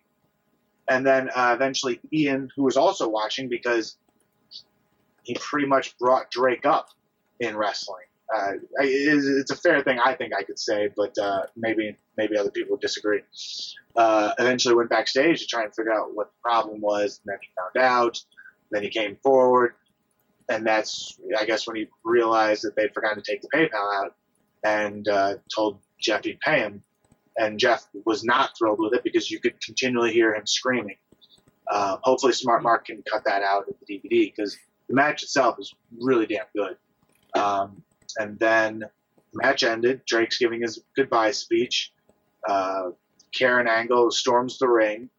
[0.89, 3.97] And then uh, eventually Ian, who was also watching because
[5.23, 6.89] he pretty much brought Drake up
[7.39, 8.05] in wrestling.
[8.35, 11.95] Uh, it is- it's a fair thing, I think I could say, but uh, maybe
[12.17, 13.21] maybe other people would disagree.
[13.95, 17.39] Uh, eventually went backstage to try and figure out what the problem was, and then
[17.41, 18.19] he found out.
[18.71, 19.73] Then he came forward,
[20.49, 24.15] and that's I guess when he realized that they'd forgotten to take the PayPal out,
[24.63, 26.83] and uh, told Jeff he'd pay him,
[27.37, 30.97] and Jeff was not thrilled with it because you could continually hear him screaming.
[31.69, 34.57] Uh, hopefully, Smart Mark can cut that out of the DVD because
[34.87, 36.77] the match itself is really damn good.
[37.35, 37.83] Um,
[38.17, 38.87] and then the
[39.33, 40.01] match ended.
[40.05, 41.93] Drake's giving his goodbye speech.
[42.47, 42.89] Uh,
[43.37, 45.09] Karen Angle storms the ring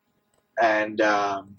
[0.61, 1.57] and um,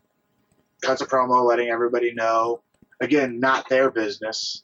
[0.81, 2.61] cuts a promo letting everybody know,
[3.01, 4.63] again, not their business,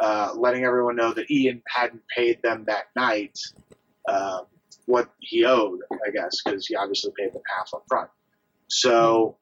[0.00, 3.38] uh, letting everyone know that Ian hadn't paid them that night
[4.08, 4.42] um,
[4.86, 8.10] what he owed, I guess, because he obviously paid them half up front.
[8.68, 9.36] So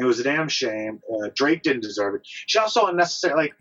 [0.00, 1.00] it was a damn shame.
[1.12, 2.20] Uh, Drake didn't deserve it.
[2.24, 3.54] She also unnecessarily, like,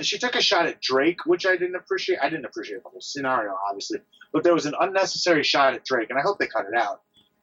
[0.00, 2.20] she took a shot at Drake, which I didn't appreciate.
[2.22, 3.98] I didn't appreciate the whole scenario, obviously,
[4.32, 7.02] but there was an unnecessary shot at Drake, and I hope they cut it out.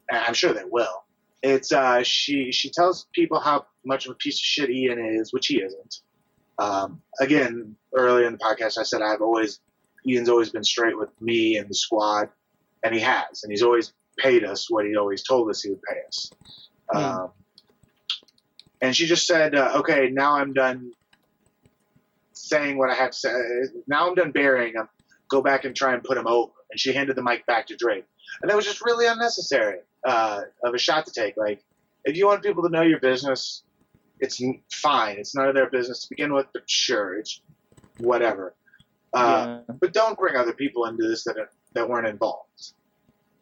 [0.10, 1.04] I'm sure they will.
[1.44, 5.32] It's uh, she she tells people how much of a piece of shit Ian is,
[5.32, 6.02] which he isn't.
[6.58, 9.60] Um, again, earlier in the podcast, I said I've always
[10.08, 12.30] Ian's always been straight with me and the squad,
[12.84, 15.82] and he has, and he's always paid us what he always told us he would
[15.84, 16.32] pay us.
[16.90, 16.98] Hmm.
[16.98, 17.32] Um,
[18.82, 20.92] and she just said, uh, "Okay, now I'm done
[22.34, 23.34] saying what I have to say.
[23.88, 24.90] Now I'm done burying him.
[25.30, 27.76] Go back and try and put him over." And she handed the mic back to
[27.76, 28.06] Drake,
[28.42, 31.38] and that was just really unnecessary uh, of a shot to take.
[31.38, 31.62] Like,
[32.06, 33.64] if you want people to know your business,
[34.20, 35.18] it's fine.
[35.20, 37.42] It's none of their business to begin with, but sure, it's
[38.00, 38.56] whatever.
[39.14, 39.76] Uh, yeah.
[39.80, 42.74] but don't bring other people into this that are, that weren't involved.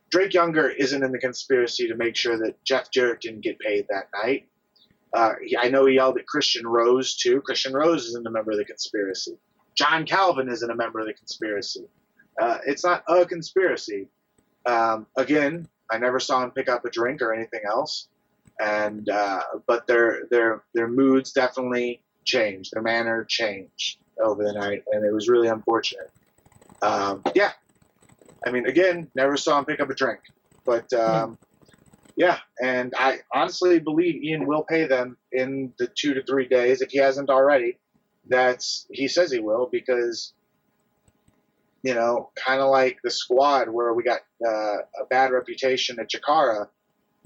[0.10, 3.86] Drake Younger isn't in the conspiracy to make sure that Jeff Jarrett didn't get paid
[3.90, 4.48] that night.
[5.14, 7.42] Uh, he- I know he yelled at Christian Rose too.
[7.42, 9.38] Christian Rose isn't a member of the conspiracy.
[9.76, 11.86] John Calvin isn't a member of the conspiracy.
[12.42, 14.08] Uh, it's not a conspiracy.
[14.66, 18.08] Um, again, I never saw him pick up a drink or anything else,
[18.60, 22.72] and uh, but their their their moods definitely changed.
[22.74, 26.12] Their manner changed over the night, and it was really unfortunate.
[26.82, 27.52] Um, yeah,
[28.46, 30.20] I mean, again, never saw him pick up a drink,
[30.66, 31.38] but um,
[32.16, 36.82] yeah, and I honestly believe Ian will pay them in the two to three days
[36.82, 37.78] if he hasn't already.
[38.28, 40.34] That's he says he will because
[41.86, 46.10] you know, kind of like the squad where we got uh, a bad reputation at
[46.10, 46.68] Chikara.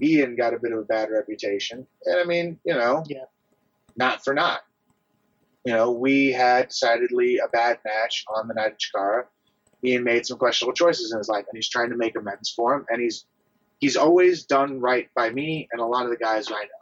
[0.02, 3.24] Ian got a bit of a bad reputation, and I mean, you know, Yeah.
[3.96, 4.60] not for not.
[5.64, 9.24] You know, we had decidedly a bad match on the night of Chikara.
[9.82, 12.74] Ian made some questionable choices in his life, and he's trying to make amends for
[12.74, 12.84] him.
[12.90, 13.24] And he's
[13.78, 16.80] he's always done right by me and a lot of the guys I know.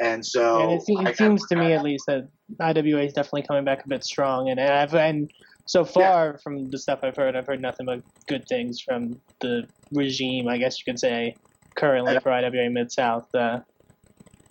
[0.00, 2.28] And so and it, se- I it seems to me, at least, that
[2.58, 4.48] IWA is definitely coming back a bit strong.
[4.48, 5.30] And I've and
[5.66, 9.66] so far from the stuff I've heard, I've heard nothing but good things from the
[9.92, 11.36] regime, I guess you could say,
[11.74, 12.18] currently Yeah.
[12.20, 13.34] for IWA Mid South.
[13.34, 13.60] Uh,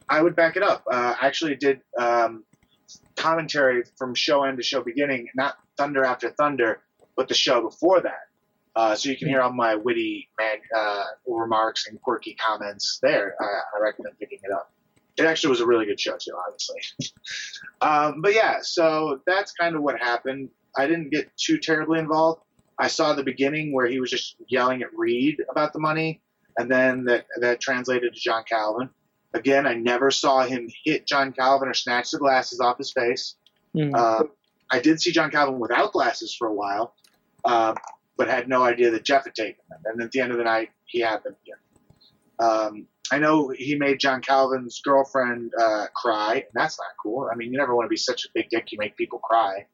[0.10, 0.84] I would back it up.
[0.92, 2.44] Uh, I actually did um,
[3.16, 6.82] commentary from show end to show beginning, not Thunder After Thunder,
[7.16, 8.28] but the show before that.
[8.76, 13.36] Uh, so you can hear all my witty man, uh, remarks and quirky comments there.
[13.40, 13.46] I,
[13.78, 14.72] I recommend picking it up.
[15.16, 16.82] It actually was a really good show too, obviously.
[17.82, 20.50] um, but yeah, so that's kind of what happened.
[20.78, 22.42] I didn't get too terribly involved.
[22.80, 26.22] I saw the beginning where he was just yelling at Reed about the money,
[26.58, 28.90] and then that that translated to John Calvin.
[29.34, 33.36] Again, I never saw him hit John Calvin or snatch the glasses off his face.
[33.76, 34.26] mm, Uh,
[34.70, 36.96] I did see John Calvin without glasses for a while,
[37.46, 37.74] uh,
[38.18, 39.80] but had no idea that Jeff had taken them.
[39.86, 41.58] And at the end of the night, he had them again.
[42.40, 47.30] Um, I know he made John Calvin's girlfriend uh, cry, and that's not cool.
[47.32, 49.66] I mean, you never want to be such a big dick you make people cry.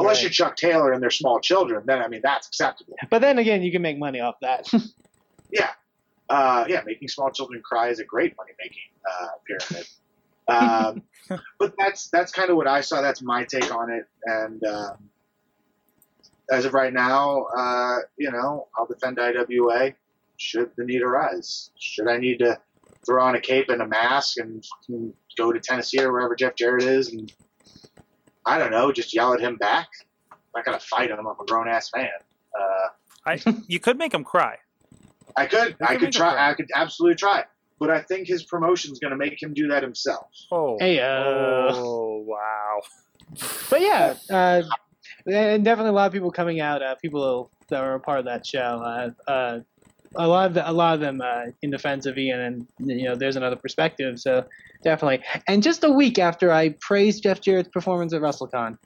[0.00, 0.22] Unless Right.
[0.24, 2.96] you're Chuck Taylor and they're small children, then I mean that's acceptable.
[3.10, 4.68] But then again, you can make money off that.
[5.52, 5.70] Yeah,
[6.28, 9.88] uh, yeah, making small children cry is a great money making uh, pyramid.
[11.28, 13.00] Um, but that's that's kind of what I saw.
[13.02, 14.04] That's my take on it.
[14.26, 15.10] And um,
[16.52, 19.92] as of right now, uh, you know, I'll defend IWA.
[20.36, 21.70] Should the need arise?
[21.80, 22.60] Should I need to
[23.04, 24.64] throw on a cape and a mask and
[25.36, 27.32] go to Tennessee or wherever Jeff Jarrett is and
[28.46, 29.88] I don't know, just yell at him back?
[30.32, 31.18] I'm not gonna fight him.
[31.18, 32.08] I'm a grown ass man.
[32.58, 32.88] Uh,
[33.26, 34.56] I you could make him cry.
[35.36, 36.50] I could, I could try, try.
[36.50, 37.44] I could absolutely try.
[37.78, 40.26] But I think his promotion's going to make him do that himself.
[40.52, 42.80] Oh, hey, uh, oh wow.
[43.70, 44.62] but yeah, uh,
[45.26, 46.82] and definitely a lot of people coming out.
[46.82, 49.12] Uh, people that were a part of that show.
[50.16, 53.04] A lot of the, a lot of them uh, in defense of Ian, and you
[53.04, 54.18] know, there's another perspective.
[54.18, 54.44] So
[54.82, 55.24] definitely.
[55.46, 58.76] And just a week after I praised Jeff Jarrett's performance at WrestleCon,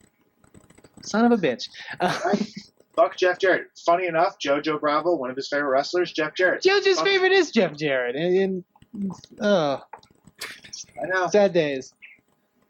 [1.03, 1.69] son of a bitch.
[2.95, 3.67] Fuck Jeff Jarrett.
[3.85, 6.63] Funny enough, JoJo Bravo, one of his favorite wrestlers, Jeff Jarrett.
[6.63, 8.65] JoJo's Fuck- favorite is Jeff Jarrett, and,
[8.95, 9.83] and oh,
[11.03, 11.93] I know, sad days.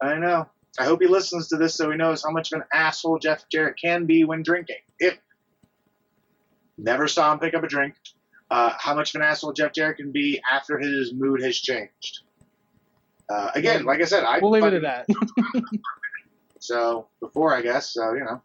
[0.00, 0.48] I know.
[0.78, 3.44] I hope he listens to this so he knows how much of an asshole Jeff
[3.50, 4.78] Jarrett can be when drinking.
[4.98, 5.18] If
[6.76, 7.94] never saw him pick up a drink,
[8.54, 12.20] uh, how much of an asshole Jeff Jarrett can be after his mood has changed.
[13.28, 15.06] Uh, again, like I said, I We'll leave it at that.
[16.60, 17.92] So before, I guess.
[17.92, 18.40] So you know,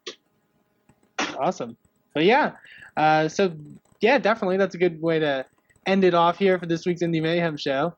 [1.39, 1.77] Awesome.
[2.13, 2.53] But yeah,
[2.97, 3.53] uh, so
[4.01, 5.45] yeah, definitely that's a good way to
[5.85, 7.95] end it off here for this week's Indie Mayhem show.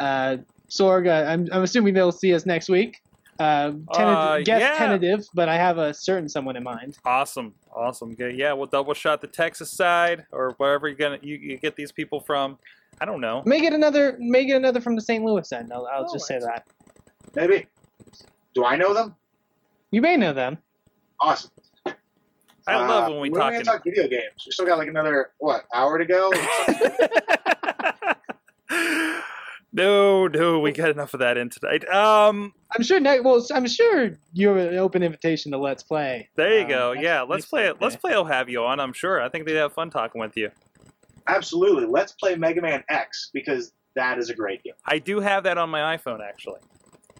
[0.00, 0.38] Uh,
[0.70, 2.96] Sorg, uh, I'm, I'm assuming they'll see us next week.
[3.38, 4.74] Uh, tenta- Uh, guess yeah.
[4.78, 6.98] tentative, but I have a certain someone in mind.
[7.04, 8.14] Awesome, awesome.
[8.14, 8.36] Good.
[8.36, 11.92] Yeah, we'll double shot the Texas side or wherever you're gonna you, you get these
[11.92, 12.58] people from.
[13.00, 13.42] I don't know.
[13.46, 15.24] Make it another, make it another from the St.
[15.24, 15.72] Louis end.
[15.72, 16.66] I'll, I'll Oh, just say that.
[17.36, 17.66] maybe.
[18.54, 19.14] Do I know them?
[19.92, 20.58] You may know them.
[21.20, 21.50] Awesome.
[21.86, 23.52] I Uh, love when we when are talk.
[23.52, 24.42] gonna talk video games.
[24.44, 26.30] We still got like another what hour to go.
[29.72, 31.86] no, no, we got enough of that in tonight.
[31.88, 33.00] Um, I'm sure.
[33.00, 36.28] Ne- well, I'm sure you're an open invitation to Let's Play.
[36.36, 36.92] there you Um, go.
[36.92, 37.80] Yeah, let's play it.
[37.80, 38.12] Let's play.
[38.12, 38.80] I'll have you on.
[38.80, 39.20] I'm sure.
[39.22, 40.50] I think they'd have fun talking with you.
[41.26, 41.86] Absolutely.
[41.86, 44.74] Let's play Mega Man X because that is a great game.
[44.86, 46.60] I do have that on my iPhone actually.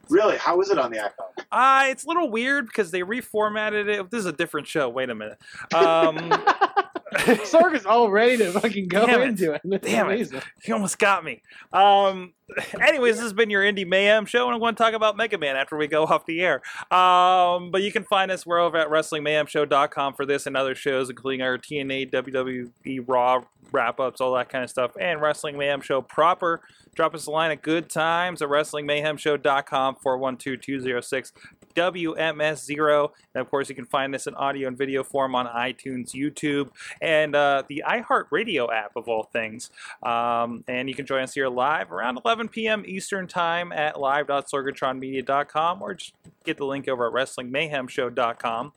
[0.09, 0.39] Really?
[0.39, 1.45] How is it on the iPhone?
[1.53, 4.11] Uh, it's a little weird because they reformatted it.
[4.11, 4.89] This is a different show.
[4.89, 5.39] Wait a minute.
[5.75, 6.17] Um,
[7.45, 9.63] Sorg is all ready to fucking go Damn into it.
[9.65, 10.15] It's Damn it.
[10.15, 10.43] amazing.
[10.65, 11.43] you almost got me.
[11.73, 12.35] Um,
[12.81, 15.39] anyways, this has been your Indie Mayhem show, and I'm going to talk about Mega
[15.39, 16.63] Man after we go off the air.
[16.91, 18.45] Um, but you can find us.
[18.45, 24.01] We're over at WrestlingMayhemShow.com for this and other shows, including our TNA, WWE, Raw wrap
[24.01, 26.63] ups, all that kind of stuff, and Wrestling Mayhem Show proper.
[26.95, 31.33] Drop us a line at good times at WrestlingMayhemShow.com 412 206
[31.79, 33.11] WMS0.
[33.35, 36.71] And of course, you can find this in audio and video form on iTunes, YouTube,
[37.01, 39.71] and uh, the iHeartRadio app, of all things.
[40.03, 42.83] Um, and you can join us here live around 11 p.m.
[42.87, 46.15] Eastern Time at live.sorgatronmedia.com or just
[46.45, 48.73] get the link over at WrestlingMayhemShow.com.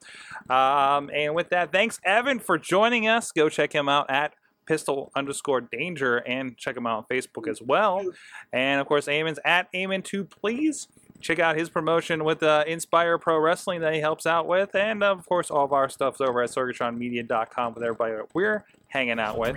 [0.49, 3.31] Um, and with that, thanks, Evan, for joining us.
[3.31, 4.33] Go check him out at
[4.65, 8.05] pistol underscore danger and check him out on Facebook as well.
[8.53, 10.87] And of course, Eamon's at Eamon2 Please.
[11.21, 14.75] Check out his promotion with uh, Inspire Pro Wrestling that he helps out with.
[14.75, 19.19] And of course, all of our stuff's over at sorgatronmedia.com with everybody that we're hanging
[19.19, 19.55] out with.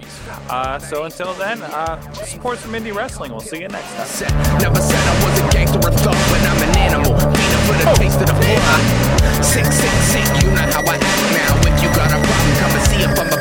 [0.49, 3.33] Uh, so until then, uh, support some indie wrestling.
[3.33, 4.59] We'll see you next time.
[4.59, 7.19] Never said I was a gangster or thug, but I'm an animal.
[7.67, 9.43] For the taste of the.
[9.43, 11.75] Sick, sick, sick, you know how I act now.
[11.75, 13.34] If you got a problem, come and see back down.